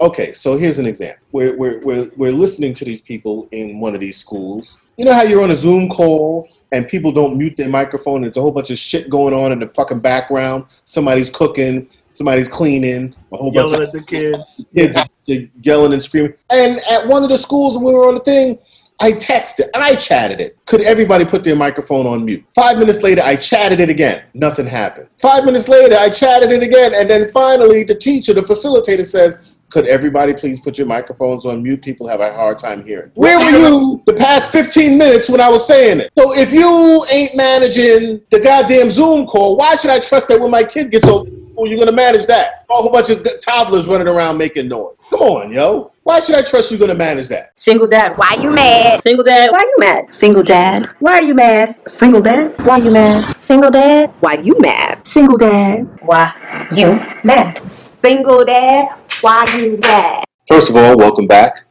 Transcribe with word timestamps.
Okay, 0.00 0.32
so 0.32 0.58
here's 0.58 0.80
an 0.80 0.86
example. 0.86 1.24
We're, 1.30 1.56
we're, 1.56 1.78
we're, 1.80 2.10
we're 2.16 2.32
listening 2.32 2.74
to 2.74 2.84
these 2.84 3.00
people 3.00 3.48
in 3.52 3.78
one 3.78 3.94
of 3.94 4.00
these 4.00 4.16
schools. 4.16 4.80
You 4.96 5.04
know 5.04 5.12
how 5.12 5.22
you're 5.22 5.42
on 5.44 5.52
a 5.52 5.56
Zoom 5.56 5.88
call 5.88 6.48
and 6.72 6.88
people 6.88 7.12
don't 7.12 7.38
mute 7.38 7.56
their 7.56 7.68
microphone? 7.68 8.22
There's 8.22 8.36
a 8.36 8.40
whole 8.40 8.50
bunch 8.50 8.70
of 8.70 8.78
shit 8.78 9.08
going 9.08 9.34
on 9.34 9.52
in 9.52 9.60
the 9.60 9.68
fucking 9.68 10.00
background. 10.00 10.64
Somebody's 10.84 11.30
cooking, 11.30 11.88
somebody's 12.12 12.48
cleaning, 12.48 13.14
a 13.32 13.36
whole 13.36 13.54
Yelling 13.54 13.78
bunch 13.78 13.84
at 13.84 13.92
the 13.92 14.02
kids. 14.02 14.64
of 14.76 15.08
kids 15.26 15.50
yelling 15.62 15.92
and 15.92 16.02
screaming. 16.02 16.34
And 16.50 16.80
at 16.90 17.06
one 17.06 17.22
of 17.22 17.28
the 17.28 17.38
schools 17.38 17.78
we 17.78 17.92
were 17.92 18.08
on 18.08 18.14
the 18.16 18.20
thing, 18.20 18.58
I 19.00 19.12
texted 19.12 19.68
and 19.74 19.82
I 19.82 19.96
chatted 19.96 20.40
it. 20.40 20.56
Could 20.66 20.80
everybody 20.80 21.24
put 21.24 21.44
their 21.44 21.56
microphone 21.56 22.06
on 22.06 22.24
mute? 22.24 22.44
Five 22.54 22.78
minutes 22.78 23.02
later, 23.02 23.22
I 23.22 23.36
chatted 23.36 23.80
it 23.80 23.90
again. 23.90 24.24
Nothing 24.34 24.66
happened. 24.66 25.08
Five 25.20 25.44
minutes 25.44 25.68
later, 25.68 25.96
I 25.98 26.10
chatted 26.10 26.52
it 26.52 26.62
again. 26.62 26.94
And 26.94 27.10
then 27.10 27.30
finally, 27.32 27.82
the 27.84 27.96
teacher, 27.96 28.32
the 28.32 28.42
facilitator 28.42 29.04
says, 29.04 29.38
could 29.74 29.86
everybody 29.86 30.32
please 30.32 30.60
put 30.60 30.78
your 30.78 30.86
microphones 30.86 31.44
on 31.44 31.60
mute? 31.60 31.82
People 31.82 32.06
have 32.06 32.20
a 32.20 32.32
hard 32.32 32.60
time 32.60 32.86
hearing. 32.86 33.10
Where 33.14 33.40
were 33.40 33.58
you 33.58 34.00
the 34.06 34.12
past 34.12 34.52
15 34.52 34.96
minutes 34.96 35.28
when 35.28 35.40
I 35.40 35.48
was 35.48 35.66
saying 35.66 35.98
it? 35.98 36.12
So 36.16 36.32
if 36.32 36.52
you 36.52 37.04
ain't 37.10 37.34
managing 37.34 38.20
the 38.30 38.38
goddamn 38.38 38.88
Zoom 38.88 39.26
call, 39.26 39.56
why 39.56 39.74
should 39.74 39.90
I 39.90 39.98
trust 39.98 40.28
that 40.28 40.40
when 40.40 40.52
my 40.52 40.62
kid 40.62 40.92
gets 40.92 41.08
over, 41.08 41.28
you're 41.58 41.76
gonna 41.76 41.90
manage 41.90 42.24
that? 42.26 42.66
A 42.70 42.74
whole 42.74 42.92
bunch 42.92 43.10
of 43.10 43.26
toddlers 43.40 43.88
running 43.88 44.06
around 44.06 44.38
making 44.38 44.68
noise. 44.68 44.94
Come 45.10 45.20
on, 45.22 45.52
yo. 45.52 45.90
Why 46.04 46.20
should 46.20 46.36
I 46.36 46.42
trust 46.42 46.70
you're 46.70 46.78
gonna 46.78 46.94
manage 46.94 47.28
that? 47.28 47.58
Single 47.58 47.86
dad, 47.86 48.18
why 48.18 48.36
you 48.38 48.50
mad? 48.50 49.02
Single 49.02 49.24
dad, 49.24 49.50
why 49.50 49.60
you 49.62 49.74
mad? 49.78 50.12
Single 50.12 50.42
dad. 50.42 50.90
Why 50.98 51.12
are 51.14 51.22
you 51.22 51.32
mad? 51.34 51.76
Single 51.88 52.20
dad. 52.20 52.54
Why 52.58 52.76
you 52.76 52.90
mad? 52.90 53.34
Single 53.38 53.70
dad, 53.70 54.12
why 54.20 54.34
you 54.34 54.54
mad? 54.60 55.06
Single 55.06 55.38
dad. 55.38 55.88
Why 56.02 56.68
you 56.72 57.00
mad? 57.24 57.72
Single 57.72 58.44
dad, 58.44 58.88
why 59.22 59.46
you 59.56 59.78
mad? 59.78 60.24
First 60.46 60.68
of 60.68 60.76
all, 60.76 60.94
welcome 60.98 61.26
back 61.26 61.64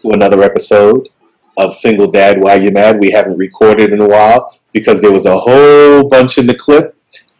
to 0.00 0.10
another 0.10 0.42
episode 0.42 1.08
of 1.56 1.72
Single 1.72 2.10
Dad 2.10 2.42
Why 2.42 2.56
You 2.56 2.70
Mad. 2.70 3.00
We 3.00 3.10
haven't 3.10 3.38
recorded 3.38 3.94
in 3.94 4.02
a 4.02 4.06
while 4.06 4.54
because 4.70 5.00
there 5.00 5.12
was 5.12 5.24
a 5.24 5.38
whole 5.38 6.06
bunch 6.06 6.36
in 6.36 6.46
the 6.46 6.54
clip 6.54 6.94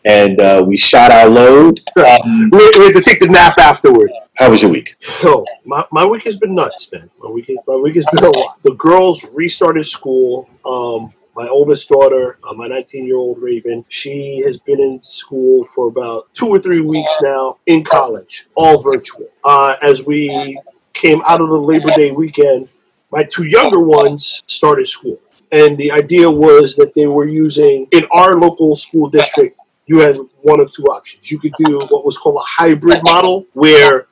and 0.08 0.40
uh, 0.40 0.64
we 0.66 0.76
shot 0.78 1.10
our 1.12 1.28
load. 1.28 1.82
Um, 1.96 2.48
We, 2.50 2.70
we 2.78 2.84
had 2.86 2.94
to 2.94 3.02
take 3.02 3.20
the 3.20 3.28
nap 3.28 3.58
afterward. 3.58 4.10
how 4.36 4.50
was 4.50 4.62
your 4.62 4.70
week? 4.70 4.96
Yo, 5.22 5.44
my, 5.64 5.84
my 5.92 6.04
week 6.06 6.24
has 6.24 6.36
been 6.36 6.54
nuts, 6.54 6.90
man. 6.90 7.10
My 7.20 7.30
week, 7.30 7.50
my 7.66 7.76
week 7.76 7.94
has 7.96 8.06
been 8.12 8.24
a 8.24 8.30
lot. 8.30 8.62
The 8.62 8.74
girls 8.74 9.26
restarted 9.34 9.84
school. 9.86 10.48
Um, 10.64 11.10
my 11.36 11.46
oldest 11.46 11.88
daughter, 11.88 12.38
uh, 12.42 12.54
my 12.54 12.66
19 12.66 13.06
year 13.06 13.16
old 13.16 13.40
Raven, 13.40 13.84
she 13.88 14.42
has 14.44 14.58
been 14.58 14.80
in 14.80 15.00
school 15.02 15.64
for 15.66 15.86
about 15.86 16.32
two 16.32 16.48
or 16.48 16.58
three 16.58 16.80
weeks 16.80 17.14
now 17.20 17.58
in 17.66 17.84
college, 17.84 18.46
all 18.56 18.82
virtual. 18.82 19.28
Uh, 19.44 19.76
as 19.82 20.04
we 20.04 20.60
came 20.94 21.20
out 21.28 21.40
of 21.40 21.48
the 21.48 21.60
Labor 21.60 21.90
Day 21.94 22.10
weekend, 22.10 22.68
my 23.12 23.22
two 23.24 23.44
younger 23.46 23.80
ones 23.80 24.42
started 24.46 24.88
school. 24.88 25.20
And 25.52 25.78
the 25.78 25.92
idea 25.92 26.30
was 26.30 26.76
that 26.76 26.92
they 26.94 27.06
were 27.06 27.26
using, 27.26 27.86
in 27.92 28.04
our 28.10 28.38
local 28.38 28.74
school 28.76 29.08
district, 29.08 29.57
you 29.88 29.98
had 30.00 30.18
one 30.42 30.60
of 30.60 30.72
two 30.72 30.84
options. 30.84 31.30
You 31.30 31.38
could 31.38 31.54
do 31.56 31.80
what 31.86 32.04
was 32.04 32.18
called 32.18 32.36
a 32.36 32.44
hybrid 32.44 33.02
model, 33.02 33.46
where 33.54 34.06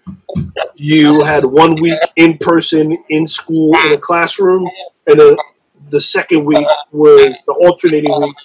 you 0.75 1.23
had 1.23 1.45
one 1.45 1.81
week 1.81 1.99
in 2.17 2.39
person 2.39 2.97
in 3.09 3.27
school 3.27 3.77
in 3.85 3.93
a 3.93 3.99
classroom, 3.99 4.69
and 5.07 5.21
then 5.21 5.37
the 5.91 6.01
second 6.01 6.45
week 6.45 6.67
was 6.91 7.43
the 7.47 7.53
alternating 7.53 8.19
week 8.21 8.37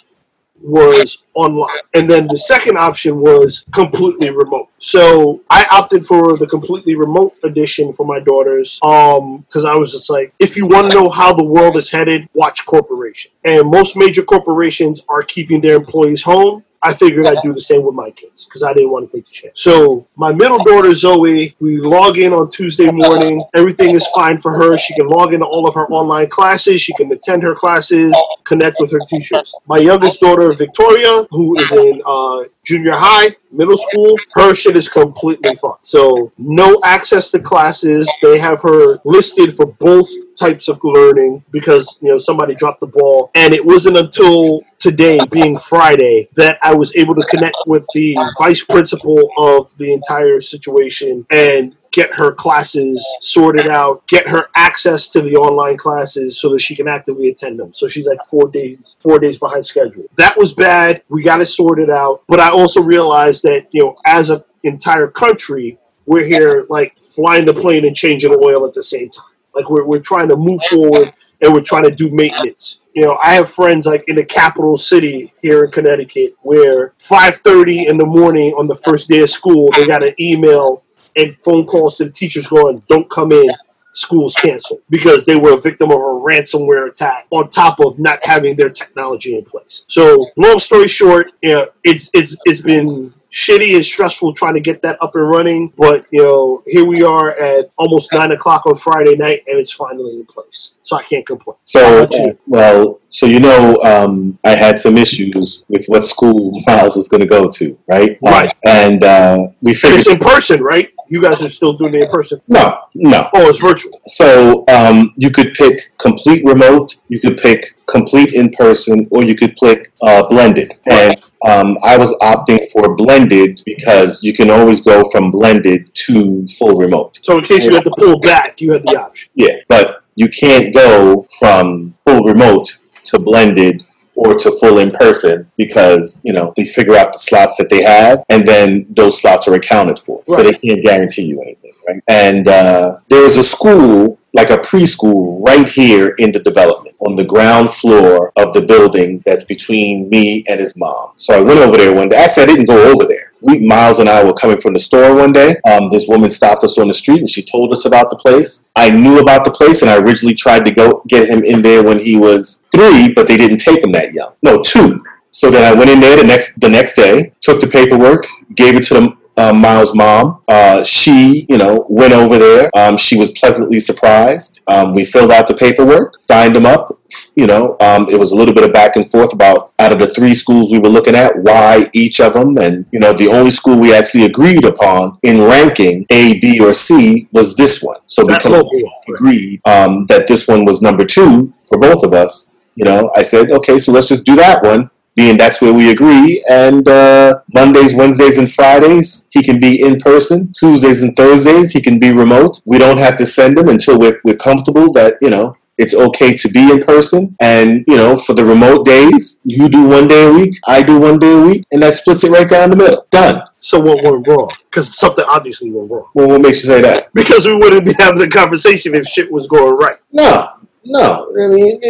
was 0.64 1.24
online. 1.34 1.76
And 1.94 2.10
then 2.10 2.28
the 2.28 2.38
second 2.38 2.78
option 2.78 3.20
was 3.20 3.66
completely 3.72 4.30
remote. 4.30 4.70
So 4.78 5.42
I 5.50 5.66
opted 5.72 6.06
for 6.06 6.38
the 6.38 6.48
completely 6.48 6.96
remote 6.96 7.34
edition 7.44 7.94
for 7.94 8.06
my 8.06 8.20
daughters 8.20 8.80
um 8.84 9.40
because 9.48 9.66
I 9.66 9.76
was 9.76 9.92
just 9.92 10.10
like 10.10 10.34
if 10.40 10.56
you 10.56 10.68
want 10.68 10.92
to 10.92 10.98
know 10.98 11.10
how 11.10 11.34
the 11.34 11.44
world 11.44 11.78
is 11.78 11.92
headed, 11.92 12.28
watch 12.34 12.66
corporation. 12.66 13.32
And 13.44 13.70
most 13.70 13.96
major 13.98 14.22
corporations 14.22 15.02
are 15.10 15.24
keeping 15.24 15.62
their 15.62 15.76
employees 15.76 16.24
home. 16.24 16.64
I 16.84 16.94
figured 16.94 17.28
I'd 17.28 17.38
do 17.44 17.54
the 17.54 17.62
same 17.62 17.84
with 17.84 17.94
my 17.94 18.10
kids 18.12 18.46
because 18.46 18.64
I 18.64 18.74
didn't 18.74 18.90
want 18.90 19.10
to 19.10 19.18
take 19.18 19.26
the 19.26 19.32
chance. 19.32 19.62
So 19.62 20.08
my 20.16 20.34
middle 20.34 20.58
daughter 20.58 20.94
Zoe, 20.94 21.54
we 21.60 21.78
log 21.78 22.18
in 22.18 22.34
on 22.34 22.50
Tuesday 22.50 22.92
morning. 22.92 23.44
Everything 23.54 23.94
is 23.96 24.08
fine 24.16 24.38
for 24.38 24.52
her. 24.58 24.78
She 24.78 24.96
can 24.96 25.08
log 25.08 25.34
into 25.34 25.46
all 25.46 25.68
of 25.68 25.76
her 25.76 25.88
online 25.88 26.30
classes. 26.30 26.82
She 26.82 26.94
can 26.94 27.12
attend 27.12 27.44
her 27.44 27.54
classes, 27.54 28.16
connect 28.46 28.78
with 28.80 28.92
her 28.92 29.00
teachers. 29.08 29.54
My 29.68 29.78
youngest 29.78 30.20
daughter 30.20 30.52
Victoria, 30.54 31.26
who 31.30 31.58
is 31.60 31.72
in 31.72 32.02
uh, 32.06 32.44
junior 32.64 32.94
high, 32.94 33.36
middle 33.52 33.78
school, 33.78 34.16
her 34.34 34.54
shit 34.54 34.78
is 34.78 34.88
completely 34.88 35.56
fucked. 35.56 35.86
So 35.86 36.32
no 36.38 36.80
access 36.84 37.32
to 37.32 37.40
classes. 37.40 38.10
They 38.22 38.38
have 38.40 38.62
her 38.62 39.00
listed 39.04 39.54
for 39.54 39.66
both 39.66 40.08
types 40.40 40.68
of 40.68 40.80
learning 40.84 41.44
because 41.52 41.98
you 42.02 42.10
know 42.10 42.18
somebody 42.18 42.56
dropped 42.56 42.80
the 42.80 42.88
ball. 42.88 43.32
And 43.36 43.54
it 43.54 43.66
wasn't 43.66 43.98
until 43.98 44.62
today, 44.80 45.20
being 45.30 45.58
Friday, 45.58 46.30
that 46.36 46.60
I 46.62 46.74
was 46.74 46.96
able 46.96 47.16
to 47.16 47.26
connect 47.28 47.58
with 47.68 47.86
the 47.94 48.16
vice 48.38 48.64
principal 48.64 49.30
of 49.38 49.76
the 49.78 49.94
entire 49.94 50.40
situation 50.40 51.26
and 51.30 51.76
get 51.92 52.14
her 52.14 52.32
classes 52.32 53.06
sorted 53.20 53.68
out, 53.68 54.08
get 54.08 54.28
her 54.28 54.48
access 54.56 55.10
to 55.10 55.22
the 55.22 55.36
online 55.36 55.78
classes 55.78 56.40
so 56.40 56.50
that 56.50 56.60
she 56.60 56.76
can 56.76 56.88
actively 56.88 57.30
attend 57.30 57.60
them. 57.60 57.74
So 57.74 57.88
she's 57.88 58.08
like 58.08 58.20
four 58.30 58.50
days, 58.50 58.96
four 59.02 59.20
days 59.20 59.38
behind 59.38 59.66
schedule. 59.66 60.06
That 60.16 60.38
was 60.38 60.54
bad. 60.54 61.04
We 61.10 61.24
got 61.24 61.38
to 61.38 61.46
sort 61.46 61.80
it 61.80 61.82
sorted 61.82 61.90
out. 61.90 62.24
But 62.28 62.40
I 62.40 62.50
also 62.50 62.82
realized 62.82 63.44
that, 63.44 63.68
you 63.72 63.82
know, 63.82 63.98
as 64.06 64.30
an 64.30 64.44
entire 64.64 65.08
country, 65.08 65.78
we're 66.06 66.26
here 66.26 66.66
like 66.70 66.98
flying 66.98 67.46
the 67.46 67.54
plane 67.54 67.86
and 67.86 67.96
changing 67.96 68.36
oil 68.42 68.66
at 68.66 68.74
the 68.74 68.84
same 68.84 69.10
time. 69.10 69.26
Like 69.54 69.70
we're, 69.70 69.86
we're 69.86 70.00
trying 70.00 70.30
to 70.30 70.36
move 70.36 70.60
forward 70.70 71.14
and 71.42 71.54
we're 71.54 71.64
trying 71.64 71.84
to 71.84 71.92
do 71.92 72.10
maintenance. 72.12 72.80
You 72.94 73.04
know, 73.04 73.18
I 73.24 73.34
have 73.36 73.50
friends 73.50 73.86
like 73.86 74.04
in 74.08 74.16
the 74.16 74.26
capital 74.26 74.76
city 74.76 75.32
here 75.42 75.64
in 75.64 75.72
Connecticut 75.72 76.36
where 76.42 76.94
5:30 77.00 77.88
in 77.88 77.98
the 77.98 78.06
morning 78.06 78.54
on 78.58 78.68
the 78.68 78.76
first 78.76 79.08
day 79.08 79.22
of 79.22 79.30
school, 79.30 79.70
they 79.76 79.88
got 79.88 80.04
an 80.04 80.14
email 80.20 80.84
and 81.16 81.38
phone 81.40 81.66
calls 81.66 81.98
to 81.98 82.06
the 82.06 82.12
teachers 82.12 82.48
going, 82.48 82.84
"Don't 82.88 83.10
come 83.10 83.32
in." 83.32 83.52
School's 83.94 84.36
canceled 84.36 84.80
because 84.90 85.26
they 85.26 85.36
were 85.36 85.58
a 85.58 85.60
victim 85.60 85.92
of 85.92 85.98
a 85.98 86.00
ransomware 86.00 86.88
attack 86.88 87.28
on 87.30 87.50
top 87.50 87.80
of 87.82 88.00
not 88.00 88.24
having 88.24 88.56
their 88.56 88.70
technology 88.70 89.38
in 89.38 89.44
place. 89.44 89.84
So, 89.88 90.30
long 90.38 90.60
story 90.60 90.88
short, 90.88 91.32
you 91.42 91.50
know, 91.50 91.68
it's 91.84 92.10
it's 92.14 92.36
it's 92.46 92.62
been 92.62 93.14
shitty 93.32 93.76
and 93.76 93.86
stressful 93.86 94.34
trying 94.34 94.54
to 94.54 94.60
get 94.60 94.82
that 94.82 95.02
up 95.02 95.16
and 95.16 95.30
running. 95.30 95.74
But 95.78 96.06
you 96.12 96.22
know, 96.22 96.62
here 96.66 96.86
we 96.86 97.04
are 97.04 97.32
at 97.32 97.72
almost 97.78 98.14
nine 98.14 98.32
o'clock 98.32 98.66
on 98.66 98.76
Friday 98.76 99.16
night, 99.16 99.44
and 99.48 99.60
it's 99.60 99.72
finally 99.72 100.16
in 100.16 100.26
place. 100.26 100.74
So 100.82 100.98
I 100.98 101.04
can't 101.04 101.26
complain. 101.26 101.58
So, 101.62 102.04
uh, 102.04 102.34
well, 102.48 103.00
so 103.10 103.26
you 103.26 103.40
know, 103.40 103.78
um, 103.84 104.38
I 104.44 104.56
had 104.56 104.80
some 104.80 104.98
issues 104.98 105.64
with 105.68 105.86
what 105.88 106.06
school 106.06 106.62
Miles 106.68 106.96
was 106.96 107.08
going 107.08 107.22
to 107.22 107.28
go 107.28 107.50
to, 107.50 107.78
right? 107.88 108.18
Right. 108.24 108.54
And 108.66 109.04
uh, 109.04 109.38
we 109.62 109.74
figured, 109.74 110.00
it's 110.00 110.08
in 110.08 110.18
person, 110.18 110.62
right? 110.62 110.94
You 111.12 111.22
guys 111.22 111.44
are 111.44 111.50
still 111.50 111.74
doing 111.74 111.94
it 111.94 112.04
in 112.04 112.08
person. 112.08 112.42
no, 112.48 112.86
no. 112.94 113.28
Oh, 113.34 113.50
it's 113.50 113.60
virtual. 113.60 114.00
So 114.08 114.64
um, 114.70 115.14
you 115.18 115.30
could 115.30 115.54
pick 115.56 115.92
complete 115.98 116.42
remote, 116.46 116.96
you 117.10 117.20
could 117.20 117.38
pick 117.38 117.76
complete 117.86 118.34
in 118.34 118.50
person, 118.54 119.10
or 119.12 119.26
you 119.26 119.36
could 119.36 119.58
pick 119.58 119.92
uh, 120.02 120.26
blended. 120.30 120.74
And 120.90 121.22
um, 121.46 121.78
I 121.84 121.98
was 121.98 122.16
opting 122.22 122.72
for 122.72 122.96
blended 122.96 123.62
because 123.66 124.24
you 124.24 124.34
can 124.34 124.50
always 124.50 124.82
go 124.84 125.04
from 125.12 125.32
blended 125.32 125.94
to 126.06 126.48
full 126.48 126.78
remote. 126.78 127.20
So 127.22 127.40
in 127.40 127.44
case 127.44 127.66
you 127.66 127.76
had 127.76 127.84
to 127.84 127.94
pull 127.98 128.18
back, 128.22 128.62
you 128.62 128.72
had 128.72 128.84
the 128.84 128.96
option. 128.96 129.30
Yeah, 129.36 129.56
but 129.68 130.04
you 130.16 130.30
can't 130.30 130.74
go 130.74 131.26
from 131.38 131.94
full 132.06 132.24
remote 132.24 132.78
to 133.08 133.20
blended 133.20 133.84
or 134.22 134.36
to 134.36 134.52
full 134.60 134.78
in 134.78 134.92
person 134.92 135.50
because 135.58 136.22
you 136.24 136.34
know 136.34 136.54
they 136.56 136.66
figure 136.66 136.96
out 136.96 137.12
the 137.12 137.20
slots 137.20 137.58
that 137.58 137.70
they 137.70 137.82
have 137.82 138.24
and 138.30 138.48
then 138.48 138.86
those 138.90 139.20
slots 139.20 139.48
are 139.48 139.56
accounted 139.56 139.98
for. 140.00 140.24
So 140.28 140.44
they 140.44 140.54
can't 140.54 140.84
guarantee 140.84 141.24
you 141.24 141.42
anything 141.42 141.72
right? 141.88 142.04
And 142.08 142.48
uh, 142.48 142.98
there 143.10 143.26
is 143.26 143.38
a 143.38 143.44
school 143.44 144.20
like 144.34 144.50
a 144.50 144.58
preschool 144.58 145.46
right 145.46 145.68
here 145.68 146.10
in 146.20 146.32
the 146.32 146.40
development 146.40 146.96
on 147.00 147.16
the 147.16 147.24
ground 147.24 147.74
floor 147.74 148.32
of 148.38 148.54
the 148.54 148.62
building 148.62 149.22
that's 149.26 149.44
between 149.44 150.08
me 150.10 150.44
and 150.48 150.60
his 150.60 150.76
mom. 150.78 151.12
So 151.18 151.38
i 151.38 151.42
went 151.42 151.60
over 151.60 151.78
there 151.78 151.94
one 151.94 152.10
day. 152.10 152.18
Actually 152.18 152.44
i 152.44 152.46
didn't 152.46 152.66
go 152.66 152.92
over 152.92 153.06
there 153.06 153.31
we 153.42 153.60
miles 153.60 154.00
and 154.00 154.10
i 154.10 154.24
were 154.24 154.34
coming 154.34 154.60
from 154.60 154.74
the 154.74 154.80
store 154.80 155.16
one 155.16 155.32
day. 155.32 155.56
Um, 155.70 155.90
this 155.92 156.08
woman 156.08 156.32
stopped 156.32 156.64
us 156.64 156.78
on 156.78 156.88
the 156.88 156.94
street 156.94 157.20
and 157.20 157.30
she 157.30 157.44
told 157.44 157.72
us 157.72 157.86
about 157.86 158.10
the 158.10 158.16
place. 158.18 158.68
I 158.76 158.90
knew 158.90 159.20
about 159.20 159.46
the 159.46 159.52
place 159.52 159.82
and 159.82 159.92
i 159.92 159.98
originally 159.98 160.36
tried 160.36 160.66
to 160.66 160.72
go 160.72 161.04
get 161.08 161.30
him 161.30 161.44
in 161.44 161.62
there 161.62 161.84
when 161.84 162.00
he 162.00 162.18
was 162.18 162.64
three 162.74 163.14
but 163.14 163.28
they 163.28 163.38
didn't 163.38 163.58
take 163.58 163.84
him 163.84 163.92
that 163.94 164.14
young. 164.14 164.34
No 164.42 164.62
two. 164.62 165.04
So 165.32 165.50
then 165.50 165.64
I 165.64 165.78
went 165.78 165.90
in 165.90 166.02
there 166.02 166.18
the 166.18 166.26
next 166.26 166.60
the 166.60 166.70
next 166.70 166.96
day, 166.96 167.32
took 167.42 167.62
the 167.62 167.68
paperwork, 167.68 168.28
gave 168.56 168.76
it 168.76 168.84
to 168.86 168.94
them 168.94 169.21
um, 169.38 169.62
Miles' 169.62 169.96
mom. 169.96 170.42
Uh, 170.48 170.84
she, 170.84 171.46
you 171.50 171.58
know, 171.58 171.86
went 171.90 172.14
over 172.14 172.38
there. 172.38 172.70
Um, 172.76 172.98
she 172.98 173.18
was 173.18 173.32
pleasantly 173.32 173.80
surprised. 173.80 174.62
Um, 174.68 174.94
we 174.94 175.06
filled 175.06 175.32
out 175.32 175.48
the 175.48 175.56
paperwork, 175.56 176.20
signed 176.22 176.56
them 176.56 176.66
up. 176.66 176.98
You 177.36 177.46
know, 177.46 177.76
um, 177.82 178.08
it 178.10 178.18
was 178.18 178.32
a 178.32 178.36
little 178.36 178.54
bit 178.54 178.64
of 178.64 178.72
back 178.72 178.96
and 178.96 179.10
forth 179.10 179.34
about 179.34 179.74
out 179.80 179.92
of 179.92 180.00
the 180.00 180.14
three 180.14 180.34
schools 180.34 180.72
we 180.72 180.80
were 180.80 180.90
looking 180.90 181.16
at, 181.16 181.38
why 181.40 181.90
each 181.94 182.22
of 182.22 182.34
them. 182.34 182.58
And, 182.58 182.86
you 182.92 183.00
know, 183.00 183.14
the 183.14 183.28
only 183.28 183.52
school 183.52 183.78
we 183.78 183.94
actually 183.94 184.26
agreed 184.26 184.64
upon 184.64 185.18
in 185.24 185.42
ranking 185.42 186.06
A, 186.10 186.40
B, 186.40 186.60
or 186.62 186.74
C 186.74 187.28
was 187.32 187.56
this 187.56 187.84
one. 187.84 188.00
So 188.06 188.26
because 188.26 188.70
we 188.74 188.90
agreed 189.10 189.62
um, 189.66 190.06
that 190.08 190.28
this 190.28 190.48
one 190.48 190.64
was 190.64 190.82
number 190.82 191.06
two 191.06 191.54
for 191.64 191.78
both 191.78 192.04
of 192.04 192.14
us, 192.14 192.50
you 192.76 192.86
know, 192.86 193.12
I 193.16 193.24
said, 193.24 193.52
okay, 193.52 193.78
so 193.78 193.92
let's 193.92 194.08
just 194.08 194.26
do 194.26 194.38
that 194.38 194.64
one 194.64 194.90
being 195.16 195.38
that's 195.38 195.62
where 195.62 195.74
we 195.74 195.92
agree. 195.92 196.44
And 196.50 196.88
uh, 196.88 197.42
Mondays, 197.54 197.94
Wednesdays, 197.94 198.38
and 198.38 198.52
Fridays, 198.52 199.30
he 199.32 199.44
can 199.44 199.60
be 199.60 199.82
in 199.82 200.00
person. 200.00 200.54
Tuesdays 200.58 201.04
and 201.04 201.16
Thursdays, 201.16 201.72
he 201.72 201.82
can 201.82 202.00
be 202.00 202.12
remote. 202.12 202.62
We 202.66 202.78
don't 202.78 203.00
have 203.00 203.18
to 203.18 203.26
send 203.26 203.58
him 203.58 203.70
until 203.70 204.00
we're, 204.00 204.22
we're 204.24 204.38
comfortable 204.38 204.94
that, 204.94 205.16
you 205.22 205.30
know, 205.30 205.58
it's 205.78 205.94
okay 205.96 206.38
to 206.38 206.50
be 206.50 206.72
in 206.72 206.84
person. 206.84 207.36
And, 207.40 207.84
you 207.88 207.98
know, 207.98 208.16
for 208.16 208.34
the 208.34 208.44
remote 208.44 208.86
days, 208.86 209.42
you 209.44 209.68
do 209.68 209.88
one 209.88 210.08
day 210.08 210.28
a 210.28 210.32
week, 210.32 210.60
I 210.68 210.84
do 210.84 211.00
one 211.00 211.20
day 211.20 211.34
a 211.34 211.42
week, 211.42 211.66
and 211.72 211.82
that 211.84 211.96
splits 211.96 212.24
it 212.24 212.32
right 212.32 212.48
down 212.48 212.70
the 212.70 212.78
middle. 212.78 213.06
Done. 213.12 213.44
So 213.62 213.80
what 213.80 214.04
went 214.04 214.28
wrong? 214.28 214.52
Because 214.70 214.96
something 214.98 215.26
obviously 215.28 215.72
went 215.72 215.92
wrong. 215.92 216.10
Well, 216.14 216.28
what 216.28 216.42
makes 216.42 216.64
you 216.64 216.68
say 216.68 216.82
that? 216.82 217.14
Because 217.14 217.46
we 217.46 217.56
wouldn't 217.56 217.86
be 217.86 217.94
having 217.98 218.20
the 218.20 218.30
conversation 218.30 218.96
if 218.96 219.06
shit 219.06 219.32
was 219.32 219.48
going 219.48 219.76
right. 219.76 219.98
No, 220.12 220.54
no. 220.86 221.32
I 221.40 221.48
mean, 221.48 221.82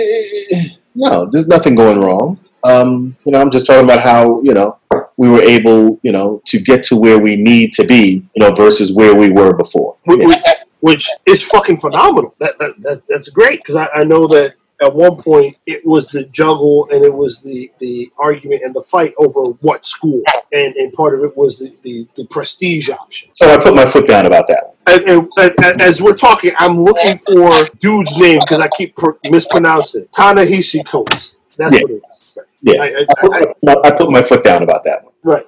no, 0.96 1.30
there's 1.32 1.48
nothing 1.48 1.76
going 1.76 2.02
wrong. 2.02 2.40
Um, 2.64 3.16
you 3.26 3.32
know, 3.32 3.42
I'm 3.42 3.52
just 3.52 3.66
talking 3.66 3.84
about 3.84 4.02
how, 4.06 4.42
you 4.42 4.54
know, 4.54 4.78
we 5.18 5.30
were 5.30 5.42
able, 5.42 6.00
you 6.04 6.12
know, 6.12 6.42
to 6.48 6.60
get 6.60 6.84
to 6.86 6.96
where 6.96 7.20
we 7.20 7.36
need 7.36 7.74
to 7.74 7.84
be, 7.84 8.26
you 8.36 8.44
know, 8.44 8.54
versus 8.54 8.94
where 8.96 9.16
we 9.16 9.32
were 9.32 9.54
before. 9.56 9.98
Yeah. 10.08 10.26
which, 10.28 10.44
which 10.80 11.10
is 11.26 11.46
fucking 11.46 11.78
phenomenal. 11.78 12.36
That, 12.40 12.58
that, 12.60 12.76
that 12.82 13.02
that's 13.08 13.30
great 13.30 13.60
because 13.60 13.76
I, 13.76 13.88
I 13.96 14.04
know 14.04 14.28
that 14.28 14.56
at 14.82 14.94
one 14.94 15.16
point 15.16 15.58
it 15.68 15.86
was 15.86 16.10
the 16.10 16.26
juggle 16.26 16.88
and 16.92 17.04
it 17.06 17.14
was 17.14 17.44
the, 17.44 17.72
the 17.78 18.12
argument 18.18 18.64
and 18.64 18.74
the 18.74 18.82
fight 18.82 19.14
over 19.20 19.52
what 19.62 19.86
school, 19.86 20.24
and, 20.52 20.76
and 20.76 20.92
part 20.94 21.14
of 21.14 21.24
it 21.24 21.38
was 21.38 21.60
the, 21.60 21.78
the, 21.84 22.08
the 22.16 22.26
prestige 22.26 22.90
option. 22.90 23.30
So 23.34 23.54
I 23.54 23.62
put 23.62 23.76
my 23.76 23.86
foot 23.86 24.08
down 24.08 24.26
about 24.26 24.48
that. 24.48 24.74
And, 24.88 25.30
and, 25.38 25.54
and, 25.64 25.82
as 25.82 26.02
we're 26.02 26.16
talking, 26.16 26.52
I'm 26.58 26.82
looking 26.82 27.18
for 27.20 27.70
dude's 27.78 28.18
name 28.18 28.40
because 28.40 28.60
I 28.60 28.68
keep 28.70 28.96
per- 28.96 29.20
mispronouncing. 29.24 30.08
Ta-Nehisi 30.12 30.84
Coates. 30.86 31.38
That's 31.58 31.76
Yeah. 31.76 31.82
what 31.84 31.92
it 31.92 32.02
is. 32.10 32.21
Yeah. 32.62 32.82
I, 32.82 32.86
I, 32.86 33.02
I 33.02 33.06
put, 33.22 33.34
I, 33.34 33.46
my, 33.64 33.76
I 33.84 33.92
put 33.92 34.12
my 34.12 34.22
foot 34.22 34.44
down 34.44 34.64
about 34.64 34.84
that 34.84 35.04
one. 35.04 35.14
right. 35.24 35.46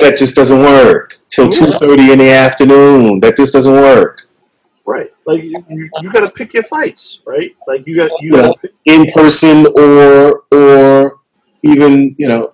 That 0.00 0.16
just 0.18 0.34
doesn't 0.34 0.58
work. 0.60 1.20
Till 1.30 1.46
Yeah. 1.46 1.50
2.30 1.78 2.12
in 2.12 2.18
the 2.18 2.30
afternoon. 2.30 3.20
That 3.20 3.36
this 3.36 3.50
doesn't 3.52 3.72
work. 3.72 4.22
Right. 4.84 5.08
Like 5.26 5.42
you, 5.42 5.62
you, 5.68 5.90
you 6.00 6.12
got 6.12 6.20
to 6.20 6.30
pick 6.30 6.54
your 6.54 6.62
fights, 6.62 7.20
right? 7.26 7.54
Like 7.66 7.86
you 7.86 7.96
got 7.96 8.10
you 8.20 8.36
Yeah. 8.36 8.42
got 8.42 8.60
pick. 8.62 8.72
in 8.84 9.06
person 9.12 9.66
or 9.76 10.44
or 10.52 11.20
even 11.64 12.14
you 12.18 12.28
know 12.28 12.52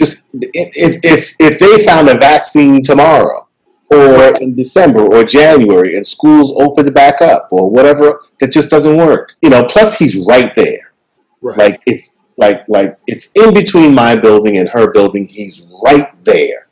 just 0.00 0.30
if 0.32 0.98
if 1.02 1.34
if 1.40 1.58
they 1.58 1.84
found 1.84 2.08
a 2.08 2.16
vaccine 2.16 2.82
tomorrow 2.82 3.48
or 3.90 4.36
in 4.40 4.54
December 4.54 5.00
or 5.00 5.24
January 5.24 5.96
and 5.96 6.06
schools 6.06 6.52
opened 6.60 6.94
back 6.94 7.20
up 7.20 7.48
or 7.50 7.68
whatever 7.68 8.20
that 8.40 8.52
just 8.52 8.70
doesn't 8.70 8.96
work 8.96 9.34
you 9.42 9.50
know 9.50 9.64
plus 9.64 9.98
he's 9.98 10.16
right 10.18 10.52
there 10.56 10.92
Right. 11.40 11.58
like 11.58 11.80
it's 11.86 12.16
like 12.36 12.64
like 12.68 12.98
it's 13.06 13.30
in 13.32 13.54
between 13.54 13.94
my 13.94 14.16
building 14.16 14.56
and 14.58 14.68
her 14.70 14.90
building. 14.92 15.28
He's 15.28 15.68
right 15.84 16.12
there 16.24 16.62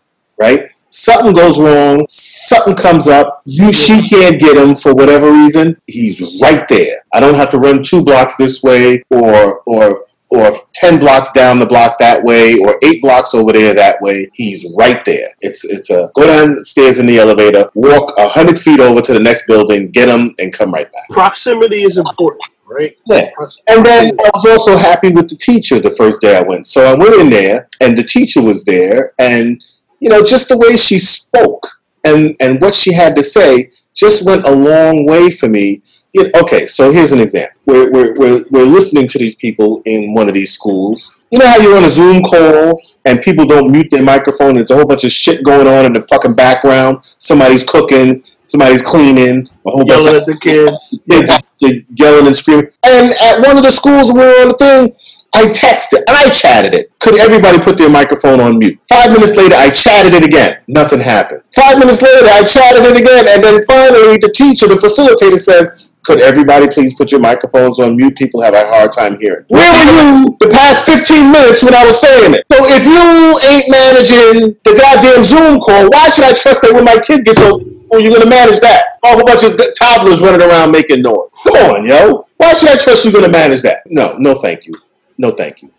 right? 0.40 0.70
Something 0.90 1.32
goes 1.32 1.60
wrong. 1.60 2.04
Something 2.08 2.74
comes 2.74 3.06
up. 3.06 3.42
You 3.44 3.72
she 3.72 4.08
can't 4.08 4.40
get 4.40 4.56
him 4.56 4.74
for 4.74 4.92
whatever 4.92 5.30
reason. 5.30 5.80
He's 5.86 6.20
right 6.42 6.66
there. 6.68 7.04
I 7.14 7.20
don't 7.20 7.36
have 7.36 7.50
to 7.50 7.58
run 7.58 7.84
two 7.84 8.04
blocks 8.04 8.34
this 8.36 8.62
way 8.62 9.04
or 9.10 9.60
or 9.66 10.04
or 10.32 10.52
10 10.74 11.00
blocks 11.00 11.32
down 11.32 11.58
the 11.58 11.66
block 11.66 11.98
that 11.98 12.22
way 12.22 12.56
or 12.56 12.78
eight 12.84 13.02
blocks 13.02 13.34
over 13.34 13.52
there 13.52 13.74
that 13.74 14.00
way. 14.00 14.30
He's 14.32 14.64
right 14.76 15.04
there. 15.04 15.28
It's 15.40 15.64
it's 15.64 15.90
a 15.90 16.10
go 16.14 16.26
downstairs 16.26 16.98
in 16.98 17.06
the 17.06 17.18
elevator 17.18 17.70
walk 17.74 18.12
a 18.18 18.28
hundred 18.28 18.58
feet 18.58 18.80
over 18.80 19.00
to 19.00 19.12
the 19.12 19.20
next 19.20 19.46
building 19.46 19.90
get 19.90 20.08
him 20.08 20.34
and 20.38 20.52
come 20.52 20.72
right 20.72 20.90
back. 20.90 21.08
Proximity 21.10 21.82
is 21.82 21.98
important, 21.98 22.42
right? 22.70 22.96
yeah 23.06 23.30
and 23.68 23.84
then. 23.84 24.16
I 24.24 24.30
was 24.34 24.58
also 24.58 24.76
happy 24.76 25.10
with 25.10 25.28
the 25.28 25.36
teacher 25.36 25.80
the 25.80 25.90
first 25.90 26.20
day 26.20 26.36
I 26.36 26.42
went. 26.42 26.66
So 26.66 26.84
I 26.84 26.94
went 26.94 27.14
in 27.14 27.30
there, 27.30 27.68
and 27.80 27.96
the 27.96 28.04
teacher 28.04 28.42
was 28.42 28.64
there, 28.64 29.12
and 29.18 29.62
you 29.98 30.08
know, 30.08 30.22
just 30.22 30.48
the 30.48 30.58
way 30.58 30.76
she 30.76 30.98
spoke 30.98 31.66
and 32.04 32.36
and 32.40 32.60
what 32.60 32.74
she 32.74 32.92
had 32.92 33.14
to 33.16 33.22
say 33.22 33.70
just 33.94 34.26
went 34.26 34.46
a 34.46 34.54
long 34.54 35.06
way 35.06 35.30
for 35.30 35.48
me. 35.48 35.82
You 36.12 36.24
know, 36.24 36.30
okay, 36.42 36.66
so 36.66 36.90
here's 36.90 37.12
an 37.12 37.20
example. 37.20 37.56
We're, 37.66 37.90
we're, 37.92 38.14
we're, 38.14 38.44
we're 38.50 38.64
listening 38.64 39.06
to 39.08 39.18
these 39.18 39.36
people 39.36 39.80
in 39.84 40.12
one 40.12 40.26
of 40.26 40.34
these 40.34 40.52
schools. 40.52 41.22
You 41.30 41.38
know 41.38 41.46
how 41.46 41.58
you're 41.58 41.76
on 41.76 41.84
a 41.84 41.90
Zoom 41.90 42.20
call 42.22 42.82
and 43.04 43.22
people 43.22 43.44
don't 43.44 43.70
mute 43.70 43.86
their 43.92 44.02
microphone? 44.02 44.54
There's 44.54 44.70
a 44.70 44.74
whole 44.74 44.86
bunch 44.86 45.04
of 45.04 45.12
shit 45.12 45.44
going 45.44 45.68
on 45.68 45.86
in 45.86 45.92
the 45.92 46.04
fucking 46.10 46.34
background. 46.34 47.04
Somebody's 47.20 47.62
cooking, 47.62 48.24
somebody's 48.50 48.82
cleaning, 48.82 49.48
a 49.66 49.70
whole 49.70 49.86
bunch 49.86 49.88
yelling 49.88 50.08
of 50.08 50.14
at 50.16 50.24
the 50.26 50.36
kids. 50.36 50.98
they 51.06 51.84
yelling 51.94 52.26
and 52.26 52.36
screaming. 52.36 52.70
And 52.84 53.14
at 53.14 53.40
one 53.46 53.56
of 53.56 53.62
the 53.62 53.70
schools 53.70 54.12
we 54.12 54.20
were 54.20 54.42
on 54.42 54.48
the 54.48 54.56
thing, 54.58 54.96
I 55.32 55.44
texted 55.46 55.98
and 56.08 56.16
I 56.16 56.28
chatted 56.30 56.74
it. 56.74 56.90
Could 56.98 57.18
everybody 57.18 57.58
put 57.58 57.78
their 57.78 57.88
microphone 57.88 58.40
on 58.40 58.58
mute? 58.58 58.78
Five 58.88 59.12
minutes 59.12 59.36
later, 59.36 59.54
I 59.54 59.70
chatted 59.70 60.14
it 60.14 60.24
again. 60.24 60.58
Nothing 60.66 61.00
happened. 61.00 61.42
Five 61.54 61.78
minutes 61.78 62.02
later, 62.02 62.26
I 62.26 62.42
chatted 62.42 62.84
it 62.84 63.00
again. 63.00 63.28
And 63.28 63.44
then 63.44 63.64
finally, 63.66 64.18
the 64.18 64.32
teacher, 64.34 64.66
the 64.66 64.74
facilitator 64.74 65.38
says, 65.38 65.89
could 66.02 66.20
everybody 66.20 66.66
please 66.68 66.94
put 66.94 67.12
your 67.12 67.20
microphones 67.20 67.78
on 67.78 67.96
mute? 67.96 68.16
People 68.16 68.40
have 68.42 68.54
a 68.54 68.66
hard 68.68 68.92
time 68.92 69.18
hearing. 69.20 69.44
Where 69.48 69.72
were 69.72 69.92
you 69.92 70.36
the 70.40 70.48
past 70.48 70.86
15 70.86 71.30
minutes 71.30 71.62
when 71.62 71.74
I 71.74 71.84
was 71.84 71.98
saying 72.00 72.34
it? 72.34 72.44
So 72.50 72.64
if 72.64 72.84
you 72.84 73.38
ain't 73.48 73.70
managing 73.70 74.56
the 74.64 74.74
goddamn 74.76 75.24
Zoom 75.24 75.60
call, 75.60 75.90
why 75.90 76.08
should 76.08 76.24
I 76.24 76.32
trust 76.32 76.62
that 76.62 76.72
when 76.72 76.84
my 76.84 76.98
kid 76.98 77.24
gets 77.24 77.40
well, 77.40 78.00
you're 78.00 78.12
going 78.12 78.22
to 78.22 78.30
manage 78.30 78.60
that? 78.60 78.98
A 79.02 79.08
whole 79.08 79.26
bunch 79.26 79.42
of 79.42 79.58
toddlers 79.74 80.20
running 80.20 80.40
around 80.40 80.70
making 80.70 81.02
noise. 81.02 81.28
Come 81.42 81.56
on, 81.56 81.86
yo. 81.86 82.26
Why 82.36 82.54
should 82.54 82.68
I 82.68 82.76
trust 82.76 83.04
you're 83.04 83.12
going 83.12 83.24
to 83.24 83.30
manage 83.30 83.62
that? 83.62 83.82
No, 83.86 84.16
no, 84.16 84.36
thank 84.36 84.66
you. 84.66 84.74
No, 85.18 85.32
thank 85.32 85.60
you. 85.60 85.72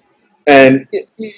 And 0.46 0.88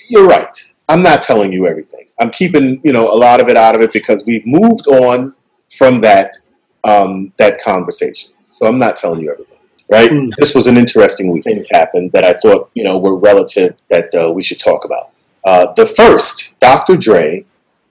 you're 0.09 0.27
right. 0.27 0.73
I'm 0.89 1.03
not 1.03 1.21
telling 1.21 1.53
you 1.53 1.67
everything. 1.67 2.07
I'm 2.19 2.31
keeping, 2.31 2.81
you 2.83 2.91
know, 2.91 3.07
a 3.07 3.15
lot 3.15 3.39
of 3.39 3.49
it 3.49 3.55
out 3.55 3.75
of 3.75 3.81
it 3.81 3.93
because 3.93 4.23
we've 4.25 4.45
moved 4.45 4.87
on 4.87 5.35
from 5.69 6.01
that 6.01 6.35
um, 6.83 7.31
that 7.37 7.61
conversation. 7.61 8.32
So 8.53 8.67
I'm 8.67 8.77
not 8.77 8.97
telling 8.97 9.21
you 9.21 9.31
everything. 9.31 9.57
Right? 9.91 10.11
Mm. 10.11 10.31
This 10.37 10.53
was 10.55 10.67
an 10.67 10.77
interesting 10.77 11.31
week. 11.31 11.43
Things 11.43 11.67
happened 11.71 12.11
that 12.13 12.23
I 12.23 12.33
thought, 12.33 12.69
you 12.73 12.83
know, 12.83 12.97
were 12.97 13.15
relative 13.17 13.77
that 13.89 14.13
uh, 14.13 14.31
we 14.31 14.43
should 14.43 14.59
talk 14.59 14.85
about. 14.85 15.09
Uh, 15.43 15.73
the 15.73 15.85
first, 15.85 16.53
Dr. 16.59 16.95
Dre 16.95 17.45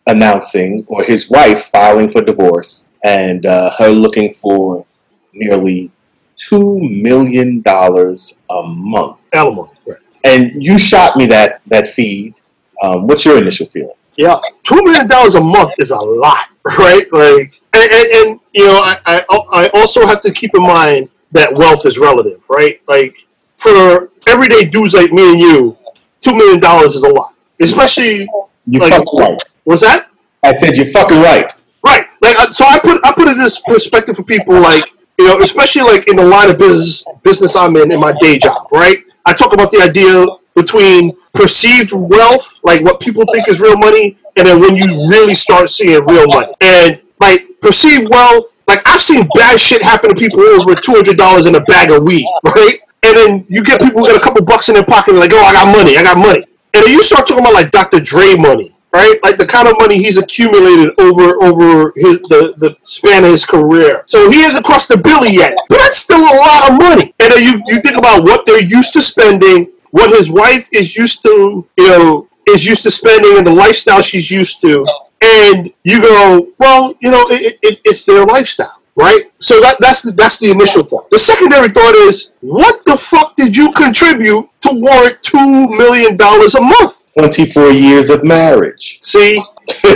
announcing, 0.06 0.84
or 0.88 1.04
his 1.04 1.28
wife 1.28 1.64
filing 1.66 2.08
for 2.08 2.22
divorce, 2.22 2.88
and 3.04 3.44
uh, 3.44 3.74
her 3.78 3.88
looking 3.90 4.32
for 4.32 4.86
nearly 5.34 5.90
two 6.36 6.80
million 6.80 7.60
dollars 7.60 8.38
a 8.48 8.62
month. 8.62 9.18
Alimony. 9.32 9.70
Right. 9.86 9.98
And 10.24 10.62
you 10.62 10.78
shot 10.78 11.16
me 11.16 11.26
that 11.26 11.60
that 11.66 11.88
feed. 11.88 12.34
Um, 12.82 13.06
what's 13.06 13.24
your 13.24 13.38
initial 13.38 13.66
feeling? 13.66 13.96
Yeah, 14.16 14.38
two 14.62 14.76
million 14.76 15.06
dollars 15.06 15.34
a 15.36 15.40
month 15.40 15.72
is 15.78 15.90
a 15.90 15.96
lot, 15.96 16.48
right? 16.78 17.06
Like, 17.12 17.54
and, 17.72 17.90
and, 17.90 18.06
and 18.12 18.40
you 18.52 18.66
know, 18.66 18.76
I, 18.78 18.98
I 19.06 19.24
I 19.52 19.68
also 19.74 20.06
have 20.06 20.20
to 20.22 20.32
keep 20.32 20.54
in 20.54 20.62
mind 20.62 21.08
that 21.32 21.52
wealth 21.54 21.86
is 21.86 21.98
relative, 21.98 22.44
right? 22.50 22.80
Like, 22.86 23.16
for 23.56 24.10
everyday 24.28 24.64
dudes 24.64 24.94
like 24.94 25.12
me 25.12 25.30
and 25.32 25.40
you, 25.40 25.78
two 26.20 26.34
million 26.34 26.60
dollars 26.60 26.94
is 26.94 27.04
a 27.04 27.08
lot, 27.08 27.34
especially 27.60 28.28
You 28.66 28.78
Like- 28.80 28.92
fucking 28.92 29.18
right. 29.18 29.42
what's 29.64 29.82
that? 29.82 30.08
I 30.44 30.54
said 30.56 30.76
you're 30.76 30.86
fucking 30.86 31.20
right. 31.20 31.50
Right. 31.84 32.06
Like, 32.20 32.52
so 32.52 32.64
I 32.66 32.78
put 32.78 33.00
I 33.04 33.12
put 33.12 33.28
it 33.28 33.32
in 33.32 33.38
this 33.38 33.60
perspective 33.60 34.16
for 34.16 34.24
people, 34.24 34.60
like 34.60 34.84
you 35.18 35.26
know, 35.26 35.40
especially 35.40 35.82
like 35.82 36.06
in 36.08 36.16
the 36.16 36.24
line 36.24 36.50
of 36.50 36.58
business 36.58 37.04
business 37.22 37.56
I'm 37.56 37.74
in 37.76 37.90
in 37.90 37.98
my 38.00 38.12
day 38.20 38.38
job, 38.38 38.66
right? 38.72 38.98
I 39.24 39.32
talk 39.32 39.52
about 39.52 39.70
the 39.70 39.80
idea 39.82 40.26
between 40.54 41.16
perceived 41.32 41.92
wealth, 41.92 42.60
like 42.62 42.82
what 42.82 43.00
people 43.00 43.24
think 43.32 43.48
is 43.48 43.60
real 43.60 43.76
money, 43.76 44.16
and 44.36 44.46
then 44.46 44.60
when 44.60 44.76
you 44.76 44.86
really 45.08 45.34
start 45.34 45.70
seeing 45.70 46.04
real 46.04 46.26
money. 46.26 46.52
And 46.60 47.00
like 47.20 47.60
perceived 47.60 48.08
wealth, 48.10 48.58
like 48.66 48.82
I've 48.86 49.00
seen 49.00 49.28
bad 49.34 49.58
shit 49.60 49.82
happen 49.82 50.10
to 50.10 50.16
people 50.16 50.40
over 50.40 50.74
two 50.74 50.92
hundred 50.92 51.16
dollars 51.16 51.46
in 51.46 51.54
a 51.54 51.60
bag 51.60 51.90
of 51.90 52.02
weed, 52.02 52.26
right? 52.44 52.78
And 53.04 53.16
then 53.16 53.46
you 53.48 53.64
get 53.64 53.80
people 53.80 54.00
who 54.00 54.06
got 54.08 54.16
a 54.16 54.22
couple 54.22 54.42
bucks 54.44 54.68
in 54.68 54.76
their 54.76 54.84
pocket, 54.84 55.14
like, 55.14 55.32
oh, 55.34 55.42
I 55.42 55.52
got 55.52 55.76
money, 55.76 55.96
I 55.96 56.02
got 56.02 56.16
money. 56.16 56.44
And 56.74 56.84
then 56.84 56.92
you 56.92 57.02
start 57.02 57.26
talking 57.26 57.42
about 57.42 57.54
like 57.54 57.70
Dr. 57.70 58.00
Dre 58.00 58.34
money, 58.34 58.74
right? 58.92 59.18
Like 59.22 59.36
the 59.36 59.46
kind 59.46 59.68
of 59.68 59.74
money 59.78 59.98
he's 59.98 60.18
accumulated 60.18 60.94
over 60.98 61.42
over 61.42 61.92
his 61.96 62.20
the, 62.22 62.54
the 62.58 62.76
span 62.82 63.24
of 63.24 63.30
his 63.30 63.44
career. 63.44 64.02
So 64.06 64.30
he 64.30 64.40
hasn't 64.40 64.64
crossed 64.64 64.88
the 64.88 64.96
billy 64.96 65.32
yet, 65.32 65.56
but 65.68 65.78
that's 65.78 65.96
still 65.96 66.20
a 66.20 66.36
lot 66.36 66.70
of 66.70 66.78
money. 66.78 67.12
And 67.20 67.32
then 67.32 67.44
you 67.44 67.62
you 67.66 67.80
think 67.80 67.96
about 67.96 68.24
what 68.24 68.46
they're 68.46 68.62
used 68.62 68.92
to 68.94 69.02
spending, 69.02 69.70
what 69.92 70.10
his 70.10 70.28
wife 70.30 70.68
is 70.72 70.96
used 70.96 71.22
to, 71.22 71.66
you 71.78 71.88
know, 71.88 72.28
is 72.48 72.66
used 72.66 72.82
to 72.82 72.90
spending, 72.90 73.38
and 73.38 73.46
the 73.46 73.52
lifestyle 73.52 74.02
she's 74.02 74.30
used 74.30 74.60
to. 74.62 74.84
Oh. 74.88 75.08
and 75.22 75.72
you 75.84 76.02
go, 76.02 76.48
well, 76.58 76.94
you 77.00 77.10
know, 77.10 77.24
it, 77.30 77.58
it, 77.62 77.80
it's 77.84 78.04
their 78.04 78.24
lifestyle. 78.24 78.78
Right, 78.94 79.32
so 79.38 79.58
that 79.60 79.78
that's 79.80 80.02
the 80.02 80.12
that's 80.12 80.38
the 80.38 80.50
initial 80.50 80.82
thought. 80.82 81.08
The 81.08 81.18
secondary 81.18 81.70
thought 81.70 81.94
is, 81.94 82.30
what 82.40 82.84
the 82.84 82.94
fuck 82.94 83.34
did 83.36 83.56
you 83.56 83.72
contribute 83.72 84.50
to 84.60 84.70
warrant 84.70 85.22
two 85.22 85.66
million 85.68 86.14
dollars 86.18 86.54
a 86.56 86.60
month? 86.60 87.02
24 87.18 87.70
years 87.70 88.10
of 88.10 88.22
marriage. 88.22 88.98
See, 89.00 89.38
are, 89.38 89.44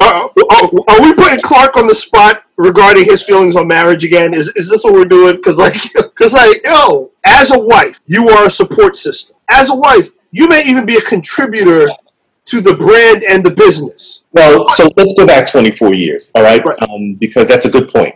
uh, 0.00 0.28
are, 0.50 0.70
are 0.88 1.02
we 1.02 1.14
putting 1.14 1.40
Clark 1.42 1.76
on 1.76 1.86
the 1.86 1.94
spot 1.94 2.44
regarding 2.56 3.04
his 3.04 3.22
feelings 3.22 3.56
on 3.56 3.68
marriage 3.68 4.04
again? 4.04 4.34
Is, 4.34 4.48
is 4.50 4.68
this 4.68 4.84
what 4.84 4.92
we're 4.92 5.04
doing? 5.04 5.36
Because 5.36 5.58
like, 5.58 5.74
because 5.94 6.34
like, 6.34 6.60
yo, 6.64 7.11
as 7.24 7.50
a 7.50 7.58
wife, 7.58 7.98
you 8.06 8.28
are 8.28 8.46
a 8.46 8.50
support 8.50 8.94
system. 8.96 9.36
As 9.50 9.70
a 9.70 9.74
wife, 9.74 10.10
you 10.30 10.48
may 10.48 10.62
even 10.64 10.84
be 10.86 10.96
a 10.96 11.00
contributor 11.00 11.88
to 12.46 12.60
the 12.60 12.74
brand 12.74 13.22
and 13.22 13.44
the 13.44 13.50
business. 13.52 14.24
well, 14.32 14.68
so 14.68 14.88
let's 14.96 15.14
go 15.16 15.24
back 15.26 15.48
24 15.50 15.94
years, 15.94 16.30
all 16.34 16.42
right? 16.42 16.64
Right. 16.64 16.80
Um, 16.82 17.14
because 17.14 17.46
that's 17.48 17.66
a 17.66 17.70
good 17.70 17.88
point. 17.88 18.14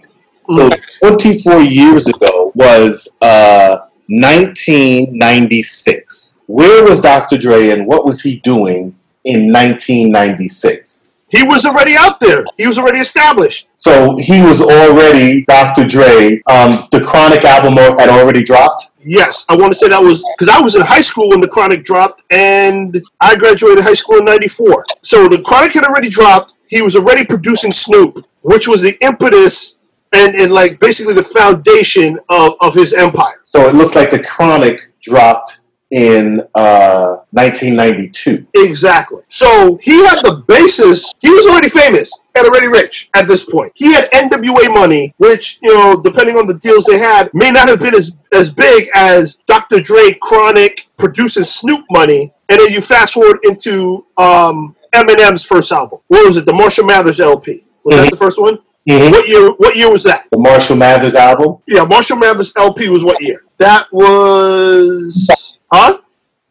So 0.48 0.68
Mm. 0.68 0.98
24 1.00 1.60
years 1.62 2.06
ago 2.08 2.52
was 2.54 3.16
uh, 3.20 3.78
1996. 4.08 6.38
Where 6.46 6.84
was 6.84 7.00
Dr. 7.00 7.36
Dre 7.38 7.70
and 7.70 7.86
what 7.86 8.04
was 8.06 8.22
he 8.22 8.36
doing 8.36 8.94
in 9.24 9.50
1996? 9.52 11.10
He 11.28 11.42
was 11.42 11.66
already 11.66 11.96
out 11.96 12.20
there. 12.20 12.44
He 12.56 12.66
was 12.68 12.78
already 12.78 13.00
established. 13.00 13.68
So 13.74 14.16
he 14.18 14.40
was 14.42 14.62
already 14.62 15.44
Dr. 15.46 15.82
Dre. 15.84 16.40
Um, 16.46 16.86
the 16.92 17.00
Chronic 17.00 17.44
album 17.44 17.74
had 17.76 18.08
already 18.08 18.44
dropped. 18.44 18.86
Yes, 19.08 19.44
I 19.48 19.54
want 19.54 19.72
to 19.72 19.78
say 19.78 19.88
that 19.88 20.02
was 20.02 20.24
because 20.36 20.48
I 20.48 20.60
was 20.60 20.74
in 20.74 20.82
high 20.82 21.00
school 21.00 21.30
when 21.30 21.40
the 21.40 21.46
Chronic 21.46 21.84
dropped, 21.84 22.24
and 22.30 23.00
I 23.20 23.36
graduated 23.36 23.84
high 23.84 23.92
school 23.92 24.18
in 24.18 24.24
'94. 24.24 24.84
So 25.00 25.28
the 25.28 25.40
Chronic 25.42 25.72
had 25.74 25.84
already 25.84 26.10
dropped. 26.10 26.54
He 26.68 26.82
was 26.82 26.96
already 26.96 27.24
producing 27.24 27.70
Snoop, 27.70 28.26
which 28.42 28.66
was 28.66 28.82
the 28.82 28.98
impetus 29.00 29.76
and, 30.12 30.34
and 30.34 30.52
like 30.52 30.80
basically 30.80 31.14
the 31.14 31.22
foundation 31.22 32.18
of, 32.28 32.54
of 32.60 32.74
his 32.74 32.92
empire. 32.94 33.42
So 33.44 33.68
it 33.68 33.76
looks 33.76 33.94
like 33.94 34.10
the 34.10 34.22
Chronic 34.22 34.80
dropped 35.02 35.60
in 35.90 36.40
uh, 36.54 37.16
1992. 37.30 38.46
Exactly. 38.54 39.22
So 39.28 39.78
he 39.80 40.04
had 40.04 40.20
the 40.22 40.42
basis. 40.48 41.12
He 41.20 41.30
was 41.30 41.46
already 41.46 41.68
famous 41.68 42.10
and 42.36 42.46
already 42.46 42.68
rich 42.68 43.08
at 43.14 43.26
this 43.28 43.44
point. 43.44 43.72
He 43.76 43.92
had 43.92 44.10
NWA 44.10 44.72
money, 44.72 45.14
which 45.18 45.58
you 45.62 45.72
know, 45.72 46.00
depending 46.00 46.36
on 46.36 46.46
the 46.46 46.54
deals 46.54 46.84
they 46.84 46.98
had, 46.98 47.30
may 47.32 47.50
not 47.50 47.68
have 47.68 47.80
been 47.80 47.94
as 47.94 48.16
as 48.32 48.50
big 48.50 48.88
as 48.94 49.36
Dr. 49.46 49.80
Dre, 49.80 50.16
Chronic 50.20 50.88
producing 50.96 51.44
Snoop 51.44 51.84
money. 51.90 52.32
And 52.48 52.60
then 52.60 52.70
you 52.70 52.80
fast 52.80 53.14
forward 53.14 53.38
into 53.42 54.06
um, 54.16 54.76
Eminem's 54.94 55.44
first 55.44 55.72
album. 55.72 55.98
What 56.08 56.26
was 56.26 56.36
it? 56.36 56.46
The 56.46 56.52
Marshall 56.52 56.84
Mathers 56.86 57.20
LP. 57.20 57.64
Was 57.84 57.96
that 57.96 58.06
Mhm. 58.06 58.10
the 58.10 58.16
first 58.16 58.40
one? 58.40 58.58
Mhm. 58.88 59.10
What 59.10 59.28
year? 59.28 59.50
What 59.52 59.76
year 59.76 59.90
was 59.90 60.04
that? 60.04 60.24
The 60.30 60.38
Marshall 60.38 60.76
Mathers 60.76 61.14
album, 61.16 61.58
Yeah, 61.66 61.84
Marshall 61.84 62.16
Mathers 62.18 62.52
LP 62.56 62.88
was 62.88 63.02
what 63.04 63.20
year? 63.20 63.42
That 63.58 63.86
was 63.92 65.55
huh? 65.70 65.98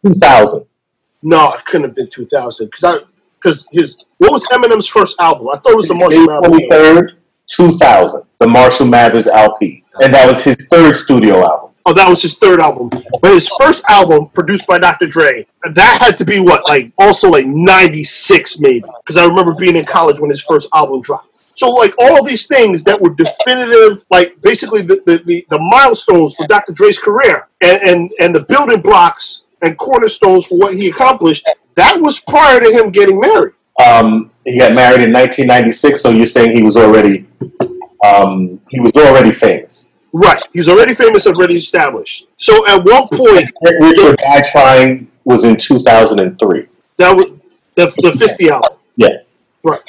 2000. 0.05 0.65
No, 1.23 1.53
it 1.53 1.65
couldn't 1.65 1.87
have 1.87 1.95
been 1.95 2.07
2000 2.07 2.67
because 2.67 2.83
I 2.83 2.97
because 3.45 3.67
his 3.71 3.97
what 4.17 4.31
was 4.31 4.45
Eminem's 4.45 4.87
first 4.87 5.19
album? 5.19 5.47
I 5.49 5.57
thought 5.57 5.73
it 5.73 5.77
was 5.77 5.87
the 5.87 5.93
Marshall 5.93 6.25
Mathers. 6.25 6.61
23rd, 6.69 7.11
2000. 7.47 8.23
The 8.39 8.47
Marshall 8.47 8.87
Mathers 8.87 9.27
LP. 9.27 9.83
And 10.01 10.13
that 10.13 10.27
was 10.27 10.43
his 10.43 10.57
third 10.71 10.97
studio 10.97 11.43
album. 11.43 11.71
Oh, 11.87 11.93
that 11.93 12.09
was 12.09 12.21
his 12.21 12.37
third 12.37 12.59
album. 12.59 12.89
But 13.21 13.31
his 13.31 13.47
first 13.59 13.83
album, 13.87 14.29
produced 14.29 14.65
by 14.65 14.79
Dr. 14.79 15.05
Dre, 15.05 15.45
that 15.73 16.01
had 16.01 16.17
to 16.17 16.25
be 16.25 16.39
what, 16.39 16.67
like 16.67 16.91
also 16.97 17.29
like 17.29 17.45
'96 17.45 18.59
maybe, 18.59 18.85
because 19.03 19.17
I 19.17 19.25
remember 19.25 19.53
being 19.53 19.75
in 19.75 19.85
college 19.85 20.19
when 20.19 20.31
his 20.31 20.41
first 20.41 20.67
album 20.73 21.01
dropped. 21.01 21.34
So 21.55 21.69
like 21.69 21.93
all 21.97 22.19
of 22.19 22.25
these 22.25 22.47
things 22.47 22.83
that 22.83 22.99
were 22.99 23.11
definitive, 23.11 24.05
like 24.09 24.39
basically 24.41 24.81
the 24.81 25.01
the, 25.05 25.23
the, 25.25 25.45
the 25.49 25.59
milestones 25.59 26.35
for 26.35 26.47
Dr. 26.47 26.73
Dre's 26.73 26.99
career 26.99 27.47
and, 27.61 27.81
and 27.81 28.11
and 28.19 28.35
the 28.35 28.41
building 28.41 28.81
blocks 28.81 29.43
and 29.61 29.77
cornerstones 29.77 30.47
for 30.47 30.57
what 30.57 30.75
he 30.75 30.89
accomplished, 30.89 31.47
that 31.75 31.99
was 31.99 32.19
prior 32.19 32.59
to 32.59 32.71
him 32.71 32.91
getting 32.91 33.19
married. 33.19 33.53
Um, 33.85 34.31
he 34.45 34.57
got 34.59 34.73
married 34.73 35.01
in 35.01 35.11
1996, 35.11 36.01
so 36.01 36.09
you're 36.09 36.25
saying 36.25 36.55
he 36.55 36.63
was 36.63 36.77
already 36.77 37.25
um, 38.05 38.61
he 38.69 38.79
was 38.79 38.91
already 38.95 39.31
famous. 39.31 39.89
Right. 40.13 40.41
He's 40.53 40.69
already 40.69 40.93
famous, 40.93 41.27
already 41.27 41.55
established. 41.55 42.27
So 42.37 42.65
at 42.67 42.85
one 42.85 43.07
point, 43.09 43.49
Get 43.65 43.75
Rich 43.81 43.97
or 43.99 44.15
Die 44.15 44.49
Trying 44.51 45.11
was 45.25 45.43
in 45.43 45.57
2003. 45.57 46.67
that 46.97 47.15
was 47.15 47.31
the, 47.75 47.93
the 48.01 48.11
50 48.17 48.49
album. 48.49 48.77
Yeah. 48.95 49.09
Right. 49.63 49.81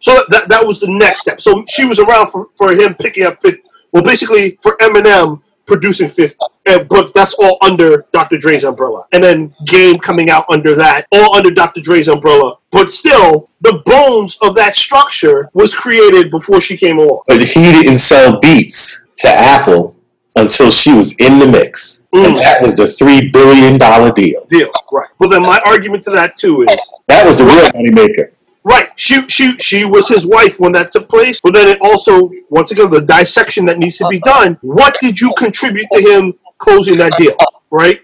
So 0.00 0.14
that, 0.28 0.48
that 0.48 0.66
was 0.66 0.80
the 0.80 0.90
next 0.90 1.20
step. 1.20 1.40
So 1.40 1.64
she 1.68 1.86
was 1.86 1.98
around 1.98 2.28
for, 2.28 2.48
for 2.56 2.72
him 2.72 2.94
picking 2.94 3.24
up 3.24 3.40
50. 3.40 3.62
Well, 3.92 4.02
basically 4.02 4.58
for 4.62 4.76
Eminem 4.78 5.42
producing 5.66 6.08
50. 6.08 6.36
And, 6.66 6.88
but 6.88 7.14
that's 7.14 7.34
all 7.34 7.58
under 7.62 8.06
Dr. 8.12 8.38
Dre's 8.38 8.64
umbrella. 8.64 9.04
And 9.12 9.22
then 9.22 9.54
Game 9.66 9.98
coming 9.98 10.28
out 10.28 10.44
under 10.48 10.74
that, 10.74 11.06
all 11.12 11.36
under 11.36 11.50
Dr. 11.50 11.80
Dre's 11.80 12.08
umbrella. 12.08 12.56
But 12.70 12.90
still, 12.90 13.50
the 13.60 13.80
bones 13.84 14.36
of 14.42 14.54
that 14.56 14.74
structure 14.74 15.48
was 15.54 15.74
created 15.74 16.30
before 16.30 16.60
she 16.60 16.76
came 16.76 16.98
along. 16.98 17.22
But 17.28 17.42
he 17.42 17.62
didn't 17.62 17.98
sell 17.98 18.40
beats 18.40 19.06
to 19.18 19.28
Apple 19.28 19.96
until 20.36 20.70
she 20.70 20.92
was 20.92 21.14
in 21.20 21.38
the 21.38 21.46
mix. 21.46 22.08
Mm. 22.14 22.26
And 22.26 22.38
that 22.38 22.62
was 22.62 22.74
the 22.74 22.84
$3 22.84 23.32
billion 23.32 23.78
deal. 24.14 24.44
Deal. 24.46 24.72
Right. 24.92 25.08
Well 25.18 25.30
then 25.30 25.42
my 25.42 25.60
argument 25.64 26.02
to 26.04 26.10
that 26.10 26.36
too 26.36 26.62
is 26.62 26.88
That 27.08 27.26
was 27.26 27.36
the 27.36 27.44
real 27.44 27.68
moneymaker. 27.70 28.32
Right. 28.70 28.90
She 28.94 29.26
she 29.26 29.56
she 29.58 29.84
was 29.84 30.08
his 30.08 30.24
wife 30.26 30.60
when 30.60 30.70
that 30.72 30.92
took 30.92 31.08
place. 31.08 31.40
But 31.40 31.54
then 31.54 31.66
it 31.66 31.78
also 31.80 32.30
once 32.50 32.70
again 32.70 32.88
the 32.88 33.00
dissection 33.00 33.66
that 33.66 33.78
needs 33.78 33.98
to 33.98 34.06
be 34.08 34.20
done. 34.20 34.58
What 34.62 34.96
did 35.00 35.20
you 35.20 35.32
contribute 35.36 35.88
to 35.90 36.00
him 36.00 36.34
closing 36.58 36.96
that 36.98 37.16
deal? 37.18 37.34
Right. 37.70 38.00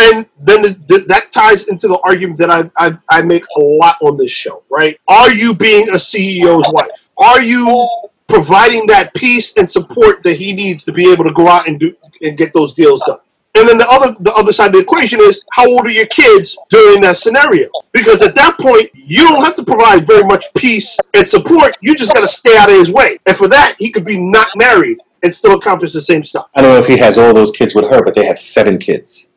And 0.00 0.26
then 0.40 0.62
the, 0.62 0.68
the, 0.86 1.04
that 1.08 1.30
ties 1.30 1.68
into 1.68 1.86
the 1.86 1.98
argument 2.00 2.38
that 2.38 2.50
I, 2.50 2.68
I 2.76 2.96
I 3.08 3.22
make 3.22 3.44
a 3.56 3.60
lot 3.60 3.96
on 4.02 4.16
this 4.16 4.32
show. 4.32 4.64
Right. 4.68 4.98
Are 5.06 5.30
you 5.32 5.54
being 5.54 5.88
a 5.90 5.98
CEO's 6.08 6.68
wife? 6.72 7.10
Are 7.16 7.40
you 7.40 7.88
providing 8.26 8.88
that 8.88 9.14
peace 9.14 9.56
and 9.56 9.70
support 9.70 10.24
that 10.24 10.36
he 10.36 10.52
needs 10.52 10.82
to 10.84 10.92
be 10.92 11.12
able 11.12 11.24
to 11.24 11.32
go 11.32 11.46
out 11.46 11.68
and 11.68 11.78
do 11.78 11.94
and 12.20 12.36
get 12.36 12.52
those 12.52 12.72
deals 12.72 13.02
done? 13.06 13.20
And 13.54 13.66
then 13.66 13.78
the 13.78 13.88
other 13.88 14.14
the 14.20 14.32
other 14.34 14.52
side 14.52 14.66
of 14.68 14.72
the 14.74 14.78
equation 14.80 15.20
is 15.20 15.42
how 15.52 15.66
old 15.66 15.86
are 15.86 15.90
your 15.90 16.06
kids 16.06 16.56
during 16.68 17.00
that 17.00 17.16
scenario? 17.16 17.68
Because 17.92 18.22
at 18.22 18.34
that 18.36 18.58
point, 18.58 18.90
you 18.94 19.24
don't 19.24 19.42
have 19.42 19.54
to 19.54 19.64
provide 19.64 20.06
very 20.06 20.24
much 20.24 20.44
peace 20.56 20.98
and 21.14 21.26
support. 21.26 21.76
You 21.80 21.94
just 21.94 22.12
got 22.14 22.20
to 22.20 22.28
stay 22.28 22.56
out 22.56 22.70
of 22.70 22.76
his 22.76 22.92
way. 22.92 23.18
And 23.26 23.34
for 23.34 23.48
that, 23.48 23.74
he 23.78 23.90
could 23.90 24.04
be 24.04 24.20
not 24.20 24.48
married 24.54 24.98
and 25.22 25.34
still 25.34 25.56
accomplish 25.56 25.92
the 25.92 26.00
same 26.00 26.22
stuff. 26.22 26.48
I 26.54 26.62
don't 26.62 26.72
know 26.72 26.80
if 26.80 26.86
he 26.86 26.98
has 26.98 27.18
all 27.18 27.34
those 27.34 27.50
kids 27.50 27.74
with 27.74 27.84
her, 27.90 28.02
but 28.04 28.14
they 28.14 28.26
have 28.26 28.38
seven 28.38 28.78
kids. 28.78 29.30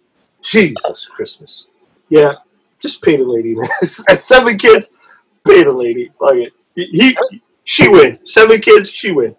Jesus 0.44 1.06
Christmas. 1.08 1.68
Yeah, 2.10 2.34
just 2.80 3.02
pay 3.02 3.18
the 3.18 3.24
lady, 3.24 3.56
man. 3.56 3.68
Seven 4.16 4.58
kids, 4.58 5.20
pay 5.46 5.64
the 5.64 5.72
lady. 5.72 6.12
Like 6.20 6.36
it. 6.36 6.54
He, 6.76 7.18
she 7.64 7.88
win. 7.88 8.20
Seven 8.24 8.60
kids, 8.60 8.90
she 8.90 9.12
win. 9.12 9.36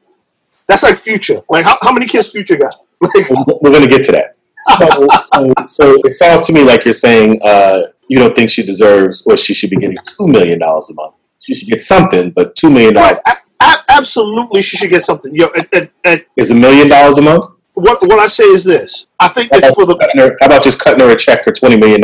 That's 0.67 0.83
like 0.83 0.97
future. 0.97 1.43
Like 1.49 1.65
how, 1.65 1.79
how 1.83 1.93
many 1.93 2.07
kids 2.07 2.31
future 2.33 2.57
got? 2.57 2.75
Like 3.03 3.29
We're 3.61 3.73
going 3.73 3.83
to 3.83 3.89
get 3.89 4.05
to 4.05 4.13
that. 4.13 4.37
So, 4.79 4.89
so, 5.25 5.55
so 5.67 5.95
it 6.05 6.11
sounds 6.13 6.47
to 6.47 6.53
me 6.53 6.65
like 6.65 6.85
you're 6.85 6.93
saying 6.95 7.41
uh, 7.45 7.81
you 8.09 8.19
don't 8.19 8.37
think 8.37 8.51
she 8.51 8.63
deserves 8.63 9.23
or 9.27 9.37
she 9.37 9.55
should 9.55 9.71
be 9.71 9.77
getting 9.77 9.97
$2 9.97 10.29
million 10.29 10.61
a 10.63 10.95
month. 10.95 11.15
She 11.41 11.55
should 11.55 11.69
get 11.69 11.83
something, 11.83 12.31
but 12.31 12.55
$2 12.57 12.73
million 12.73 12.95
Right, 12.95 13.17
a- 13.27 13.37
a- 13.65 13.85
absolutely, 13.89 14.63
she 14.63 14.77
should 14.77 14.91
get 14.91 15.03
something. 15.03 15.35
Yo, 15.35 15.47
at, 15.57 15.73
at, 15.75 15.91
at, 16.05 16.27
is 16.37 16.51
a 16.51 16.55
million 16.55 16.89
dollars 16.89 17.19
a 17.19 17.23
month. 17.23 17.45
what 17.75 18.01
what 18.03 18.19
I 18.19 18.27
say 18.29 18.45
is 18.45 18.65
this: 18.65 19.07
I 19.19 19.29
think 19.29 19.51
How 19.51 19.59
it's 19.59 19.75
for 19.75 19.87
the. 19.87 19.97
her, 20.17 20.37
how 20.41 20.47
about 20.47 20.63
just 20.63 20.79
cutting 20.85 21.01
her 21.01 21.11
a 21.11 21.17
check 21.17 21.43
for 21.45 21.53
$20 21.53 21.81
million 21.81 22.03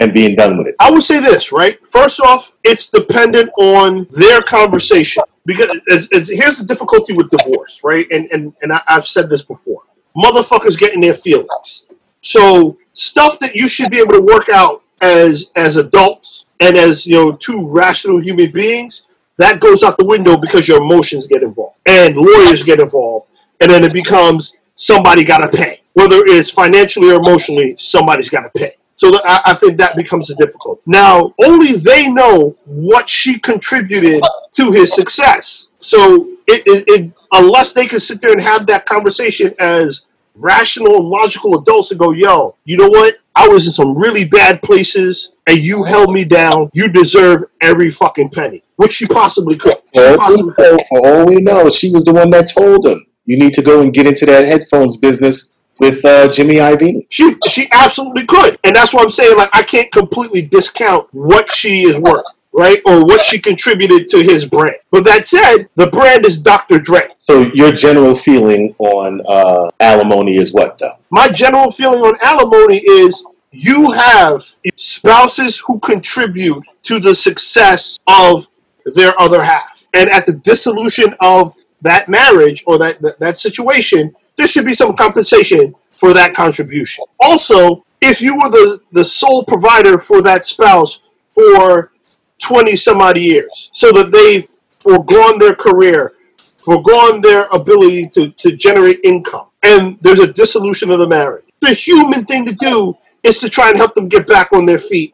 and 0.00 0.12
being 0.12 0.34
done 0.36 0.58
with 0.58 0.66
it? 0.68 0.74
I 0.80 0.90
would 0.90 1.02
say 1.02 1.20
this, 1.20 1.52
right? 1.52 1.78
First 1.86 2.20
off, 2.20 2.52
it's 2.64 2.88
dependent 2.88 3.50
on 3.58 4.06
their 4.10 4.42
conversation 4.42 5.22
because 5.46 5.70
it's, 5.86 6.08
it's, 6.10 6.30
here's 6.30 6.58
the 6.58 6.64
difficulty 6.64 7.12
with 7.14 7.28
divorce, 7.30 7.80
right? 7.84 8.06
And 8.10 8.26
and 8.32 8.52
and 8.60 8.72
I, 8.72 8.82
I've 8.88 9.04
said 9.04 9.30
this 9.30 9.42
before: 9.42 9.82
motherfuckers 10.16 10.76
getting 10.78 11.00
their 11.00 11.14
feelings. 11.14 11.86
So 12.24 12.78
stuff 12.94 13.38
that 13.40 13.54
you 13.54 13.68
should 13.68 13.90
be 13.90 13.98
able 13.98 14.14
to 14.14 14.22
work 14.22 14.48
out 14.48 14.82
as 15.02 15.50
as 15.56 15.76
adults 15.76 16.46
and 16.60 16.76
as 16.76 17.06
you 17.06 17.14
know 17.14 17.32
two 17.32 17.68
rational 17.70 18.20
human 18.20 18.50
beings 18.50 19.02
that 19.36 19.60
goes 19.60 19.82
out 19.82 19.98
the 19.98 20.04
window 20.04 20.36
because 20.38 20.66
your 20.66 20.80
emotions 20.80 21.26
get 21.26 21.42
involved 21.42 21.76
and 21.84 22.16
lawyers 22.16 22.62
get 22.62 22.80
involved 22.80 23.30
and 23.60 23.70
then 23.70 23.84
it 23.84 23.92
becomes 23.92 24.56
somebody 24.76 25.22
got 25.22 25.38
to 25.38 25.54
pay. 25.54 25.80
Whether 25.92 26.24
it's 26.24 26.50
financially 26.50 27.10
or 27.10 27.16
emotionally 27.16 27.76
somebody's 27.76 28.30
got 28.30 28.42
to 28.42 28.58
pay. 28.58 28.70
So 28.96 29.18
I, 29.24 29.42
I 29.46 29.54
think 29.54 29.76
that 29.76 29.94
becomes 29.94 30.30
a 30.30 30.34
difficult 30.36 30.82
now 30.86 31.34
only 31.44 31.72
they 31.72 32.08
know 32.08 32.56
what 32.64 33.06
she 33.06 33.38
contributed 33.38 34.22
to 34.52 34.72
his 34.72 34.94
success. 34.94 35.68
So 35.78 36.28
it, 36.46 36.62
it, 36.66 36.84
it 36.88 37.12
unless 37.32 37.74
they 37.74 37.86
can 37.86 38.00
sit 38.00 38.22
there 38.22 38.32
and 38.32 38.40
have 38.40 38.66
that 38.68 38.86
conversation 38.86 39.54
as 39.58 40.06
rational 40.36 40.96
and 40.96 41.08
logical 41.08 41.58
adults 41.58 41.90
and 41.90 41.98
go, 41.98 42.12
yo, 42.12 42.56
you 42.64 42.76
know 42.76 42.88
what? 42.88 43.18
I 43.36 43.48
was 43.48 43.66
in 43.66 43.72
some 43.72 43.96
really 43.96 44.24
bad 44.24 44.62
places 44.62 45.32
and 45.46 45.58
you 45.58 45.84
held 45.84 46.12
me 46.12 46.24
down. 46.24 46.70
You 46.72 46.88
deserve 46.88 47.42
every 47.60 47.90
fucking 47.90 48.30
penny. 48.30 48.62
Which 48.76 48.92
she 48.92 49.06
possibly 49.06 49.56
could. 49.56 49.76
She 49.94 50.16
possibly 50.16 50.44
we 50.44 50.54
could. 50.54 50.76
know, 50.76 50.84
for 50.88 51.06
all 51.06 51.26
we 51.26 51.36
know, 51.36 51.70
she 51.70 51.90
was 51.90 52.04
the 52.04 52.12
one 52.12 52.30
that 52.30 52.48
told 52.48 52.86
him, 52.86 53.06
you 53.24 53.38
need 53.38 53.54
to 53.54 53.62
go 53.62 53.80
and 53.80 53.92
get 53.92 54.06
into 54.06 54.26
that 54.26 54.44
headphones 54.44 54.96
business 54.96 55.54
with 55.78 56.04
uh, 56.04 56.28
Jimmy 56.28 56.56
Iovine. 56.56 57.06
She 57.10 57.34
she 57.48 57.68
absolutely 57.72 58.26
could. 58.26 58.58
And 58.64 58.76
that's 58.76 58.92
what 58.92 59.02
I'm 59.02 59.10
saying. 59.10 59.36
Like 59.36 59.50
I 59.52 59.62
can't 59.62 59.90
completely 59.90 60.42
discount 60.42 61.08
what 61.12 61.50
she 61.50 61.82
is 61.82 61.98
worth, 61.98 62.24
right? 62.54 62.80
Or 62.86 63.04
what 63.04 63.22
she 63.22 63.38
contributed 63.38 64.08
to 64.08 64.22
his 64.22 64.46
brand. 64.46 64.76
But 64.90 65.04
that 65.04 65.26
said, 65.26 65.68
the 65.74 65.88
brand 65.88 66.24
is 66.24 66.38
Dr. 66.38 66.78
Dre. 66.78 67.08
So 67.18 67.50
your 67.52 67.72
general 67.72 68.14
feeling 68.14 68.74
on 68.78 69.20
uh, 69.28 69.68
alimony 69.80 70.36
is 70.36 70.54
what, 70.54 70.78
though? 70.78 70.96
my 71.10 71.28
general 71.28 71.70
feeling 71.70 72.00
on 72.00 72.16
alimony 72.22 72.78
is 72.78 73.24
you 73.50 73.92
have 73.92 74.42
spouses 74.76 75.62
who 75.66 75.78
contribute 75.80 76.64
to 76.82 76.98
the 76.98 77.14
success 77.14 77.98
of 78.06 78.46
their 78.94 79.18
other 79.20 79.42
half. 79.42 79.88
And 79.94 80.08
at 80.10 80.26
the 80.26 80.32
dissolution 80.32 81.14
of 81.20 81.52
that 81.82 82.08
marriage 82.08 82.64
or 82.66 82.78
that, 82.78 83.00
that, 83.02 83.18
that 83.20 83.38
situation, 83.38 84.14
there 84.36 84.46
should 84.46 84.64
be 84.64 84.74
some 84.74 84.94
compensation 84.94 85.74
for 85.96 86.12
that 86.14 86.34
contribution. 86.34 87.04
Also, 87.20 87.84
if 88.00 88.20
you 88.20 88.36
were 88.36 88.50
the, 88.50 88.80
the 88.92 89.04
sole 89.04 89.44
provider 89.44 89.98
for 89.98 90.20
that 90.22 90.42
spouse 90.42 91.00
for 91.30 91.92
20 92.38 92.76
some 92.76 93.00
odd 93.00 93.18
years, 93.18 93.70
so 93.72 93.92
that 93.92 94.10
they've 94.12 94.46
foregone 94.70 95.38
their 95.38 95.54
career, 95.54 96.12
foregone 96.56 97.20
their 97.20 97.46
ability 97.52 98.08
to, 98.08 98.30
to 98.30 98.56
generate 98.56 99.00
income, 99.04 99.46
and 99.62 99.98
there's 100.00 100.20
a 100.20 100.32
dissolution 100.32 100.90
of 100.90 100.98
the 100.98 101.08
marriage. 101.08 101.44
The 101.60 101.72
human 101.72 102.24
thing 102.24 102.44
to 102.46 102.52
do 102.52 102.96
is 103.22 103.38
to 103.38 103.48
try 103.48 103.70
and 103.70 103.76
help 103.76 103.94
them 103.94 104.08
get 104.08 104.26
back 104.26 104.52
on 104.52 104.66
their 104.66 104.78
feet 104.78 105.12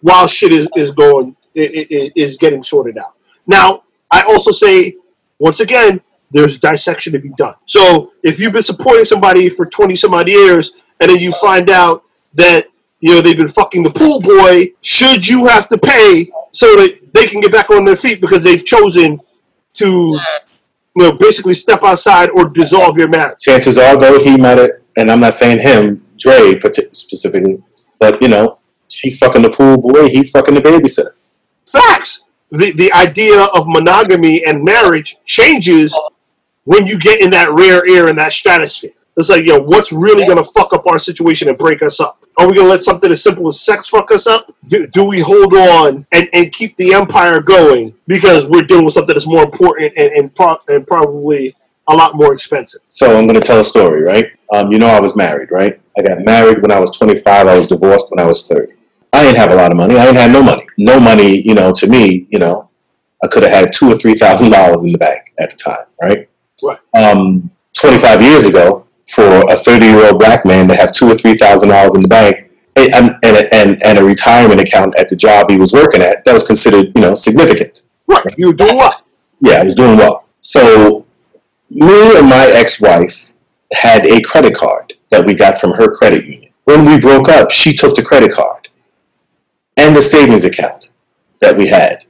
while 0.00 0.26
shit 0.26 0.52
is, 0.52 0.68
is 0.76 0.90
going 0.90 1.34
is 1.54 2.36
getting 2.36 2.62
sorted 2.62 2.98
out. 2.98 3.14
Now, 3.46 3.84
I 4.10 4.22
also 4.22 4.50
say 4.50 4.96
once 5.38 5.60
again, 5.60 6.00
there's 6.30 6.58
dissection 6.58 7.12
to 7.12 7.18
be 7.18 7.30
done. 7.30 7.54
So 7.66 8.12
if 8.22 8.40
you've 8.40 8.52
been 8.52 8.62
supporting 8.62 9.04
somebody 9.04 9.48
for 9.48 9.66
20 9.66 9.94
some 9.94 10.14
odd 10.14 10.28
years 10.28 10.70
and 11.00 11.10
then 11.10 11.18
you 11.18 11.32
find 11.32 11.70
out 11.70 12.04
that 12.34 12.66
you 13.00 13.14
know 13.14 13.20
they've 13.20 13.36
been 13.36 13.48
fucking 13.48 13.82
the 13.82 13.90
pool 13.90 14.20
boy, 14.20 14.72
should 14.80 15.26
you 15.26 15.46
have 15.46 15.68
to 15.68 15.78
pay 15.78 16.30
so 16.52 16.66
that 16.76 17.12
they 17.12 17.26
can 17.26 17.40
get 17.40 17.52
back 17.52 17.70
on 17.70 17.84
their 17.84 17.96
feet 17.96 18.20
because 18.20 18.42
they've 18.44 18.64
chosen 18.64 19.20
to 19.74 19.86
you 20.96 21.02
know 21.02 21.12
basically 21.12 21.54
step 21.54 21.82
outside 21.84 22.30
or 22.30 22.48
dissolve 22.48 22.96
your 22.96 23.08
marriage? 23.08 23.40
Chances 23.40 23.78
are, 23.78 23.98
though, 23.98 24.22
he 24.22 24.36
might 24.36 24.58
have, 24.58 24.70
and 24.96 25.10
I'm 25.10 25.20
not 25.20 25.34
saying 25.34 25.60
him, 25.60 26.04
Dre 26.18 26.58
specifically, 26.92 27.62
but 27.98 28.20
you 28.22 28.28
know, 28.28 28.58
she's 28.88 29.18
fucking 29.18 29.42
the 29.42 29.50
pool 29.50 29.76
boy, 29.76 30.08
he's 30.08 30.30
fucking 30.30 30.54
the 30.54 30.60
babysitter. 30.60 31.12
Facts. 31.70 32.24
The 32.50 32.72
the 32.72 32.92
idea 32.92 33.42
of 33.54 33.66
monogamy 33.66 34.44
and 34.44 34.62
marriage 34.62 35.18
changes 35.24 35.98
when 36.64 36.86
you 36.86 36.98
get 36.98 37.20
in 37.20 37.30
that 37.30 37.50
rare 37.50 37.84
air 37.88 38.08
in 38.08 38.16
that 38.16 38.32
stratosphere. 38.32 38.92
It's 39.16 39.30
like, 39.30 39.44
yo, 39.46 39.58
what's 39.60 39.92
really 39.92 40.26
gonna 40.26 40.44
fuck 40.44 40.72
up 40.74 40.86
our 40.86 40.98
situation 40.98 41.48
and 41.48 41.56
break 41.56 41.82
us 41.82 42.00
up? 42.00 42.22
Are 42.38 42.46
we 42.46 42.54
gonna 42.54 42.68
let 42.68 42.80
something 42.82 43.10
as 43.10 43.22
simple 43.22 43.48
as 43.48 43.60
sex 43.60 43.88
fuck 43.88 44.10
us 44.10 44.26
up? 44.26 44.50
Do, 44.66 44.86
do 44.88 45.04
we 45.04 45.20
hold 45.20 45.54
on 45.54 46.06
and, 46.12 46.28
and 46.34 46.52
keep 46.52 46.76
the 46.76 46.92
empire 46.92 47.40
going 47.40 47.94
because 48.06 48.46
we're 48.46 48.62
dealing 48.62 48.84
with 48.84 48.94
something 48.94 49.14
that's 49.14 49.26
more 49.26 49.42
important 49.42 49.94
and 49.96 50.12
and, 50.12 50.34
pro- 50.34 50.58
and 50.68 50.86
probably 50.86 51.56
a 51.88 51.96
lot 51.96 52.14
more 52.14 52.34
expensive? 52.34 52.82
So 52.90 53.16
I'm 53.16 53.26
going 53.26 53.40
to 53.40 53.46
tell 53.46 53.60
a 53.60 53.64
story, 53.64 54.02
right? 54.02 54.32
Um, 54.52 54.70
you 54.70 54.78
know, 54.78 54.88
I 54.88 55.00
was 55.00 55.16
married, 55.16 55.50
right? 55.50 55.80
I 55.98 56.02
got 56.02 56.20
married 56.20 56.60
when 56.60 56.70
I 56.70 56.78
was 56.78 56.90
25. 56.96 57.46
I 57.46 57.58
was 57.58 57.68
divorced 57.68 58.06
when 58.10 58.18
I 58.18 58.26
was 58.28 58.46
30. 58.46 58.72
I 59.12 59.22
didn't 59.22 59.38
have 59.38 59.50
a 59.50 59.54
lot 59.54 59.70
of 59.70 59.78
money. 59.78 59.96
I 59.96 60.04
didn't 60.04 60.18
have 60.18 60.30
no 60.30 60.42
money. 60.42 60.66
No 60.76 61.00
money, 61.00 61.40
you 61.40 61.54
know, 61.54 61.72
to 61.72 61.86
me, 61.86 62.26
you 62.30 62.38
know, 62.38 62.68
I 63.24 63.28
could 63.28 63.44
have 63.44 63.52
had 63.52 63.72
two 63.72 63.90
or 63.90 63.94
three 63.94 64.14
thousand 64.14 64.50
dollars 64.50 64.84
in 64.84 64.92
the 64.92 64.98
bank 64.98 65.32
at 65.40 65.52
the 65.52 65.56
time, 65.56 65.86
right? 66.02 66.28
Right. 66.62 66.78
Um, 66.94 67.50
25 67.74 68.22
years 68.22 68.44
ago, 68.44 68.85
for 69.08 69.44
a 69.50 69.56
30 69.56 69.86
year 69.86 70.06
old 70.06 70.18
black 70.18 70.44
man 70.44 70.68
to 70.68 70.74
have 70.74 70.92
two 70.92 71.08
or 71.08 71.16
three 71.16 71.36
thousand 71.36 71.68
dollars 71.68 71.94
in 71.94 72.02
the 72.02 72.08
bank 72.08 72.50
and, 72.76 73.16
and, 73.22 73.48
and, 73.52 73.82
and 73.82 73.98
a 73.98 74.04
retirement 74.04 74.60
account 74.60 74.94
at 74.96 75.08
the 75.08 75.16
job 75.16 75.50
he 75.50 75.56
was 75.56 75.72
working 75.72 76.02
at, 76.02 76.24
that 76.24 76.34
was 76.34 76.44
considered, 76.44 76.92
you 76.94 77.00
know, 77.00 77.14
significant. 77.14 77.82
Right. 78.06 78.34
You 78.36 78.48
were 78.48 78.52
doing 78.52 78.76
what? 78.76 79.02
Yeah, 79.40 79.54
I 79.54 79.64
was 79.64 79.74
doing 79.74 79.96
well. 79.96 80.26
So 80.40 81.06
me 81.70 82.18
and 82.18 82.28
my 82.28 82.46
ex-wife 82.54 83.32
had 83.72 84.06
a 84.06 84.20
credit 84.20 84.54
card 84.54 84.92
that 85.10 85.24
we 85.24 85.34
got 85.34 85.58
from 85.58 85.72
her 85.72 85.88
credit 85.88 86.24
union. 86.24 86.52
When 86.64 86.84
we 86.84 87.00
broke 87.00 87.28
up, 87.28 87.50
she 87.50 87.74
took 87.74 87.96
the 87.96 88.02
credit 88.02 88.32
card 88.32 88.68
and 89.76 89.94
the 89.94 90.02
savings 90.02 90.44
account 90.44 90.90
that 91.40 91.56
we 91.56 91.68
had, 91.68 92.04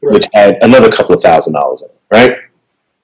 which 0.00 0.28
had 0.34 0.58
another 0.62 0.90
couple 0.90 1.14
of 1.14 1.22
thousand 1.22 1.54
dollars 1.54 1.82
in 1.82 1.90
it, 1.90 2.00
right? 2.10 2.38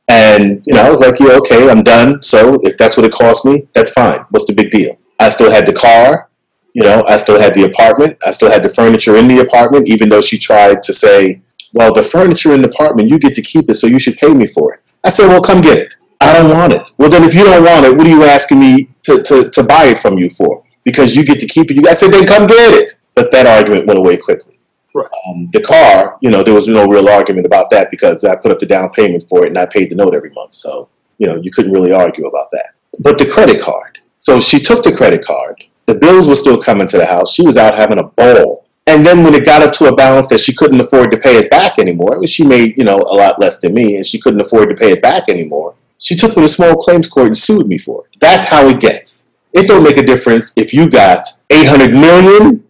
And 0.08 0.62
you 0.66 0.74
know, 0.74 0.82
I 0.82 0.90
was 0.90 1.00
like, 1.00 1.18
"Yeah, 1.18 1.32
okay, 1.38 1.68
I'm 1.68 1.82
done. 1.82 2.22
So 2.22 2.60
if 2.62 2.76
that's 2.76 2.96
what 2.96 3.06
it 3.06 3.12
cost 3.12 3.44
me, 3.44 3.66
that's 3.74 3.90
fine. 3.90 4.20
What's 4.30 4.46
the 4.46 4.54
big 4.54 4.70
deal?" 4.70 4.98
I 5.18 5.30
still 5.30 5.50
had 5.50 5.66
the 5.66 5.72
car, 5.72 6.28
you 6.74 6.82
know, 6.82 7.04
I 7.08 7.16
still 7.16 7.40
had 7.40 7.54
the 7.54 7.64
apartment, 7.64 8.18
I 8.24 8.32
still 8.32 8.50
had 8.50 8.62
the 8.62 8.68
furniture 8.68 9.16
in 9.16 9.28
the 9.28 9.40
apartment, 9.40 9.88
even 9.88 10.10
though 10.10 10.20
she 10.20 10.38
tried 10.38 10.82
to 10.84 10.92
say, 10.92 11.40
"Well, 11.72 11.92
the 11.92 12.02
furniture 12.02 12.52
in 12.52 12.62
the 12.62 12.68
apartment, 12.68 13.08
you 13.08 13.18
get 13.18 13.34
to 13.34 13.42
keep 13.42 13.68
it, 13.70 13.74
so 13.74 13.86
you 13.86 13.98
should 13.98 14.16
pay 14.16 14.28
me 14.28 14.46
for 14.46 14.74
it." 14.74 14.80
I 15.02 15.08
said, 15.08 15.28
"Well, 15.28 15.40
come 15.40 15.60
get 15.60 15.78
it. 15.78 15.94
I 16.20 16.32
don't 16.34 16.56
want 16.56 16.72
it." 16.74 16.82
Well, 16.98 17.10
then 17.10 17.24
if 17.24 17.34
you 17.34 17.44
don't 17.44 17.64
want 17.64 17.86
it, 17.86 17.96
what 17.96 18.06
are 18.06 18.10
you 18.10 18.24
asking 18.24 18.60
me 18.60 18.88
to, 19.04 19.22
to, 19.22 19.50
to 19.50 19.62
buy 19.62 19.84
it 19.86 19.98
from 19.98 20.18
you 20.18 20.28
for? 20.28 20.62
Because 20.84 21.16
you 21.16 21.24
get 21.24 21.40
to 21.40 21.46
keep 21.46 21.70
it. 21.70 21.76
You 21.76 21.88
I 21.88 21.94
said, 21.94 22.12
"Then 22.12 22.26
come 22.26 22.46
get 22.46 22.74
it." 22.74 22.92
But 23.14 23.32
that 23.32 23.46
argument 23.46 23.86
went 23.86 23.98
away 23.98 24.18
quickly. 24.18 24.55
Right. 24.96 25.06
Um, 25.28 25.50
the 25.52 25.60
car, 25.60 26.16
you 26.22 26.30
know, 26.30 26.42
there 26.42 26.54
was 26.54 26.68
no 26.68 26.86
real 26.86 27.10
argument 27.10 27.44
about 27.44 27.68
that 27.68 27.90
because 27.90 28.24
I 28.24 28.34
put 28.34 28.50
up 28.50 28.60
the 28.60 28.64
down 28.64 28.88
payment 28.90 29.24
for 29.28 29.44
it 29.44 29.50
and 29.50 29.58
I 29.58 29.66
paid 29.66 29.90
the 29.90 29.94
note 29.94 30.14
every 30.14 30.30
month. 30.30 30.54
So, 30.54 30.88
you 31.18 31.26
know, 31.26 31.36
you 31.36 31.50
couldn't 31.50 31.72
really 31.72 31.92
argue 31.92 32.26
about 32.26 32.50
that. 32.52 32.70
But 32.98 33.18
the 33.18 33.26
credit 33.26 33.60
card. 33.60 33.98
So 34.20 34.40
she 34.40 34.58
took 34.58 34.82
the 34.82 34.96
credit 34.96 35.22
card. 35.22 35.62
The 35.84 35.96
bills 35.96 36.28
were 36.28 36.34
still 36.34 36.56
coming 36.56 36.86
to 36.86 36.96
the 36.96 37.04
house. 37.04 37.34
She 37.34 37.44
was 37.44 37.58
out 37.58 37.76
having 37.76 37.98
a 37.98 38.04
ball. 38.04 38.66
And 38.86 39.04
then 39.04 39.22
when 39.22 39.34
it 39.34 39.44
got 39.44 39.60
up 39.60 39.74
to 39.74 39.84
a 39.86 39.94
balance 39.94 40.28
that 40.28 40.40
she 40.40 40.54
couldn't 40.54 40.80
afford 40.80 41.12
to 41.12 41.18
pay 41.18 41.36
it 41.36 41.50
back 41.50 41.78
anymore, 41.78 42.26
she 42.26 42.42
made, 42.42 42.78
you 42.78 42.84
know, 42.84 42.96
a 42.96 43.16
lot 43.16 43.38
less 43.38 43.58
than 43.58 43.74
me 43.74 43.96
and 43.96 44.06
she 44.06 44.18
couldn't 44.18 44.40
afford 44.40 44.70
to 44.70 44.76
pay 44.76 44.92
it 44.92 45.02
back 45.02 45.28
anymore. 45.28 45.74
She 45.98 46.16
took 46.16 46.36
me 46.38 46.42
to 46.44 46.48
small 46.48 46.76
claims 46.76 47.06
court 47.06 47.26
and 47.26 47.36
sued 47.36 47.66
me 47.66 47.76
for 47.76 48.06
it. 48.06 48.16
That's 48.18 48.46
how 48.46 48.66
it 48.68 48.80
gets. 48.80 49.28
It 49.52 49.68
don't 49.68 49.82
make 49.82 49.98
a 49.98 50.06
difference 50.06 50.54
if 50.56 50.72
you 50.72 50.88
got 50.88 51.28
800 51.50 51.92
million 51.92 52.64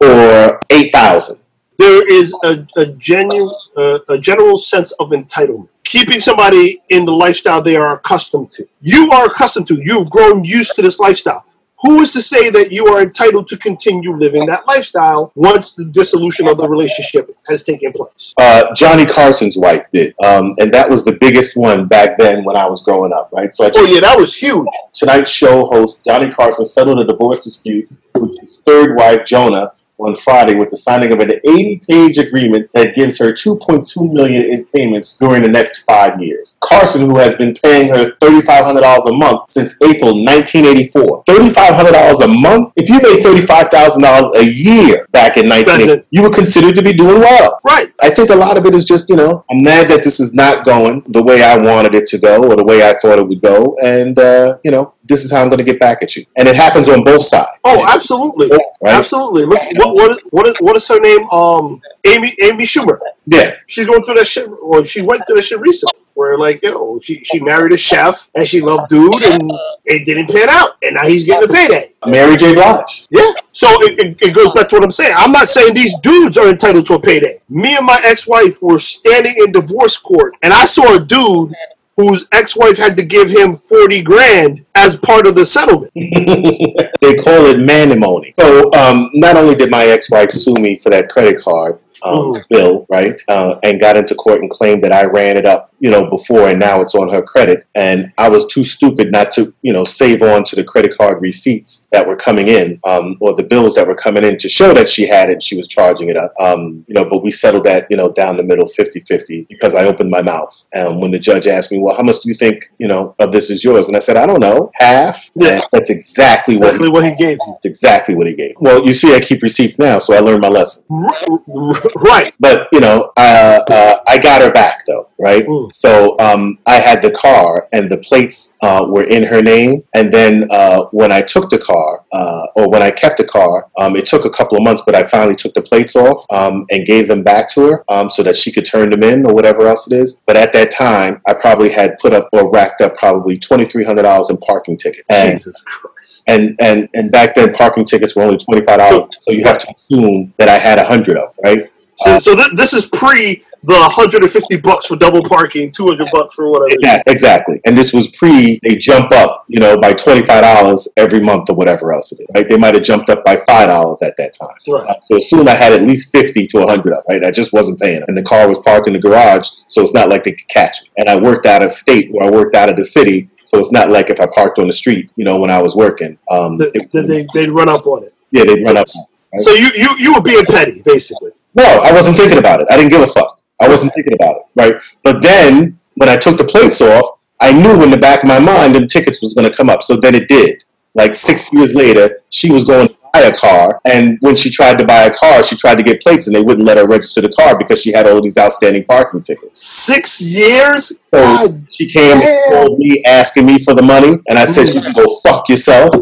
or 0.00 0.60
8,000. 0.70 1.40
There 1.80 2.12
is 2.12 2.34
a, 2.44 2.66
a 2.76 2.86
genuine 2.86 3.52
uh, 3.76 3.98
a 4.08 4.18
general 4.18 4.56
sense 4.56 4.92
of 5.00 5.10
entitlement. 5.10 5.68
Keeping 5.84 6.20
somebody 6.20 6.82
in 6.90 7.04
the 7.04 7.12
lifestyle 7.12 7.62
they 7.62 7.74
are 7.74 7.96
accustomed 7.96 8.50
to. 8.50 8.68
You 8.80 9.10
are 9.10 9.26
accustomed 9.26 9.66
to. 9.68 9.80
You've 9.82 10.10
grown 10.10 10.44
used 10.44 10.76
to 10.76 10.82
this 10.82 11.00
lifestyle. 11.00 11.44
Who 11.82 12.00
is 12.00 12.12
to 12.12 12.20
say 12.20 12.50
that 12.50 12.70
you 12.70 12.86
are 12.88 13.00
entitled 13.00 13.48
to 13.48 13.56
continue 13.56 14.14
living 14.14 14.44
that 14.46 14.66
lifestyle 14.66 15.32
once 15.34 15.72
the 15.72 15.86
dissolution 15.86 16.46
of 16.46 16.58
the 16.58 16.68
relationship 16.68 17.34
has 17.48 17.62
taken 17.62 17.90
place? 17.92 18.34
Uh, 18.38 18.74
Johnny 18.74 19.06
Carson's 19.06 19.56
wife 19.56 19.90
did, 19.90 20.14
um, 20.22 20.54
and 20.58 20.70
that 20.74 20.90
was 20.90 21.06
the 21.06 21.12
biggest 21.12 21.56
one 21.56 21.88
back 21.88 22.18
then 22.18 22.44
when 22.44 22.56
I 22.56 22.68
was 22.68 22.82
growing 22.82 23.14
up, 23.14 23.30
right? 23.32 23.52
So 23.54 23.64
I 23.64 23.70
oh 23.74 23.86
yeah 23.86 24.00
that 24.00 24.18
was 24.18 24.36
huge. 24.36 24.68
Tonight 24.92 25.26
Show 25.26 25.64
host 25.68 26.04
Johnny 26.04 26.30
Carson 26.30 26.66
settled 26.66 27.00
a 27.00 27.06
divorce 27.06 27.42
dispute 27.44 27.88
with 28.14 28.38
his 28.38 28.58
third 28.58 28.98
wife 28.98 29.24
Jonah 29.24 29.72
on 30.00 30.16
Friday 30.16 30.54
with 30.54 30.70
the 30.70 30.76
signing 30.76 31.12
of 31.12 31.20
an 31.20 31.30
80-page 31.46 32.18
agreement 32.18 32.70
that 32.74 32.94
gives 32.94 33.18
her 33.18 33.32
2.2 33.32 34.12
million 34.12 34.44
in 34.44 34.64
payments 34.66 35.16
during 35.18 35.42
the 35.42 35.48
next 35.48 35.82
five 35.82 36.20
years. 36.20 36.56
Carson, 36.60 37.02
who 37.02 37.18
has 37.18 37.34
been 37.36 37.54
paying 37.62 37.88
her 37.88 38.12
$3,500 38.22 39.08
a 39.08 39.16
month 39.16 39.52
since 39.52 39.80
April 39.82 40.14
1984, 40.24 41.24
$3,500 41.24 42.24
a 42.24 42.28
month. 42.28 42.72
If 42.76 42.88
you 42.88 43.00
made 43.00 43.22
$35,000 43.22 44.36
a 44.36 44.44
year 44.44 45.06
back 45.12 45.36
in 45.36 45.48
1980, 45.48 46.08
you 46.10 46.22
were 46.22 46.30
considered 46.30 46.76
to 46.76 46.82
be 46.82 46.92
doing 46.92 47.20
well. 47.20 47.60
right 47.64 47.92
I 48.00 48.10
think 48.10 48.30
a 48.30 48.36
lot 48.36 48.56
of 48.56 48.66
it 48.66 48.74
is 48.74 48.84
just, 48.84 49.08
you 49.08 49.16
know, 49.16 49.44
I'm 49.50 49.62
mad 49.62 49.90
that 49.90 50.02
this 50.02 50.20
is 50.20 50.34
not 50.34 50.64
going 50.64 51.02
the 51.06 51.22
way 51.22 51.42
I 51.42 51.56
wanted 51.56 51.94
it 51.94 52.06
to 52.08 52.18
go 52.18 52.42
or 52.44 52.56
the 52.56 52.64
way 52.64 52.88
I 52.88 52.98
thought 52.98 53.18
it 53.18 53.26
would 53.26 53.40
go. 53.40 53.76
And, 53.82 54.18
uh, 54.18 54.58
you 54.64 54.70
know, 54.70 54.94
this 55.10 55.24
is 55.24 55.30
how 55.32 55.42
I'm 55.42 55.50
going 55.50 55.58
to 55.58 55.64
get 55.72 55.78
back 55.80 55.98
at 56.02 56.16
you. 56.16 56.24
And 56.38 56.48
it 56.48 56.56
happens 56.56 56.88
on 56.88 57.02
both 57.04 57.24
sides. 57.26 57.50
oh 57.64 57.84
absolutely 57.86 58.48
Right? 58.82 58.94
absolutely 58.94 59.44
Look, 59.44 59.60
what, 59.74 59.94
what, 59.94 60.10
is, 60.12 60.18
what, 60.30 60.46
is, 60.46 60.56
what 60.60 60.76
is 60.76 60.88
her 60.88 61.00
name 61.00 61.28
um 61.30 61.82
amy 62.06 62.34
amy 62.42 62.64
schumer 62.64 62.98
Yeah. 63.26 63.50
she's 63.66 63.86
going 63.86 64.04
through 64.04 64.14
that 64.20 64.26
shit, 64.26 64.48
or 64.62 64.84
she 64.84 65.02
went 65.02 65.22
through 65.26 65.36
that 65.36 65.42
shit 65.42 65.60
recently, 65.60 65.98
where 66.14 66.38
like, 66.38 66.62
yo, 66.62 66.98
she 67.00 67.14
she 67.24 67.40
married 67.40 67.72
a 67.72 67.76
chef 67.76 68.30
and 68.34 68.46
she 68.46 68.60
loved 68.60 68.88
dude, 68.88 69.22
and 69.24 69.50
it 69.84 70.04
didn't 70.04 70.28
pan 70.30 70.48
out, 70.48 70.70
and 70.82 70.94
now 70.94 71.06
he's 71.06 71.24
getting 71.24 71.48
a 71.50 71.52
payday. 71.52 71.84
Mary 72.06 72.36
J. 72.36 72.54
Blige. 72.54 73.06
Yeah, 73.10 73.30
so 73.52 73.66
it, 73.86 73.98
it, 73.98 74.22
it 74.22 74.34
goes 74.34 74.52
back 74.52 74.68
to 74.68 74.76
what 74.76 74.84
I'm 74.84 74.90
saying. 74.90 75.14
I'm 75.16 75.32
not 75.32 75.48
saying 75.48 75.74
these 75.74 75.94
dudes 76.00 76.36
are 76.38 76.48
entitled 76.48 76.86
to 76.86 76.94
a 76.94 77.00
payday. 77.00 77.40
Me 77.48 77.76
and 77.76 77.84
my 77.86 78.00
ex-wife 78.04 78.62
were 78.62 78.78
standing 78.78 79.34
in 79.38 79.52
divorce 79.52 79.96
court, 79.98 80.34
and 80.42 80.52
I 80.52 80.64
saw 80.66 80.96
a 80.96 81.00
dude 81.00 81.54
whose 82.00 82.26
ex-wife 82.32 82.78
had 82.78 82.96
to 82.96 83.04
give 83.04 83.30
him 83.30 83.54
forty 83.54 84.02
grand 84.02 84.64
as 84.74 84.96
part 84.96 85.26
of 85.26 85.34
the 85.34 85.44
settlement. 85.46 85.92
they 85.94 87.14
call 87.16 87.46
it 87.46 87.58
manimony. 87.58 88.34
So 88.38 88.70
um, 88.72 89.10
not 89.14 89.36
only 89.36 89.54
did 89.54 89.70
my 89.70 89.84
ex-wife 89.84 90.30
sue 90.32 90.54
me 90.54 90.76
for 90.76 90.90
that 90.90 91.08
credit 91.08 91.42
card 91.42 91.78
um, 92.02 92.14
Mhm. 92.34 92.42
bill, 92.48 92.86
right, 92.88 93.20
uh, 93.28 93.56
and 93.62 93.80
got 93.80 93.96
into 93.96 94.14
court 94.14 94.40
and 94.40 94.50
claimed 94.50 94.82
that 94.84 94.92
I 94.92 95.04
ran 95.04 95.36
it 95.36 95.44
up, 95.46 95.69
you 95.80 95.90
know, 95.90 96.08
before, 96.08 96.48
and 96.48 96.60
now 96.60 96.80
it's 96.80 96.94
on 96.94 97.08
her 97.10 97.22
credit, 97.22 97.66
and 97.74 98.12
I 98.18 98.28
was 98.28 98.46
too 98.46 98.64
stupid 98.64 99.10
not 99.10 99.32
to, 99.32 99.52
you 99.62 99.72
know, 99.72 99.84
save 99.84 100.22
on 100.22 100.44
to 100.44 100.56
the 100.56 100.64
credit 100.64 100.96
card 100.96 101.20
receipts 101.20 101.88
that 101.92 102.06
were 102.06 102.16
coming 102.16 102.48
in, 102.48 102.80
um, 102.84 103.16
or 103.20 103.34
the 103.34 103.42
bills 103.42 103.74
that 103.74 103.86
were 103.86 103.94
coming 103.94 104.24
in 104.24 104.38
to 104.38 104.48
show 104.48 104.72
that 104.74 104.88
she 104.88 105.06
had 105.06 105.30
it 105.30 105.42
she 105.42 105.56
was 105.56 105.68
charging 105.68 106.08
it 106.08 106.16
up, 106.16 106.34
um, 106.40 106.84
you 106.86 106.94
know, 106.94 107.04
but 107.04 107.22
we 107.22 107.30
settled 107.30 107.64
that, 107.64 107.86
you 107.90 107.96
know, 107.96 108.12
down 108.12 108.36
the 108.36 108.42
middle, 108.42 108.66
50-50, 108.66 109.48
because 109.48 109.74
I 109.74 109.84
opened 109.84 110.10
my 110.10 110.22
mouth, 110.22 110.64
and 110.72 111.00
when 111.00 111.10
the 111.10 111.18
judge 111.18 111.46
asked 111.46 111.72
me, 111.72 111.78
well, 111.78 111.96
how 111.96 112.02
much 112.02 112.20
do 112.20 112.28
you 112.28 112.34
think, 112.34 112.70
you 112.78 112.88
know, 112.88 113.14
of 113.18 113.32
this 113.32 113.50
is 113.50 113.64
yours, 113.64 113.88
and 113.88 113.96
I 113.96 114.00
said, 114.00 114.16
I 114.16 114.26
don't 114.26 114.40
know, 114.40 114.70
half. 114.74 115.30
Yeah. 115.34 115.60
That's 115.72 115.90
exactly 115.90 116.56
what. 116.56 116.70
Exactly 116.70 116.90
what 116.90 117.04
he 117.04 117.14
gave. 117.14 117.38
That's 117.38 117.64
exactly 117.64 118.14
what 118.14 118.26
he 118.26 118.34
gave. 118.34 118.54
Well, 118.60 118.84
you 118.84 118.92
see, 118.94 119.14
I 119.14 119.20
keep 119.20 119.42
receipts 119.42 119.78
now, 119.78 119.98
so 119.98 120.14
I 120.14 120.20
learned 120.20 120.40
my 120.40 120.48
lesson. 120.48 120.84
Right. 120.88 122.34
But 122.38 122.68
you 122.72 122.80
know, 122.80 123.12
uh, 123.16 123.60
uh, 123.70 123.96
I 124.06 124.18
got 124.18 124.42
her 124.42 124.50
back 124.50 124.84
though, 124.86 125.08
right? 125.18 125.46
Mm. 125.46 125.69
So 125.72 126.18
um, 126.18 126.58
I 126.66 126.80
had 126.80 127.02
the 127.02 127.10
car, 127.10 127.68
and 127.72 127.90
the 127.90 127.98
plates 127.98 128.54
uh, 128.62 128.86
were 128.88 129.04
in 129.04 129.24
her 129.24 129.42
name. 129.42 129.84
And 129.94 130.12
then 130.12 130.48
uh, 130.50 130.84
when 130.92 131.12
I 131.12 131.22
took 131.22 131.50
the 131.50 131.58
car, 131.58 132.04
uh, 132.12 132.46
or 132.56 132.68
when 132.70 132.82
I 132.82 132.90
kept 132.90 133.18
the 133.18 133.24
car, 133.24 133.68
um, 133.78 133.96
it 133.96 134.06
took 134.06 134.24
a 134.24 134.30
couple 134.30 134.56
of 134.56 134.64
months, 134.64 134.82
but 134.84 134.94
I 134.94 135.04
finally 135.04 135.36
took 135.36 135.54
the 135.54 135.62
plates 135.62 135.96
off 135.96 136.24
um, 136.30 136.66
and 136.70 136.86
gave 136.86 137.08
them 137.08 137.22
back 137.22 137.48
to 137.50 137.60
her 137.68 137.84
um, 137.88 138.10
so 138.10 138.22
that 138.22 138.36
she 138.36 138.52
could 138.52 138.66
turn 138.66 138.90
them 138.90 139.02
in 139.02 139.26
or 139.26 139.34
whatever 139.34 139.66
else 139.66 139.90
it 139.90 139.98
is. 139.98 140.18
But 140.26 140.36
at 140.36 140.52
that 140.52 140.70
time, 140.70 141.20
I 141.26 141.34
probably 141.34 141.70
had 141.70 141.98
put 141.98 142.12
up 142.12 142.28
or 142.32 142.50
racked 142.50 142.80
up 142.80 142.96
probably 142.96 143.38
twenty 143.38 143.64
three 143.64 143.84
hundred 143.84 144.02
dollars 144.02 144.30
in 144.30 144.36
parking 144.38 144.76
tickets. 144.76 145.04
And 145.08 145.32
Jesus 145.32 145.60
Christ. 145.62 146.24
and 146.26 146.56
and 146.60 146.88
and 146.94 147.10
back 147.10 147.34
then 147.34 147.52
parking 147.54 147.84
tickets 147.84 148.16
were 148.16 148.22
only 148.22 148.38
twenty 148.38 148.64
five 148.64 148.78
dollars, 148.78 149.06
so 149.22 149.32
you 149.32 149.44
have 149.44 149.58
to 149.58 149.74
assume 149.74 150.34
that 150.38 150.48
I 150.48 150.58
had 150.58 150.78
a 150.78 150.86
hundred 150.86 151.16
of, 151.16 151.34
right? 151.42 151.64
So, 151.96 152.18
so 152.18 152.34
th- 152.34 152.52
this 152.56 152.72
is 152.72 152.86
pre 152.86 153.44
the 153.62 153.74
150 153.74 154.56
bucks 154.58 154.86
for 154.86 154.96
double 154.96 155.22
parking, 155.22 155.70
200 155.70 156.08
bucks 156.12 156.34
for 156.34 156.48
whatever. 156.50 156.80
Yeah, 156.80 157.02
exactly. 157.06 157.60
And 157.66 157.76
this 157.76 157.92
was 157.92 158.08
pre 158.16 158.58
they 158.62 158.76
jump 158.76 159.12
up, 159.12 159.44
you 159.48 159.60
know, 159.60 159.76
by 159.78 159.92
twenty 159.92 160.24
five 160.26 160.42
dollars 160.42 160.88
every 160.96 161.20
month 161.20 161.50
or 161.50 161.56
whatever 161.56 161.92
else 161.92 162.10
it 162.12 162.20
is. 162.20 162.26
Right? 162.34 162.48
They 162.48 162.56
might 162.56 162.74
have 162.74 162.84
jumped 162.84 163.10
up 163.10 163.22
by 163.24 163.36
five 163.46 163.68
dollars 163.68 164.00
at 164.02 164.16
that 164.16 164.32
time. 164.32 164.56
Right. 164.66 164.88
Uh, 164.88 164.94
so 165.10 165.18
soon 165.18 165.46
I 165.48 165.54
had 165.56 165.72
at 165.74 165.82
least 165.82 166.10
fifty 166.10 166.46
to 166.48 166.66
hundred 166.66 166.94
of, 166.94 167.04
right? 167.08 167.22
I 167.24 167.30
just 167.30 167.52
wasn't 167.52 167.78
paying. 167.80 168.02
And 168.08 168.16
the 168.16 168.22
car 168.22 168.48
was 168.48 168.58
parked 168.64 168.86
in 168.86 168.94
the 168.94 168.98
garage, 168.98 169.48
so 169.68 169.82
it's 169.82 169.92
not 169.94 170.08
like 170.08 170.24
they 170.24 170.32
could 170.32 170.48
catch 170.48 170.80
me. 170.82 170.88
And 170.96 171.08
I 171.08 171.16
worked 171.16 171.44
out 171.46 171.62
of 171.62 171.70
state 171.72 172.10
where 172.12 172.26
I 172.26 172.30
worked 172.30 172.56
out 172.56 172.70
of 172.70 172.76
the 172.76 172.84
city. 172.84 173.28
So 173.46 173.58
it's 173.58 173.72
not 173.72 173.90
like 173.90 174.08
if 174.10 174.20
I 174.20 174.26
parked 174.34 174.58
on 174.60 174.68
the 174.68 174.72
street, 174.72 175.10
you 175.16 175.24
know, 175.24 175.38
when 175.38 175.50
I 175.50 175.60
was 175.60 175.74
working. 175.76 176.16
Um, 176.30 176.56
Th- 176.56 176.70
it- 176.72 176.92
th- 176.92 177.06
they, 177.06 177.26
they'd 177.34 177.50
run 177.50 177.68
up 177.68 177.84
on 177.86 178.04
it. 178.04 178.14
yeah, 178.30 178.44
they'd 178.44 178.64
run 178.64 178.76
up. 178.76 178.88
So 178.88 179.50
you, 179.52 179.70
you, 179.76 179.88
you 179.98 180.14
were 180.14 180.20
being 180.20 180.44
petty, 180.44 180.82
basically. 180.82 181.32
No, 181.54 181.64
I 181.64 181.92
wasn't 181.92 182.16
thinking 182.16 182.38
about 182.38 182.60
it. 182.60 182.68
I 182.70 182.76
didn't 182.76 182.90
give 182.90 183.00
a 183.00 183.08
fuck. 183.08 183.39
I 183.60 183.68
wasn't 183.68 183.92
thinking 183.94 184.14
about 184.14 184.36
it, 184.36 184.42
right? 184.56 184.74
But 185.02 185.22
then 185.22 185.78
when 185.94 186.08
I 186.08 186.16
took 186.16 186.38
the 186.38 186.44
plates 186.44 186.80
off, 186.80 187.18
I 187.40 187.52
knew 187.52 187.82
in 187.82 187.90
the 187.90 187.98
back 187.98 188.22
of 188.22 188.28
my 188.28 188.38
mind 188.38 188.74
the 188.74 188.86
tickets 188.86 189.22
was 189.22 189.34
going 189.34 189.50
to 189.50 189.56
come 189.56 189.70
up. 189.70 189.82
So 189.82 189.96
then 189.96 190.14
it 190.14 190.28
did. 190.28 190.62
Like 190.94 191.14
six 191.14 191.52
years 191.52 191.74
later, 191.74 192.20
she 192.30 192.50
was 192.50 192.64
going 192.64 192.86
to 192.86 192.94
buy 193.12 193.20
a 193.20 193.36
car, 193.38 193.80
and 193.84 194.18
when 194.22 194.34
she 194.34 194.50
tried 194.50 194.76
to 194.80 194.84
buy 194.84 195.02
a 195.02 195.14
car, 195.14 195.44
she 195.44 195.56
tried 195.56 195.76
to 195.76 195.84
get 195.84 196.02
plates, 196.02 196.26
and 196.26 196.34
they 196.34 196.40
wouldn't 196.40 196.66
let 196.66 196.78
her 196.78 196.86
register 196.86 197.20
the 197.20 197.28
car 197.28 197.56
because 197.56 197.80
she 197.80 197.92
had 197.92 198.08
all 198.08 198.20
these 198.20 198.36
outstanding 198.36 198.84
parking 198.84 199.22
tickets. 199.22 199.64
Six 199.64 200.20
years? 200.20 200.88
So 200.88 200.96
God 201.12 201.66
she 201.70 201.92
came 201.92 202.20
and 202.20 202.52
called 202.52 202.78
me 202.80 203.04
asking 203.04 203.46
me 203.46 203.60
for 203.60 203.72
the 203.72 203.82
money, 203.82 204.18
and 204.28 204.36
I 204.36 204.46
said, 204.46 204.74
"You 204.74 204.80
can 204.80 204.92
go 204.92 205.20
fuck 205.20 205.48
yourself." 205.48 205.94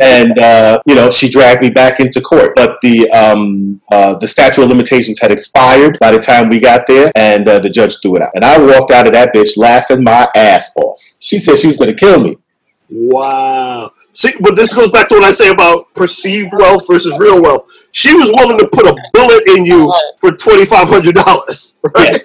And 0.00 0.38
uh, 0.38 0.80
you 0.86 0.94
know, 0.94 1.10
she 1.10 1.28
dragged 1.28 1.62
me 1.62 1.70
back 1.70 2.00
into 2.00 2.20
court. 2.20 2.52
But 2.54 2.78
the 2.82 3.10
um, 3.10 3.80
uh, 3.90 4.18
the 4.18 4.26
statute 4.26 4.62
of 4.62 4.68
limitations 4.68 5.20
had 5.20 5.30
expired 5.30 5.98
by 6.00 6.10
the 6.10 6.18
time 6.18 6.48
we 6.48 6.60
got 6.60 6.86
there, 6.86 7.10
and 7.14 7.48
uh, 7.48 7.58
the 7.60 7.70
judge 7.70 8.00
threw 8.00 8.16
it 8.16 8.22
out. 8.22 8.32
And 8.34 8.44
I 8.44 8.58
walked 8.58 8.92
out 8.92 9.06
of 9.06 9.12
that 9.14 9.34
bitch 9.34 9.56
laughing 9.56 10.04
my 10.04 10.28
ass 10.34 10.72
off. 10.76 11.00
She 11.18 11.38
said 11.38 11.58
she 11.58 11.66
was 11.66 11.76
going 11.76 11.94
to 11.94 11.96
kill 11.96 12.20
me. 12.20 12.36
Wow. 12.88 13.92
See, 14.12 14.32
but 14.40 14.56
this 14.56 14.72
goes 14.72 14.90
back 14.90 15.08
to 15.08 15.16
what 15.16 15.24
I 15.24 15.30
say 15.30 15.50
about 15.50 15.92
perceived 15.94 16.52
wealth 16.56 16.86
versus 16.88 17.18
real 17.18 17.42
wealth. 17.42 17.88
She 17.92 18.14
was 18.14 18.32
willing 18.36 18.58
to 18.58 18.68
put 18.68 18.86
a 18.86 18.96
bullet 19.12 19.42
in 19.48 19.66
you 19.66 19.92
for 20.18 20.32
twenty 20.32 20.64
five 20.64 20.88
hundred 20.88 21.16
dollars, 21.16 21.76
right? 21.94 22.24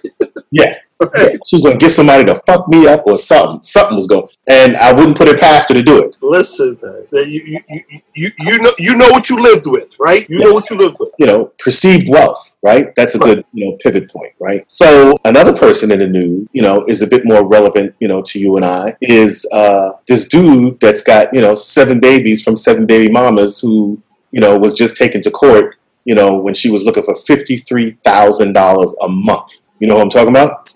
Yeah. 0.52 0.76
Right. 1.02 1.40
She 1.48 1.56
was 1.56 1.64
going 1.64 1.78
to 1.78 1.84
get 1.84 1.92
somebody 1.92 2.24
to 2.26 2.36
fuck 2.36 2.68
me 2.68 2.88
up 2.88 3.04
or 3.08 3.18
something. 3.18 3.64
Something 3.64 3.96
was 3.96 4.08
going, 4.08 4.28
and 4.48 4.78
I 4.78 4.94
wouldn't 4.94 5.18
put 5.18 5.28
it 5.28 5.40
past 5.40 5.70
her 5.70 5.76
to 5.76 5.82
do 5.82 6.04
it. 6.04 6.16
Listen, 6.22 6.78
man, 6.82 7.06
you, 7.12 7.62
you, 7.68 8.02
you, 8.14 8.32
you, 8.38 8.62
know 8.62 8.72
you 8.78 8.96
know 8.96 9.10
what 9.10 9.30
you 9.30 9.38
lived 9.42 9.66
with, 9.66 10.00
right? 10.00 10.30
You 10.30 10.40
know 10.40 10.54
what 10.54 10.70
you 10.70 10.78
lived 10.78 10.98
with. 11.00 11.10
you 11.18 11.26
know, 11.26 11.52
perceived 11.60 12.08
wealth, 12.10 12.56
right? 12.62 12.94
That's 12.96 13.16
a 13.16 13.20
good, 13.20 13.44
you 13.54 13.66
know, 13.66 13.78
pivot 13.84 14.10
point, 14.12 14.34
right? 14.40 14.64
So 14.72 15.18
another 15.26 15.54
person 15.54 15.92
in 15.92 16.00
the 16.00 16.08
news, 16.08 16.48
you 16.54 16.62
know, 16.62 16.86
is 16.88 17.02
a 17.02 17.08
bit 17.08 17.26
more 17.26 17.46
relevant, 17.46 17.96
you 18.00 18.08
know, 18.08 18.22
to 18.24 18.40
you 18.40 18.56
and 18.56 18.66
I, 18.66 18.96
is 19.02 19.46
uh, 19.52 19.94
this 20.08 20.28
dude 20.28 20.80
that's 20.80 21.04
got, 21.04 21.34
you 21.34 21.42
know, 21.42 21.56
seven 21.56 22.00
babies 22.00 22.44
from 22.44 22.56
seven 22.56 22.86
baby 22.86 23.12
mamas 23.12 23.60
who, 23.60 24.02
you 24.32 24.40
know, 24.40 24.58
was 24.58 24.74
just 24.74 24.96
taken 24.96 25.22
to 25.24 25.32
court, 25.32 25.76
you 26.06 26.16
know, 26.16 26.36
when 26.38 26.54
she 26.54 26.70
was 26.70 26.86
looking 26.86 27.04
for 27.04 27.16
fifty-three 27.16 27.98
thousand 28.06 28.54
dollars 28.54 28.96
a 29.02 29.10
month. 29.10 29.52
You 29.80 29.88
know 29.88 29.96
what 29.96 30.04
I'm 30.04 30.10
talking 30.10 30.30
about? 30.30 30.74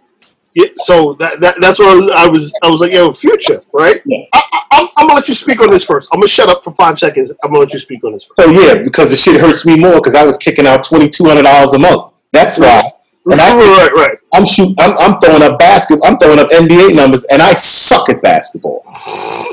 Yeah, 0.55 0.67
so 0.75 1.13
that, 1.15 1.41
that 1.41 1.55
that's 1.59 1.79
what 1.79 1.89
I 1.89 1.95
was, 1.95 2.09
I 2.11 2.27
was 2.29 2.53
I 2.63 2.69
was 2.69 2.79
like, 2.81 2.93
yo, 2.93 3.11
future, 3.11 3.61
right? 3.73 4.01
Yeah. 4.05 4.23
I, 4.33 4.41
I, 4.53 4.61
I'm, 4.71 4.87
I'm 4.97 5.07
gonna 5.07 5.15
let 5.15 5.27
you 5.27 5.33
speak 5.33 5.61
on 5.61 5.69
this 5.69 5.83
first. 5.85 6.07
I'm 6.13 6.19
gonna 6.21 6.29
shut 6.29 6.47
up 6.47 6.63
for 6.63 6.71
five 6.71 6.97
seconds. 6.97 7.31
I'm 7.43 7.49
gonna 7.51 7.59
let 7.59 7.73
you 7.73 7.79
speak 7.79 8.03
on 8.05 8.13
this 8.13 8.23
first. 8.25 8.39
So 8.39 8.51
yeah, 8.51 8.81
because 8.81 9.09
the 9.09 9.17
shit 9.17 9.41
hurts 9.41 9.65
me 9.65 9.75
more 9.77 9.95
because 9.95 10.15
I 10.15 10.23
was 10.23 10.37
kicking 10.37 10.65
out 10.65 10.85
twenty-two 10.85 11.25
hundred 11.25 11.43
dollars 11.43 11.73
a 11.73 11.79
month. 11.79 12.13
That's 12.31 12.57
why. 12.57 12.93
And 13.25 13.41
I- 13.41 13.53
right, 13.55 13.91
right. 13.95 14.17
I'm 14.33 14.45
shoot. 14.45 14.75
I'm, 14.79 14.95
I'm 14.97 15.19
throwing 15.19 15.41
up 15.43 15.57
basket. 15.59 15.99
I'm 16.03 16.17
throwing 16.17 16.39
up 16.39 16.49
NBA 16.49 16.95
numbers, 16.95 17.25
and 17.25 17.41
I 17.41 17.53
suck 17.53 18.07
at 18.09 18.21
basketball. 18.21 18.83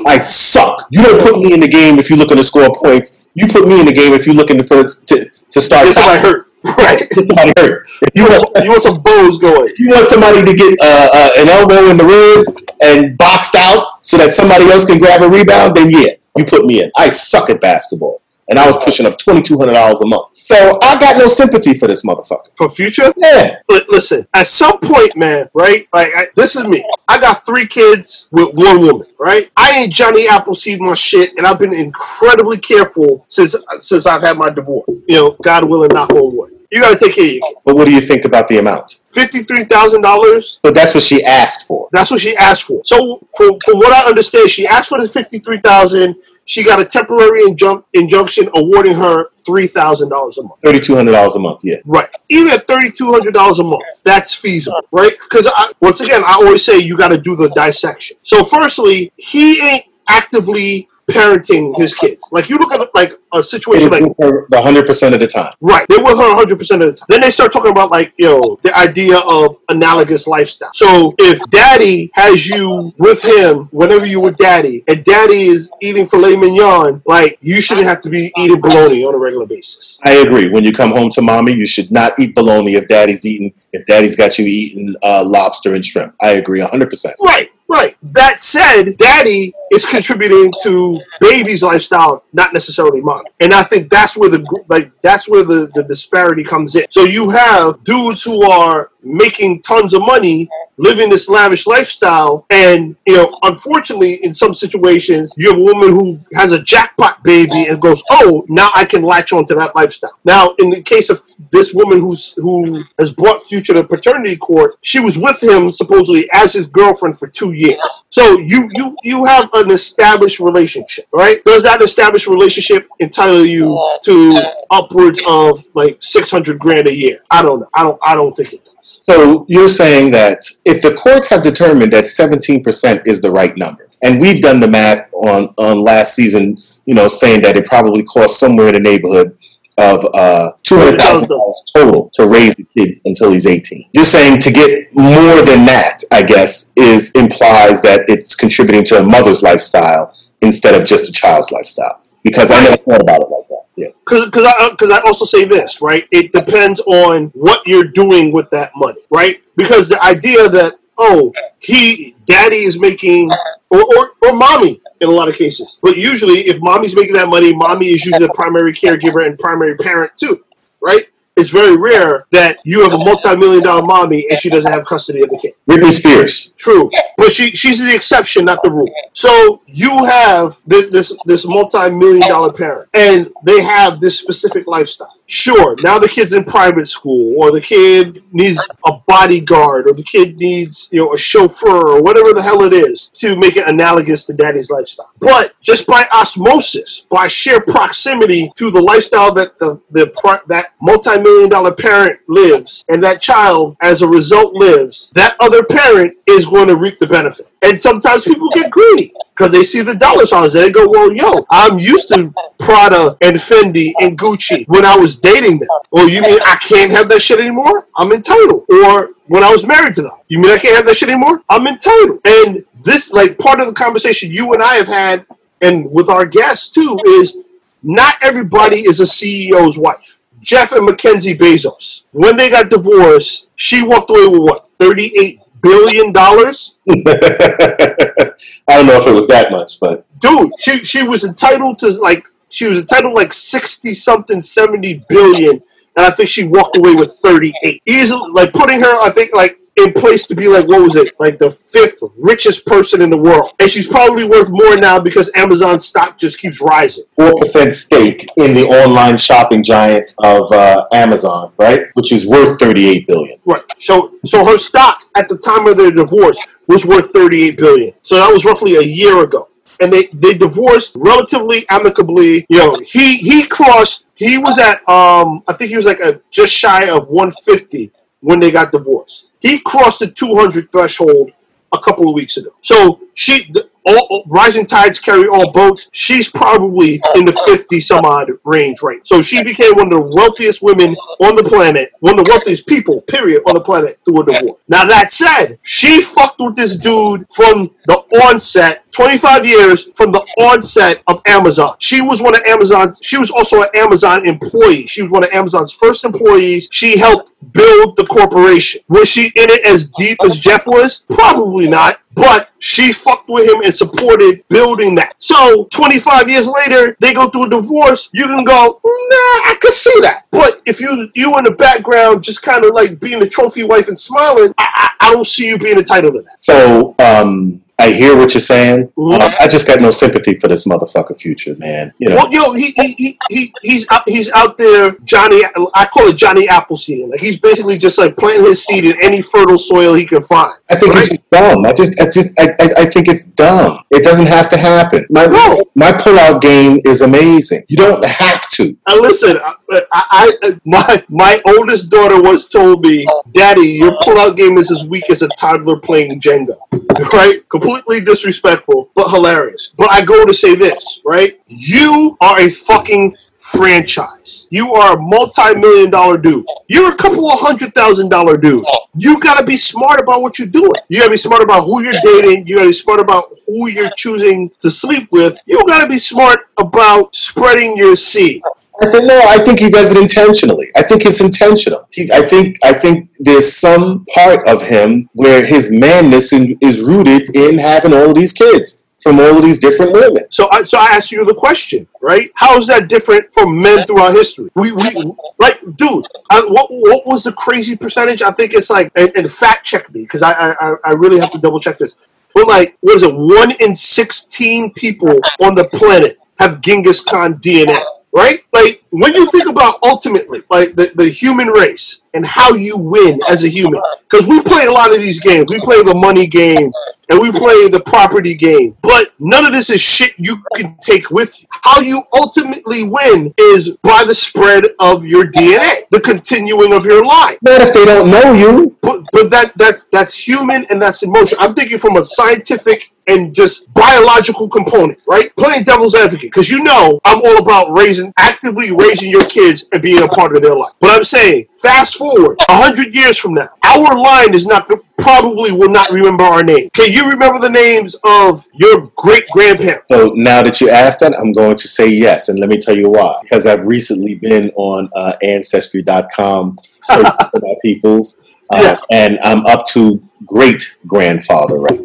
I 0.05 0.19
suck. 0.19 0.87
You 0.91 1.01
don't 1.03 1.21
put 1.21 1.39
me 1.41 1.53
in 1.53 1.59
the 1.59 1.67
game 1.67 1.99
if 1.99 2.09
you're 2.09 2.19
looking 2.19 2.37
to 2.37 2.43
score 2.43 2.69
points. 2.73 3.25
You 3.33 3.47
put 3.47 3.67
me 3.67 3.79
in 3.79 3.85
the 3.87 3.93
game 3.93 4.13
if 4.13 4.25
you're 4.25 4.35
looking 4.35 4.63
for 4.63 4.83
to 4.83 5.29
to 5.51 5.61
start. 5.61 5.85
Get 5.85 5.95
somebody 5.95 6.19
hurt, 6.19 6.47
right? 6.77 7.07
Somebody 7.13 7.53
hurt. 7.57 7.87
If 8.01 8.09
You 8.15 8.23
want, 8.23 8.63
you 8.63 8.69
want 8.69 8.81
some 8.81 9.01
bows 9.01 9.37
going. 9.37 9.73
you 9.77 9.87
want 9.89 10.07
somebody 10.09 10.43
to 10.43 10.53
get 10.53 10.77
uh, 10.81 11.09
uh, 11.13 11.29
an 11.37 11.49
elbow 11.49 11.89
in 11.89 11.97
the 11.97 12.05
ribs 12.05 12.55
and 12.81 13.17
boxed 13.17 13.55
out 13.55 13.99
so 14.01 14.17
that 14.17 14.31
somebody 14.33 14.65
else 14.65 14.85
can 14.85 14.97
grab 14.99 15.21
a 15.23 15.29
rebound, 15.29 15.75
then 15.75 15.89
yeah, 15.91 16.13
you 16.37 16.45
put 16.45 16.65
me 16.65 16.81
in. 16.83 16.91
I 16.97 17.09
suck 17.09 17.49
at 17.49 17.59
basketball, 17.61 18.21
and 18.49 18.57
I 18.59 18.65
was 18.67 18.77
pushing 18.83 19.05
up 19.05 19.17
twenty 19.17 19.41
two 19.41 19.57
hundred 19.57 19.73
dollars 19.73 20.01
a 20.01 20.05
month. 20.05 20.35
So 20.37 20.79
I 20.81 20.97
got 20.99 21.17
no 21.17 21.27
sympathy 21.27 21.73
for 21.73 21.87
this 21.87 22.05
motherfucker. 22.05 22.47
For 22.55 22.69
future, 22.69 23.11
Yeah. 23.17 23.57
Li- 23.69 23.85
listen, 23.89 24.27
at 24.33 24.47
some 24.47 24.79
point, 24.79 25.15
man, 25.17 25.49
right? 25.53 25.87
Like, 25.93 26.09
I, 26.15 26.27
this 26.35 26.55
is 26.55 26.65
me. 26.65 26.85
I 27.07 27.19
got 27.19 27.45
three 27.45 27.65
kids 27.67 28.27
with 28.31 28.53
one 28.53 28.81
woman, 28.81 29.07
right? 29.19 29.49
I 29.57 29.71
ain't 29.79 29.93
Johnny 29.93 30.27
Appleseed 30.27 30.79
my 30.81 30.93
shit, 30.93 31.37
and 31.37 31.45
I've 31.45 31.59
been 31.59 31.73
incredibly 31.73 32.57
careful 32.57 33.25
since 33.27 33.55
since 33.79 34.05
I've 34.05 34.21
had 34.21 34.37
my 34.37 34.49
divorce. 34.49 34.85
You 35.07 35.15
know, 35.15 35.31
God 35.43 35.65
willing, 35.69 35.89
knock 35.93 36.11
on 36.13 36.35
wood. 36.35 36.52
You 36.73 36.81
got 36.81 36.97
to 36.97 37.05
take 37.05 37.13
care 37.13 37.23
of 37.25 37.31
your 37.31 37.41
kid. 37.45 37.55
But 37.65 37.75
what 37.75 37.85
do 37.85 37.93
you 37.93 38.01
think 38.01 38.25
about 38.25 38.47
the 38.47 38.57
amount? 38.57 38.97
Fifty-three 39.09 39.65
thousand 39.65 40.01
dollars. 40.01 40.59
But 40.63 40.73
that's 40.73 40.95
what 40.95 41.03
she 41.03 41.23
asked 41.23 41.67
for. 41.67 41.87
That's 41.91 42.09
what 42.09 42.19
she 42.19 42.35
asked 42.35 42.63
for. 42.63 42.81
So, 42.83 43.25
from, 43.37 43.59
from 43.63 43.77
what 43.77 43.93
I 43.93 44.09
understand, 44.09 44.49
she 44.49 44.65
asked 44.65 44.89
for 44.89 44.99
the 44.99 45.07
fifty-three 45.07 45.59
thousand. 45.59 46.15
She 46.45 46.63
got 46.63 46.81
a 46.81 46.85
temporary 46.85 47.43
injun- 47.43 47.83
injunction 47.93 48.49
awarding 48.55 48.95
her 48.95 49.29
three 49.45 49.67
thousand 49.67 50.09
dollars 50.09 50.39
a 50.39 50.43
month. 50.43 50.61
Thirty 50.65 50.79
two 50.79 50.95
hundred 50.95 51.11
dollars 51.11 51.35
a 51.35 51.39
month. 51.39 51.61
Yeah. 51.63 51.75
Right. 51.85 52.09
Even 52.29 52.51
at 52.51 52.65
thirty-two 52.65 53.11
hundred 53.11 53.35
dollars 53.35 53.59
a 53.59 53.63
month, 53.63 53.83
that's 54.03 54.33
feasible, 54.33 54.81
right? 54.91 55.13
Because 55.29 55.47
once 55.79 56.01
again, 56.01 56.23
I 56.25 56.33
always 56.33 56.65
say 56.65 56.79
you 56.79 56.97
got 56.97 57.09
to 57.09 57.19
do 57.19 57.35
the 57.35 57.49
dissection. 57.49 58.17
So, 58.23 58.43
firstly, 58.43 59.13
he 59.15 59.61
ain't 59.61 59.85
actively 60.09 60.89
parenting 61.13 61.77
his 61.77 61.93
kids. 61.93 62.27
Like 62.31 62.49
you 62.49 62.57
look 62.57 62.73
at 62.73 62.93
like 62.93 63.13
a 63.33 63.41
situation 63.41 63.89
like 63.89 64.03
the 64.17 64.61
hundred 64.63 64.87
percent 64.87 65.13
of 65.13 65.21
the 65.21 65.27
time. 65.27 65.53
Right. 65.61 65.85
They're 65.89 66.03
with 66.03 66.19
her 66.19 66.35
100% 66.35 66.51
of 66.51 66.57
the 66.79 66.93
time. 66.93 67.05
Then 67.07 67.21
they 67.21 67.29
start 67.29 67.51
talking 67.51 67.71
about, 67.71 67.91
like, 67.91 68.13
you 68.17 68.27
know, 68.27 68.59
the 68.61 68.75
idea 68.77 69.17
of 69.19 69.57
analogous 69.69 70.27
lifestyle. 70.27 70.71
So 70.73 71.15
if 71.17 71.39
daddy 71.49 72.11
has 72.13 72.47
you 72.47 72.93
with 72.97 73.23
him 73.23 73.65
whenever 73.71 74.05
you 74.05 74.19
with 74.19 74.37
daddy, 74.37 74.83
and 74.87 75.03
daddy 75.03 75.47
is 75.47 75.71
eating 75.81 76.05
filet 76.05 76.35
mignon, 76.35 77.01
like, 77.05 77.37
you 77.41 77.61
shouldn't 77.61 77.87
have 77.87 78.01
to 78.01 78.09
be 78.09 78.31
eating 78.37 78.61
bologna 78.61 79.03
on 79.03 79.13
a 79.13 79.17
regular 79.17 79.45
basis. 79.45 79.99
I 80.05 80.13
agree. 80.13 80.49
When 80.49 80.63
you 80.63 80.71
come 80.71 80.91
home 80.91 81.09
to 81.11 81.21
mommy, 81.21 81.53
you 81.53 81.67
should 81.67 81.91
not 81.91 82.19
eat 82.19 82.35
bologna 82.35 82.75
if 82.75 82.87
daddy's 82.87 83.25
eating 83.25 83.53
if 83.71 83.85
daddy's 83.85 84.15
got 84.15 84.37
you 84.37 84.45
eating 84.45 84.95
uh, 85.03 85.23
lobster 85.23 85.73
and 85.73 85.85
shrimp. 85.85 86.15
I 86.21 86.31
agree 86.31 86.59
hundred 86.59 86.89
percent. 86.89 87.15
Right. 87.21 87.51
Right. 87.67 87.97
That 88.03 88.39
said, 88.39 88.97
daddy 88.97 89.53
it's 89.73 89.89
contributing 89.89 90.51
to 90.61 91.01
baby's 91.19 91.63
lifestyle, 91.63 92.23
not 92.31 92.53
necessarily 92.53 93.01
mom. 93.01 93.23
And 93.39 93.53
I 93.53 93.63
think 93.63 93.89
that's 93.89 94.15
where 94.15 94.29
the 94.29 94.43
like 94.69 94.91
that's 95.01 95.27
where 95.27 95.43
the, 95.43 95.69
the 95.73 95.83
disparity 95.83 96.43
comes 96.43 96.75
in. 96.75 96.85
So 96.89 97.03
you 97.03 97.29
have 97.31 97.83
dudes 97.83 98.23
who 98.23 98.43
are 98.43 98.91
making 99.03 99.61
tons 99.61 99.93
of 99.93 100.01
money, 100.01 100.49
living 100.77 101.09
this 101.09 101.27
lavish 101.27 101.67
lifestyle, 101.67 102.45
and 102.49 102.95
you 103.05 103.15
know, 103.15 103.37
unfortunately, 103.43 104.23
in 104.23 104.33
some 104.33 104.53
situations, 104.53 105.33
you 105.37 105.51
have 105.51 105.59
a 105.59 105.63
woman 105.63 105.89
who 105.89 106.19
has 106.35 106.51
a 106.51 106.61
jackpot 106.61 107.23
baby 107.23 107.65
and 107.65 107.81
goes, 107.81 108.01
"Oh, 108.09 108.45
now 108.47 108.71
I 108.75 108.85
can 108.85 109.01
latch 109.01 109.33
onto 109.33 109.55
that 109.55 109.75
lifestyle." 109.75 110.17
Now, 110.23 110.55
in 110.59 110.69
the 110.69 110.81
case 110.81 111.09
of 111.09 111.19
this 111.51 111.73
woman 111.73 111.99
who's 111.99 112.33
who 112.33 112.83
has 112.99 113.11
brought 113.11 113.41
Future 113.41 113.73
to 113.73 113.83
paternity 113.83 114.37
court, 114.37 114.75
she 114.81 114.99
was 114.99 115.17
with 115.17 115.41
him 115.41 115.69
supposedly 115.71 116.27
as 116.31 116.53
his 116.53 116.67
girlfriend 116.67 117.17
for 117.17 117.27
two 117.27 117.53
years. 117.53 117.77
So 118.09 118.39
you 118.39 118.69
you 118.73 118.95
you 119.03 119.25
have 119.25 119.49
an 119.63 119.71
established 119.71 120.39
relationship, 120.39 121.05
right? 121.11 121.43
Does 121.43 121.63
that 121.63 121.81
established 121.81 122.27
relationship 122.27 122.87
entitle 122.99 123.45
you 123.45 123.79
to 124.03 124.41
upwards 124.71 125.19
of 125.27 125.59
like 125.73 125.97
six 126.01 126.29
hundred 126.29 126.59
grand 126.59 126.87
a 126.87 126.95
year? 126.95 127.19
I 127.31 127.41
don't 127.41 127.61
know. 127.61 127.69
I 127.73 127.83
don't. 127.83 127.99
I 128.05 128.15
don't 128.15 128.35
think 128.35 128.53
it 128.53 128.63
does. 128.63 129.01
So 129.03 129.45
you're 129.47 129.69
saying 129.69 130.11
that 130.11 130.45
if 130.65 130.81
the 130.81 130.93
courts 130.95 131.27
have 131.29 131.43
determined 131.43 131.93
that 131.93 132.05
17% 132.05 133.07
is 133.07 133.21
the 133.21 133.31
right 133.31 133.55
number, 133.57 133.89
and 134.01 134.19
we've 134.19 134.41
done 134.41 134.59
the 134.59 134.67
math 134.67 135.09
on, 135.13 135.53
on 135.57 135.81
last 135.81 136.15
season, 136.15 136.61
you 136.85 136.93
know, 136.93 137.07
saying 137.07 137.41
that 137.41 137.57
it 137.57 137.65
probably 137.65 138.03
costs 138.03 138.39
somewhere 138.39 138.67
in 138.67 138.73
the 138.73 138.79
neighborhood 138.79 139.37
of 139.77 140.05
uh, 140.13 140.51
$200,000 140.63 141.27
total 141.73 142.11
to 142.13 142.27
raise 142.27 142.53
the 142.55 142.65
kid 142.77 143.01
until 143.05 143.31
he's 143.31 143.45
18. 143.45 143.89
You're 143.91 144.05
saying 144.05 144.39
to 144.41 144.51
get 144.51 144.93
more 144.93 145.41
than 145.43 145.65
that, 145.65 146.03
I 146.11 146.23
guess, 146.23 146.73
is 146.75 147.11
implies 147.11 147.81
that 147.81 148.05
it's 148.07 148.35
contributing 148.35 148.83
to 148.85 148.99
a 148.99 149.03
mother's 149.03 149.41
lifestyle 149.41 150.13
instead 150.41 150.75
of 150.75 150.85
just 150.85 151.09
a 151.09 151.11
child's 151.11 151.51
lifestyle. 151.51 152.01
Because 152.23 152.51
I 152.51 152.63
never 152.63 152.77
thought 152.77 153.01
about 153.01 153.21
it 153.21 153.29
like 153.29 153.47
that. 153.49 153.63
Yeah. 153.75 153.87
Because 154.05 154.25
because 154.25 154.45
I 154.45 154.69
because 154.69 154.91
I 154.91 155.01
also 155.01 155.25
say 155.25 155.45
this 155.45 155.81
right. 155.81 156.07
It 156.11 156.31
depends 156.31 156.79
on 156.81 157.27
what 157.33 157.65
you're 157.65 157.87
doing 157.87 158.31
with 158.31 158.49
that 158.51 158.71
money, 158.75 159.01
right? 159.09 159.41
Because 159.55 159.89
the 159.89 160.01
idea 160.03 160.47
that 160.47 160.75
oh 160.97 161.33
he 161.59 162.15
daddy 162.25 162.57
is 162.57 162.79
making 162.79 163.31
or 163.71 163.81
or, 163.81 164.11
or 164.21 164.35
mommy 164.35 164.79
in 165.03 165.09
a 165.09 165.11
lot 165.11 165.27
of 165.27 165.35
cases, 165.35 165.77
but 165.81 165.97
usually 165.97 166.39
if 166.47 166.59
mommy's 166.61 166.95
making 166.95 167.13
that 167.13 167.27
money, 167.29 167.53
mommy 167.53 167.87
is 167.89 168.05
usually 168.05 168.25
the 168.27 168.33
primary 168.33 168.73
caregiver 168.73 169.25
and 169.25 169.37
primary 169.37 169.75
parent 169.77 170.11
too, 170.15 170.43
right? 170.81 171.05
It's 171.35 171.49
very 171.49 171.75
rare 171.75 172.25
that 172.29 172.59
you 172.63 172.83
have 172.83 172.93
a 172.93 172.97
multi-million 172.97 173.63
dollar 173.63 173.81
mommy 173.83 174.27
and 174.29 174.37
she 174.37 174.49
doesn't 174.49 174.71
have 174.71 174.85
custody 174.85 175.23
of 175.23 175.29
the 175.29 175.39
kid. 175.39 175.53
Britney 175.67 175.91
Spears. 175.91 176.53
True, 176.57 176.91
but 177.17 177.31
she 177.33 177.49
she's 177.51 177.79
the 177.79 177.93
exception, 177.93 178.45
not 178.45 178.59
the 178.61 178.69
rule. 178.69 178.91
So 179.13 179.63
you 179.65 180.05
have 180.05 180.53
thi- 180.69 180.89
this 180.91 181.11
this 181.25 181.47
multi-million 181.47 182.27
dollar 182.29 182.53
parent, 182.53 182.87
and 182.93 183.29
they 183.43 183.63
have 183.63 183.99
this 183.99 184.19
specific 184.19 184.67
lifestyle. 184.67 185.11
Sure, 185.25 185.75
now 185.81 185.97
the 185.97 186.07
kid's 186.07 186.33
in 186.33 186.43
private 186.43 186.85
school, 186.85 187.41
or 187.41 187.51
the 187.51 187.61
kid 187.61 188.21
needs 188.33 188.59
a 188.85 188.91
bodyguard, 189.07 189.87
or 189.87 189.93
the 189.93 190.03
kid 190.03 190.37
needs 190.37 190.89
you 190.91 190.99
know 190.99 191.13
a 191.13 191.17
chauffeur, 191.17 191.89
or 191.89 192.01
whatever 192.01 192.33
the 192.33 192.41
hell 192.41 192.61
it 192.63 192.73
is 192.73 193.07
to 193.13 193.37
make 193.37 193.55
it 193.55 193.67
analogous 193.67 194.25
to 194.25 194.33
daddy's 194.33 194.69
lifestyle. 194.69 195.11
But 195.19 195.53
just 195.61 195.87
by 195.87 196.05
osmosis, 196.13 197.05
by 197.09 197.27
sheer 197.27 197.61
proximity 197.61 198.51
to 198.57 198.69
the 198.69 198.81
lifestyle 198.81 199.33
that 199.35 199.57
the 199.59 199.79
the 199.91 200.11
that 200.47 200.73
multi-million 200.81 201.49
dollar 201.49 201.73
parent 201.73 202.19
lives, 202.27 202.83
and 202.89 203.01
that 203.03 203.21
child 203.21 203.77
as 203.81 204.01
a 204.01 204.07
result 204.07 204.53
lives, 204.55 205.09
that 205.13 205.37
other 205.39 205.63
parent 205.63 206.17
is 206.27 206.45
going 206.45 206.67
to 206.67 206.75
reap 206.75 206.99
the 206.99 207.07
benefit. 207.07 207.47
And 207.61 207.79
sometimes 207.79 208.25
people 208.25 208.49
get 208.49 208.69
greedy 208.69 209.13
because 209.35 209.51
they 209.51 209.63
see 209.63 209.81
the 209.81 209.95
dollar 209.95 210.25
signs. 210.25 210.53
They 210.53 210.71
go, 210.71 210.87
"Well, 210.87 211.13
yo, 211.13 211.45
I'm 211.49 211.79
used 211.79 212.09
to 212.09 212.33
Prada 212.59 213.17
and 213.21 213.35
Fendi 213.37 213.93
and 213.99 214.17
Gucci 214.17 214.67
when 214.67 214.85
I 214.85 214.95
was 214.95 215.15
dating 215.15 215.59
them. 215.59 215.69
Oh, 215.91 216.07
you 216.07 216.21
mean 216.21 216.39
I 216.45 216.55
can't 216.55 216.91
have 216.91 217.07
that 217.09 217.21
shit 217.21 217.39
anymore? 217.39 217.87
I'm 217.97 218.11
entitled." 218.11 218.65
Or 218.69 219.11
when 219.27 219.43
I 219.43 219.51
was 219.51 219.65
married 219.65 219.95
to 219.95 220.03
them, 220.03 220.11
you 220.27 220.39
mean 220.39 220.51
I 220.51 220.57
can't 220.57 220.75
have 220.75 220.85
that 220.85 220.95
shit 220.95 221.09
anymore? 221.09 221.41
I'm 221.49 221.67
entitled. 221.67 222.19
And 222.25 222.65
this, 222.83 223.11
like, 223.11 223.37
part 223.37 223.59
of 223.59 223.67
the 223.67 223.73
conversation 223.73 224.31
you 224.31 224.53
and 224.53 224.61
I 224.61 224.75
have 224.75 224.87
had, 224.87 225.25
and 225.61 225.91
with 225.91 226.09
our 226.09 226.25
guests 226.25 226.69
too, 226.69 226.97
is 227.05 227.35
not 227.81 228.15
everybody 228.21 228.77
is 228.77 228.99
a 228.99 229.03
CEO's 229.03 229.77
wife. 229.77 230.19
Jeff 230.41 230.73
and 230.73 230.85
Mackenzie 230.85 231.37
Bezos, 231.37 232.03
when 232.11 232.35
they 232.35 232.49
got 232.49 232.69
divorced, 232.69 233.47
she 233.55 233.81
walked 233.81 234.09
away 234.09 234.27
with 234.27 234.41
what, 234.41 234.67
$38 234.77 235.39
billion? 235.61 236.13
I 238.67 238.77
don't 238.77 238.87
know 238.87 238.99
if 238.99 239.07
it 239.07 239.13
was 239.13 239.27
that 239.27 239.51
much, 239.51 239.79
but 239.79 240.05
Dude, 240.19 240.51
she, 240.59 240.83
she 240.83 241.07
was 241.07 241.23
entitled 241.23 241.79
to 241.79 241.89
like, 242.01 242.27
she 242.49 242.67
was 242.67 242.77
entitled 242.77 243.13
like 243.13 243.33
60 243.33 243.93
something, 243.93 244.41
70 244.41 245.05
billion. 245.09 245.61
And 245.95 246.05
I 246.05 246.09
think 246.09 246.29
she 246.29 246.47
walked 246.47 246.77
away 246.77 246.95
with 246.95 247.11
38. 247.11 247.81
Easily, 247.85 248.31
like 248.31 248.53
putting 248.53 248.79
her, 248.79 249.01
I 249.01 249.09
think, 249.11 249.31
like 249.35 249.59
in 249.75 249.93
place 249.93 250.25
to 250.27 250.35
be 250.35 250.47
like, 250.47 250.67
what 250.67 250.81
was 250.81 250.95
it? 250.95 251.13
Like 251.19 251.37
the 251.37 251.49
fifth 251.49 252.01
richest 252.23 252.65
person 252.65 253.01
in 253.01 253.09
the 253.09 253.17
world. 253.17 253.51
And 253.59 253.69
she's 253.69 253.87
probably 253.87 254.23
worth 254.23 254.49
more 254.49 254.77
now 254.77 254.99
because 254.99 255.31
Amazon 255.35 255.79
stock 255.79 256.17
just 256.17 256.39
keeps 256.39 256.61
rising. 256.61 257.05
four 257.15 257.33
percent 257.39 257.73
stake 257.73 258.29
in 258.37 258.53
the 258.53 258.65
online 258.65 259.17
shopping 259.17 259.63
giant 259.63 260.09
of 260.23 260.51
uh, 260.51 260.85
Amazon, 260.93 261.51
right? 261.57 261.81
Which 261.93 262.11
is 262.11 262.27
worth 262.27 262.59
thirty-eight 262.59 263.07
billion. 263.07 263.39
Right. 263.45 263.63
So 263.79 264.15
so 264.25 264.45
her 264.45 264.57
stock 264.57 265.03
at 265.15 265.27
the 265.27 265.37
time 265.37 265.67
of 265.67 265.77
their 265.77 265.91
divorce 265.91 266.37
was 266.67 266.85
worth 266.85 267.11
38 267.13 267.57
billion. 267.57 267.93
So 268.01 268.15
that 268.15 268.31
was 268.31 268.45
roughly 268.45 268.75
a 268.75 268.81
year 268.81 269.23
ago. 269.23 269.49
And 269.81 269.91
they, 269.91 270.07
they 270.13 270.33
divorced 270.33 270.93
relatively 270.95 271.67
amicably. 271.69 272.45
You 272.47 272.59
know, 272.59 272.77
he 272.85 273.17
he 273.17 273.45
crossed 273.45 274.05
he 274.15 274.37
was 274.37 274.59
at 274.59 274.77
um 274.87 275.43
I 275.47 275.53
think 275.53 275.69
he 275.69 275.75
was 275.75 275.85
like 275.85 275.99
a 275.99 276.21
just 276.31 276.53
shy 276.53 276.89
of 276.89 277.09
150 277.09 277.91
when 278.23 278.39
they 278.39 278.49
got 278.51 278.71
divorced. 278.71 279.31
He 279.41 279.59
crossed 279.59 279.99
the 279.99 280.07
200 280.07 280.71
threshold 280.71 281.31
a 281.73 281.79
couple 281.79 282.07
of 282.07 282.15
weeks 282.15 282.37
ago. 282.37 282.51
So 282.61 283.01
she, 283.15 283.51
the, 283.51 283.69
all, 283.85 284.07
all- 284.09 284.23
rising 284.27 284.65
tides 284.65 284.97
carry 284.99 285.27
all 285.27 285.51
boats. 285.51 285.89
She's 285.91 286.29
probably 286.29 287.01
in 287.15 287.25
the 287.25 287.33
50 287.33 287.79
some 287.81 288.05
odd 288.05 288.31
range, 288.45 288.77
right? 288.81 289.05
So 289.05 289.21
she 289.21 289.43
became 289.43 289.75
one 289.75 289.87
of 289.91 289.99
the 289.99 290.01
wealthiest 290.15 290.61
women 290.63 290.95
on 291.21 291.35
the 291.35 291.43
planet, 291.43 291.91
one 291.99 292.17
of 292.17 292.23
the 292.25 292.31
wealthiest 292.31 292.65
people, 292.65 293.01
period, 293.01 293.41
on 293.45 293.55
the 293.55 293.61
planet 293.61 293.99
through 294.05 294.21
a 294.21 294.25
divorce. 294.33 294.61
Now 294.69 294.85
that 294.85 295.11
said, 295.11 295.57
she 295.63 295.99
fucked 296.01 296.39
with 296.39 296.55
this 296.55 296.77
dude 296.77 297.25
from 297.35 297.71
the 297.87 297.97
onset, 298.23 298.82
25 298.93 299.45
years 299.45 299.89
from 299.95 300.11
the 300.11 300.21
onset 300.37 301.03
of 301.07 301.21
Amazon. 301.25 301.75
She 301.79 302.01
was 302.01 302.21
one 302.21 302.35
of 302.35 302.41
Amazon. 302.41 302.93
She 303.01 303.17
was 303.17 303.31
also 303.31 303.63
an 303.63 303.69
Amazon 303.75 304.25
employee. 304.25 304.85
She 304.85 305.01
was 305.01 305.11
one 305.11 305.23
of 305.23 305.31
Amazon's 305.31 305.73
first 305.73 306.05
employees. 306.05 306.69
She 306.71 306.97
helped 306.97 307.33
build 307.51 307.95
the 307.95 308.05
corporation. 308.05 308.81
Was 308.89 309.09
she 309.09 309.27
in 309.27 309.49
it 309.49 309.65
as 309.65 309.87
deep 309.87 310.17
as 310.23 310.39
Jeff 310.39 310.67
was? 310.67 311.03
Probably 311.09 311.67
not. 311.67 311.99
But 312.15 312.51
she 312.59 312.93
fucked 312.93 313.27
with 313.27 313.49
him 313.49 313.61
and 313.61 313.73
supported 313.73 314.43
building 314.47 314.93
that. 314.95 315.15
So 315.17 315.65
25 315.71 316.29
years 316.29 316.47
later, 316.47 316.95
they 316.99 317.11
go 317.11 317.27
through 317.29 317.45
a 317.45 317.49
divorce. 317.49 318.09
You 318.13 318.25
can 318.25 318.43
go, 318.43 318.79
nah, 318.83 319.49
I 319.49 319.57
could 319.59 319.73
see 319.73 319.99
that. 320.01 320.25
But 320.29 320.61
if 320.65 320.79
you 320.79 321.09
you 321.15 321.35
in 321.39 321.43
the 321.43 321.51
background, 321.51 322.23
just 322.23 322.43
kind 322.43 322.63
of 322.63 322.73
like 322.75 322.99
being 322.99 323.17
the 323.17 323.27
trophy 323.27 323.63
wife 323.63 323.87
and 323.87 323.99
smiling, 323.99 324.53
I, 324.59 324.89
I, 325.01 325.07
I 325.07 325.11
don't 325.11 325.25
see 325.25 325.47
you 325.47 325.57
being 325.57 325.79
entitled 325.79 326.13
to 326.13 326.21
that. 326.21 326.43
So 326.43 326.93
um, 326.99 327.62
I 327.79 327.91
hear 327.91 328.15
what 328.15 328.33
you're 328.33 328.41
saying. 328.41 328.91
Uh, 328.97 329.31
I 329.39 329.47
just 329.47 329.65
got 329.67 329.81
no 329.81 329.89
sympathy 329.89 330.37
for 330.39 330.47
this 330.47 330.65
motherfucker 330.67 331.17
future, 331.17 331.55
man. 331.55 331.91
You 331.99 332.09
know, 332.09 332.15
Well, 332.15 332.31
yo, 332.31 332.53
he, 332.53 332.71
he, 332.75 332.93
he, 332.93 333.19
he 333.29 333.53
he's 333.61 333.85
out, 333.91 334.07
he's 334.07 334.31
out 334.31 334.57
there, 334.57 334.91
Johnny. 335.03 335.41
I 335.75 335.87
call 335.91 336.07
it 336.07 336.15
Johnny 336.15 336.47
Appleseed. 336.47 337.09
Like 337.09 337.19
he's 337.19 337.39
basically 337.39 337.77
just 337.77 337.97
like 337.97 338.15
planting 338.15 338.45
his 338.45 338.63
seed 338.63 338.85
in 338.85 338.95
any 339.01 339.21
fertile 339.21 339.57
soil 339.57 339.93
he 339.95 340.05
can 340.05 340.21
find. 340.21 340.53
I 340.69 340.79
think 340.79 340.93
it's 340.95 341.17
dumb. 341.31 341.65
I 341.65 341.73
just, 341.73 341.99
I 341.99 342.05
just, 342.09 342.29
I, 342.39 342.49
I, 342.59 342.69
I 342.83 342.85
think 342.89 343.07
it's 343.07 343.25
dumb. 343.25 343.79
It 343.89 344.03
doesn't 344.03 344.27
have 344.27 344.49
to 344.51 344.57
happen. 344.57 345.05
My 345.09 345.25
No. 345.25 345.61
my 345.75 345.91
pullout 345.91 346.41
game 346.41 346.79
is 346.85 347.01
amazing. 347.01 347.63
You 347.67 347.77
don't 347.77 348.05
have 348.05 348.49
to. 348.51 348.77
And 348.87 349.01
listen, 349.01 349.37
I, 349.43 349.53
I, 349.91 350.33
I 350.43 350.59
my 350.63 351.03
my 351.09 351.41
oldest 351.47 351.89
daughter 351.89 352.21
once 352.21 352.47
told 352.47 352.85
me, 352.85 353.05
"Daddy, 353.31 353.67
your 353.67 353.97
pullout 353.97 354.37
game 354.37 354.57
is 354.59 354.71
as 354.71 354.85
weak 354.87 355.09
as 355.09 355.21
a 355.23 355.27
toddler 355.39 355.77
playing 355.79 356.21
Jenga." 356.21 356.55
Right? 357.11 357.41
Completely 357.63 358.01
disrespectful, 358.01 358.89
but 358.95 359.09
hilarious. 359.09 359.73
But 359.77 359.91
I 359.91 360.03
go 360.03 360.25
to 360.25 360.33
say 360.33 360.55
this, 360.55 360.99
right? 361.05 361.39
You 361.47 362.17
are 362.21 362.39
a 362.39 362.49
fucking 362.49 363.15
franchise. 363.35 364.47
You 364.51 364.73
are 364.73 364.97
a 364.97 365.01
multi-million 365.01 365.89
dollar 365.89 366.17
dude. 366.17 366.45
You're 366.67 366.91
a 366.91 366.95
couple 366.95 367.29
of 367.29 367.39
hundred 367.39 367.73
thousand 367.73 368.09
dollar 368.09 368.37
dude. 368.37 368.63
You 368.95 369.19
gotta 369.19 369.43
be 369.43 369.57
smart 369.57 369.99
about 369.99 370.21
what 370.21 370.37
you're 370.37 370.47
doing. 370.47 370.79
You 370.89 370.99
gotta 370.99 371.11
be 371.11 371.17
smart 371.17 371.41
about 371.41 371.65
who 371.65 371.81
you're 371.83 371.99
dating. 372.03 372.47
You 372.47 372.55
gotta 372.57 372.69
be 372.69 372.73
smart 372.73 372.99
about 372.99 373.31
who 373.47 373.67
you're 373.67 373.89
choosing 373.97 374.51
to 374.59 374.69
sleep 374.69 375.07
with. 375.11 375.35
You 375.45 375.63
gotta 375.67 375.87
be 375.89 375.99
smart 375.99 376.41
about 376.57 377.15
spreading 377.15 377.75
your 377.77 377.95
seed. 377.95 378.41
I 378.81 378.91
think, 378.91 379.05
no, 379.05 379.19
I 379.27 379.43
think 379.43 379.59
he 379.59 379.69
does 379.69 379.91
it 379.91 379.97
intentionally. 379.97 380.71
I 380.75 380.81
think 380.83 381.05
it's 381.05 381.21
intentional. 381.21 381.87
He, 381.91 382.11
I 382.11 382.27
think 382.27 382.57
I 382.63 382.73
think 382.73 383.09
there's 383.19 383.53
some 383.53 384.05
part 384.13 384.47
of 384.47 384.63
him 384.63 385.09
where 385.13 385.45
his 385.45 385.71
manness 385.71 386.33
in, 386.33 386.57
is 386.59 386.81
rooted 386.81 387.35
in 387.35 387.59
having 387.59 387.93
all 387.93 388.13
these 388.13 388.33
kids 388.33 388.83
from 389.03 389.19
all 389.19 389.37
of 389.37 389.43
these 389.43 389.59
different 389.59 389.91
women. 389.93 390.23
So 390.29 390.49
I 390.49 390.63
so 390.63 390.79
I 390.79 390.87
ask 390.87 391.11
you 391.11 391.23
the 391.25 391.33
question, 391.35 391.87
right? 392.01 392.31
How 392.35 392.57
is 392.57 392.65
that 392.67 392.87
different 392.87 393.31
from 393.33 393.61
men 393.61 393.85
throughout 393.85 394.13
history? 394.13 394.49
We 394.55 394.71
we 394.71 395.13
like, 395.37 395.59
dude. 395.75 396.07
I, 396.31 396.41
what 396.47 396.67
what 396.71 397.05
was 397.05 397.25
the 397.25 397.33
crazy 397.33 397.75
percentage? 397.75 398.21
I 398.21 398.31
think 398.31 398.53
it's 398.53 398.69
like, 398.69 398.91
and, 398.95 399.11
and 399.15 399.29
fact 399.29 399.65
check 399.65 399.93
me 399.93 400.03
because 400.03 400.23
I, 400.23 400.53
I 400.53 400.75
I 400.85 400.91
really 400.93 401.19
have 401.19 401.31
to 401.31 401.37
double 401.37 401.59
check 401.59 401.77
this. 401.77 402.07
But 402.33 402.47
like, 402.47 402.77
what 402.79 402.95
is 402.95 403.03
it? 403.03 403.13
One 403.13 403.51
in 403.59 403.75
sixteen 403.75 404.71
people 404.73 405.19
on 405.41 405.53
the 405.53 405.65
planet 405.65 406.17
have 406.39 406.61
Genghis 406.61 407.01
Khan 407.01 407.35
DNA, 407.35 407.83
right? 408.13 408.39
Like 408.53 408.83
when 408.91 409.13
you 409.13 409.29
think 409.31 409.47
about 409.47 409.79
ultimately, 409.83 410.41
like 410.49 410.75
the, 410.75 410.91
the 410.95 411.09
human 411.09 411.47
race 411.47 412.02
and 412.13 412.25
how 412.25 412.53
you 412.53 412.77
win 412.77 413.19
as 413.29 413.43
a 413.43 413.47
human, 413.47 413.81
because 414.09 414.27
we 414.27 414.41
play 414.43 414.65
a 414.65 414.71
lot 414.71 414.93
of 414.93 414.99
these 415.01 415.19
games. 415.19 415.49
We 415.49 415.59
play 415.59 415.81
the 415.83 415.95
money 415.95 416.27
game 416.27 416.71
and 417.09 417.19
we 417.19 417.31
play 417.31 417.67
the 417.69 417.81
property 417.85 418.33
game, 418.33 418.77
but 418.81 419.13
none 419.19 419.45
of 419.45 419.51
this 419.53 419.69
is 419.69 419.81
shit 419.81 420.13
you 420.17 420.37
can 420.55 420.77
take 420.81 421.09
with 421.11 421.39
you. 421.41 421.47
How 421.63 421.79
you 421.79 422.03
ultimately 422.13 422.83
win 422.83 423.33
is 423.37 423.69
by 423.81 424.03
the 424.05 424.15
spread 424.15 424.65
of 424.79 425.05
your 425.05 425.25
DNA, 425.25 425.81
the 425.91 425.99
continuing 425.99 426.73
of 426.73 426.85
your 426.85 427.05
life. 427.05 427.37
Not 427.41 427.61
if 427.61 427.73
they 427.73 427.85
don't 427.85 428.09
know 428.09 428.33
you. 428.33 428.77
But 428.81 429.03
but 429.11 429.29
that 429.29 429.53
that's 429.55 429.85
that's 429.85 430.27
human 430.27 430.65
and 430.69 430.81
that's 430.81 431.03
emotion. 431.03 431.37
I'm 431.39 431.53
thinking 431.55 431.77
from 431.77 431.97
a 431.97 432.03
scientific 432.03 432.91
and 433.07 433.35
just 433.35 433.71
biological 433.73 434.47
component, 434.47 434.97
right? 435.07 435.35
Playing 435.35 435.63
devil's 435.63 435.93
advocate, 435.93 436.31
because 436.31 436.49
you 436.49 436.63
know 436.63 436.99
I'm 437.03 437.21
all 437.21 437.37
about 437.37 437.77
raising, 437.77 438.13
actively 438.17 438.71
raising 438.71 439.09
your 439.09 439.25
kids 439.25 439.65
and 439.71 439.81
being 439.81 440.01
a 440.01 440.07
part 440.07 440.35
of 440.35 440.41
their 440.41 440.55
life. 440.55 440.73
But 440.79 440.91
I'm 440.91 441.03
saying, 441.03 441.47
fast 441.61 441.97
forward 442.03 442.37
a 442.49 442.55
hundred 442.55 442.93
years 442.93 443.17
from 443.17 443.33
now, 443.35 443.49
our 443.63 443.97
line 443.97 444.33
is 444.33 444.45
not 444.45 444.69
probably 444.97 445.51
will 445.51 445.69
not 445.69 445.89
remember 445.89 446.23
our 446.23 446.43
name. 446.43 446.69
Can 446.73 446.91
you 446.91 447.09
remember 447.09 447.39
the 447.39 447.49
names 447.49 447.95
of 448.05 448.45
your 448.53 448.91
great 448.95 449.27
grandparents? 449.31 449.85
So 449.91 450.11
now 450.15 450.41
that 450.43 450.61
you 450.61 450.69
asked 450.69 450.99
that, 451.01 451.13
I'm 451.19 451.33
going 451.33 451.57
to 451.57 451.67
say 451.67 451.87
yes, 451.87 452.29
and 452.29 452.39
let 452.39 452.49
me 452.49 452.57
tell 452.57 452.75
you 452.75 452.89
why. 452.89 453.19
Because 453.23 453.45
I've 453.45 453.65
recently 453.65 454.15
been 454.15 454.49
on 454.55 454.89
uh, 454.95 455.13
Ancestry.com 455.21 456.57
searching 456.81 457.11
for 457.31 457.39
my 457.41 457.53
peoples, 457.61 458.33
uh, 458.53 458.59
Yeah. 458.61 458.77
and 458.91 459.19
I'm 459.23 459.45
up 459.45 459.65
to 459.67 460.01
great 460.25 460.75
grandfather 460.87 461.57
right 461.57 461.82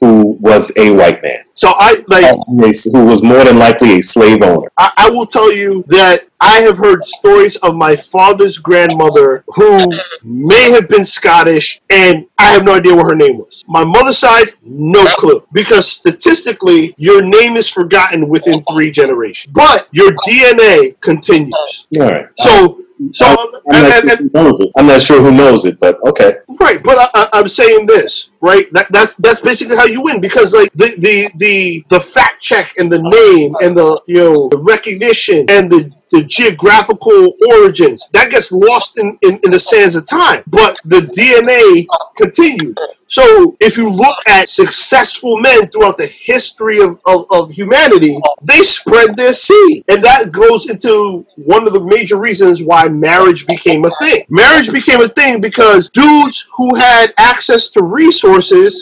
who 0.00 0.36
was 0.40 0.70
a 0.76 0.90
white 0.90 1.22
man, 1.22 1.44
So 1.54 1.72
I 1.72 2.02
like 2.08 2.36
who 2.46 3.04
was 3.06 3.22
more 3.22 3.44
than 3.44 3.58
likely 3.58 3.98
a 3.98 4.02
slave 4.02 4.42
owner. 4.42 4.68
I, 4.76 4.92
I 4.96 5.10
will 5.10 5.26
tell 5.26 5.52
you 5.52 5.84
that 5.88 6.26
I 6.40 6.60
have 6.60 6.76
heard 6.76 7.02
stories 7.02 7.56
of 7.56 7.76
my 7.76 7.96
father's 7.96 8.58
grandmother 8.58 9.42
who 9.48 9.90
may 10.22 10.70
have 10.70 10.88
been 10.88 11.04
Scottish, 11.04 11.80
and 11.88 12.26
I 12.38 12.48
have 12.48 12.64
no 12.64 12.74
idea 12.74 12.94
what 12.94 13.06
her 13.06 13.16
name 13.16 13.38
was. 13.38 13.64
My 13.66 13.84
mother's 13.84 14.18
side, 14.18 14.48
no 14.62 15.04
clue. 15.16 15.46
Because 15.52 15.90
statistically, 15.90 16.94
your 16.98 17.22
name 17.22 17.56
is 17.56 17.70
forgotten 17.70 18.28
within 18.28 18.62
three 18.70 18.90
generations. 18.90 19.52
But 19.52 19.88
your 19.92 20.12
DNA 20.28 21.00
continues. 21.00 21.86
All 21.98 22.02
right. 22.02 22.26
So, 22.36 22.82
so, 23.12 23.26
I'm 23.70 23.84
and, 23.84 23.88
not, 23.88 24.04
and, 24.04 24.10
sure 24.10 24.10
and, 24.10 24.20
who 24.20 24.42
knows 24.42 24.60
it. 24.60 24.68
I'm 24.76 24.86
not 24.86 25.02
sure 25.02 25.22
who 25.22 25.32
knows 25.32 25.64
it, 25.64 25.78
but 25.80 25.98
okay. 26.06 26.32
Right, 26.60 26.82
but 26.82 26.98
I, 26.98 27.08
I, 27.14 27.28
I'm 27.34 27.48
saying 27.48 27.86
this, 27.86 28.30
right? 28.40 28.72
That, 28.72 28.86
that's 28.90 29.14
that's 29.14 29.40
basically 29.40 29.76
how 29.76 29.86
you 29.86 30.02
win 30.02 30.20
because 30.20 30.52
like 30.54 30.72
the, 30.74 30.94
the 30.98 31.30
the 31.36 31.84
the 31.88 32.00
fact 32.00 32.42
check 32.42 32.72
and 32.78 32.90
the 32.90 33.02
name 33.02 33.54
and 33.62 33.76
the 33.76 34.00
you 34.06 34.18
know 34.18 34.48
the 34.48 34.58
recognition 34.58 35.46
and 35.48 35.70
the 35.70 35.92
the 36.10 36.22
geographical 36.22 37.34
origins 37.48 38.06
that 38.12 38.30
gets 38.30 38.52
lost 38.52 38.98
in, 38.98 39.18
in, 39.22 39.40
in 39.42 39.50
the 39.50 39.58
sands 39.58 39.96
of 39.96 40.06
time 40.06 40.42
but 40.46 40.76
the 40.84 41.00
dna 41.00 41.84
continues 42.16 42.76
so 43.08 43.56
if 43.60 43.76
you 43.76 43.90
look 43.90 44.16
at 44.28 44.48
successful 44.48 45.38
men 45.40 45.68
throughout 45.68 45.96
the 45.96 46.06
history 46.06 46.80
of, 46.80 47.00
of, 47.06 47.26
of 47.30 47.50
humanity 47.50 48.16
they 48.42 48.62
spread 48.62 49.16
their 49.16 49.32
seed 49.32 49.82
and 49.88 50.02
that 50.02 50.30
goes 50.30 50.70
into 50.70 51.26
one 51.36 51.66
of 51.66 51.72
the 51.72 51.82
major 51.82 52.16
reasons 52.16 52.62
why 52.62 52.88
marriage 52.88 53.46
became 53.46 53.84
a 53.84 53.90
thing 53.98 54.24
marriage 54.28 54.70
became 54.70 55.00
a 55.00 55.08
thing 55.08 55.40
because 55.40 55.88
dudes 55.90 56.46
who 56.56 56.74
had 56.76 57.12
access 57.18 57.68
to 57.68 57.82
resources 57.82 58.25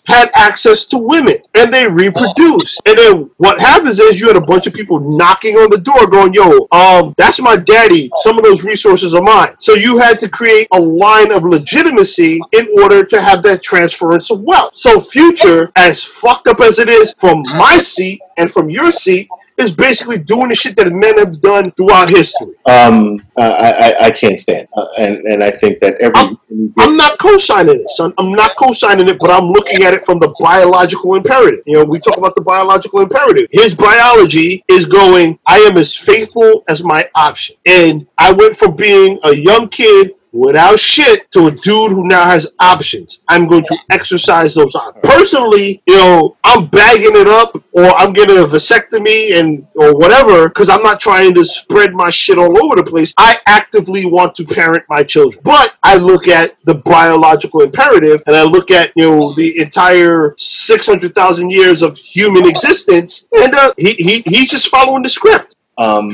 had 0.07 0.30
access 0.35 0.87
to 0.87 0.98
women 0.98 1.37
and 1.54 1.72
they 1.72 1.88
reproduced. 1.88 2.80
And 2.87 2.98
then 2.98 3.30
what 3.37 3.61
happens 3.61 3.98
is 4.00 4.20
you 4.20 4.28
had 4.28 4.37
a 4.37 4.46
bunch 4.46 4.66
of 4.66 4.74
people 4.74 5.00
knocking 5.00 5.57
on 5.57 5.70
the 5.70 5.78
door 5.78 6.07
going 6.07 6.33
yo 6.33 6.66
um 6.72 7.14
that's 7.16 7.40
my 7.40 7.57
daddy. 7.57 8.11
Some 8.22 8.38
of 8.38 8.44
those 8.44 8.64
resources 8.64 9.14
are 9.14 9.22
mine. 9.22 9.54
So 9.59 9.74
you 9.74 9.98
had 9.98 10.18
to 10.20 10.28
create 10.28 10.68
a 10.72 10.80
line 10.80 11.33
of 11.33 11.44
legitimacy 11.44 12.40
in 12.52 12.68
order 12.80 13.04
to 13.04 13.20
have 13.20 13.42
that 13.42 13.62
transference 13.62 14.30
of 14.30 14.40
wealth. 14.40 14.76
So 14.76 15.00
future 15.00 15.70
as 15.76 16.02
fucked 16.02 16.48
up 16.48 16.61
as 16.61 16.78
it 16.78 16.88
is 16.88 17.14
from 17.18 17.42
my 17.42 17.78
seat 17.78 18.20
and 18.37 18.50
from 18.50 18.70
your 18.70 18.90
seat 18.90 19.28
is 19.57 19.73
basically 19.73 20.19
doing 20.19 20.49
the 20.49 20.55
shit 20.55 20.77
that 20.77 20.93
men 20.93 21.19
have 21.19 21.40
done 21.40 21.71
throughout 21.73 22.09
history 22.09 22.55
Um, 22.67 23.21
I, 23.37 23.51
I, 23.51 24.07
I 24.07 24.11
can't 24.11 24.38
stand, 24.38 24.69
uh, 24.77 24.87
and 24.99 25.19
and 25.27 25.43
I 25.45 25.51
think 25.51 25.81
that 25.81 25.95
every 26.01 26.37
I'm 26.79 26.97
not 26.97 27.19
co-signing 27.19 27.77
it, 27.77 27.88
son. 27.90 28.12
I'm 28.19 28.33
not 28.33 28.57
co-signing 28.57 29.09
it, 29.09 29.19
but 29.19 29.31
I'm 29.31 29.47
looking 29.47 29.83
at 29.85 29.95
it 29.95 30.03
from 30.03 30.19
the 30.19 30.35
biological 30.40 31.14
imperative. 31.14 31.61
You 31.67 31.79
know, 31.79 31.85
we 31.85 31.99
talk 31.99 32.17
about 32.17 32.35
the 32.35 32.40
biological 32.40 33.01
imperative. 33.01 33.49
His 33.53 33.75
biology 33.75 34.64
is 34.69 34.87
going, 34.87 35.38
I 35.47 35.59
am 35.61 35.77
as 35.77 35.97
faithful 35.97 36.64
as 36.69 36.83
my 36.85 37.09
option. 37.14 37.57
And 37.67 38.07
I 38.19 38.33
went 38.33 38.57
from 38.57 38.77
being 38.77 39.19
a 39.25 39.35
young 39.35 39.69
kid 39.69 40.12
without 40.35 40.79
shit 40.79 41.31
to 41.31 41.47
a 41.47 41.51
dude 41.51 41.92
who 41.92 42.07
now 42.07 42.25
has 42.25 42.53
options. 42.59 43.20
I'm 43.29 43.47
going 43.47 43.64
to 43.66 43.79
exercise 43.90 44.55
those 44.55 44.75
options. 44.75 45.07
Personally, 45.07 45.83
you 45.87 45.97
know, 45.97 46.37
I'm 46.44 46.66
bagging 46.66 47.14
it 47.14 47.29
up 47.29 47.57
or 47.73 47.87
I'm 47.97 48.12
getting 48.12 48.37
a 48.38 48.42
vasectomy 48.42 49.38
and 49.38 49.66
or 49.77 49.97
whatever 49.97 50.49
because 50.49 50.68
I'm 50.68 50.83
not 50.83 51.01
trying 51.01 51.35
to 51.35 51.44
spread 51.44 51.94
my 51.94 52.11
shit 52.11 52.37
all 52.38 52.62
over 52.64 52.77
the 52.77 52.83
place. 52.83 53.14
I 53.16 53.38
actively 53.47 54.07
want 54.07 54.35
to 54.37 54.44
parent 54.44 54.85
my 54.88 55.05
children. 55.05 55.40
But 55.44 55.75
I 55.83 55.97
look 55.97 56.27
at 56.29 56.57
the 56.64 56.75
biological 56.75 57.62
imperative 57.62 58.23
and 58.27 58.35
I 58.37 58.42
look 58.42 58.70
at, 58.70 58.92
you 58.97 59.11
know, 59.11 59.33
the 59.35 59.61
entire 59.61 60.35
600,000 60.37 61.51
years 61.51 61.83
of 61.83 61.97
human 61.97 62.47
existence 62.47 63.25
and 63.33 63.55
uh, 63.55 63.73
he, 63.79 63.94
he 63.94 64.23
he's 64.27 64.51
just 64.51 64.68
following 64.68 65.03
the 65.03 65.09
script. 65.09 65.55
um, 65.79 66.11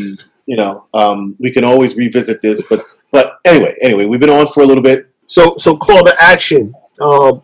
you 0.46 0.56
know, 0.56 0.86
um, 0.94 1.36
we 1.38 1.52
can 1.52 1.64
always 1.64 1.96
revisit 1.96 2.42
this, 2.42 2.68
but 2.68 2.80
but 3.10 3.38
anyway, 3.44 3.76
anyway, 3.80 4.06
we've 4.06 4.20
been 4.20 4.30
on 4.30 4.46
for 4.46 4.62
a 4.62 4.66
little 4.66 4.82
bit. 4.82 5.08
So, 5.26 5.54
so 5.56 5.76
call 5.76 6.04
to 6.04 6.14
action. 6.20 6.74
Um, 7.00 7.42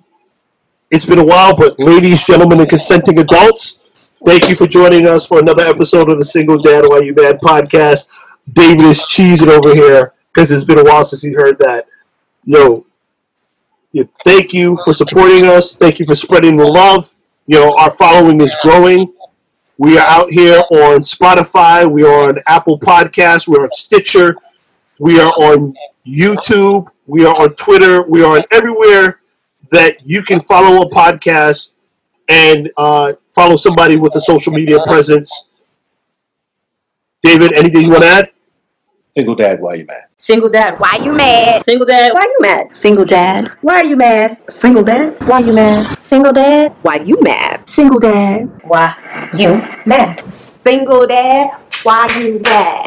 it's 0.90 1.06
been 1.06 1.18
a 1.18 1.24
while, 1.24 1.56
but 1.56 1.78
ladies, 1.78 2.24
gentlemen, 2.24 2.60
and 2.60 2.68
consenting 2.68 3.18
adults, 3.18 3.94
thank 4.24 4.48
you 4.48 4.54
for 4.54 4.66
joining 4.66 5.06
us 5.06 5.26
for 5.26 5.40
another 5.40 5.64
episode 5.64 6.08
of 6.08 6.18
the 6.18 6.24
Single 6.24 6.58
Dad 6.62 6.84
Why 6.86 7.00
You 7.00 7.14
Mad 7.14 7.40
podcast. 7.40 8.36
David 8.52 8.84
is 8.84 9.00
cheesing 9.00 9.48
over 9.48 9.74
here 9.74 10.14
because 10.32 10.52
it's 10.52 10.64
been 10.64 10.78
a 10.78 10.84
while 10.84 11.04
since 11.04 11.22
he 11.22 11.32
heard 11.32 11.58
that. 11.58 11.86
Yo, 12.44 12.86
yeah, 13.92 14.04
thank 14.24 14.52
you 14.52 14.76
for 14.84 14.92
supporting 14.92 15.46
us. 15.46 15.74
Thank 15.74 15.98
you 15.98 16.06
for 16.06 16.14
spreading 16.14 16.56
the 16.56 16.66
love. 16.66 17.12
You 17.46 17.58
know, 17.58 17.72
our 17.78 17.90
following 17.90 18.40
is 18.40 18.54
growing. 18.62 19.12
We 19.78 19.98
are 19.98 20.06
out 20.06 20.30
here 20.30 20.62
on 20.70 21.00
Spotify. 21.00 21.90
We 21.90 22.04
are 22.04 22.28
on 22.28 22.36
Apple 22.46 22.78
Podcasts. 22.78 23.48
We're 23.48 23.64
on 23.64 23.72
Stitcher. 23.72 24.36
We 24.98 25.20
are 25.20 25.32
on 25.32 25.74
YouTube. 26.06 26.88
We 27.06 27.24
are 27.24 27.34
on 27.34 27.54
Twitter. 27.54 28.02
We 28.02 28.22
are 28.22 28.38
on 28.38 28.44
everywhere 28.50 29.20
that 29.70 29.96
you 30.04 30.22
can 30.22 30.40
follow 30.40 30.82
a 30.82 30.90
podcast 30.90 31.70
and 32.28 32.70
uh, 32.76 33.12
follow 33.34 33.56
somebody 33.56 33.96
with 33.96 34.16
a 34.16 34.20
social 34.20 34.52
media 34.52 34.78
presence. 34.86 35.46
David, 37.22 37.52
anything 37.52 37.82
you 37.82 37.90
want 37.90 38.02
to 38.02 38.08
add? 38.08 38.30
Single 39.16 39.34
dad, 39.34 39.60
why 39.60 39.74
you 39.74 39.86
mad? 39.86 40.04
Single 40.18 40.48
dad, 40.50 40.78
why 40.78 40.98
you 41.02 41.12
mad? 41.12 41.64
Single 41.64 41.86
dad, 41.86 42.12
why 42.12 42.22
you 42.24 42.36
mad? 42.40 42.76
Single 42.76 43.04
dad. 43.04 43.50
Why 43.62 43.80
are 43.80 43.84
you 43.84 43.96
mad? 43.96 44.38
Single 44.50 44.84
dad. 44.84 45.16
Why 45.26 45.38
you 45.40 45.52
mad? 45.54 45.98
Single 45.98 46.32
dad, 46.32 46.76
why 46.82 46.96
you 46.98 47.20
mad? 47.22 47.68
Single 47.68 48.00
dad. 48.00 48.60
Why 48.64 48.94
you 49.38 49.62
mad? 49.86 50.34
Single 50.34 51.06
dad, 51.06 51.50
why 51.82 52.06
you 52.18 52.40
mad? 52.40 52.86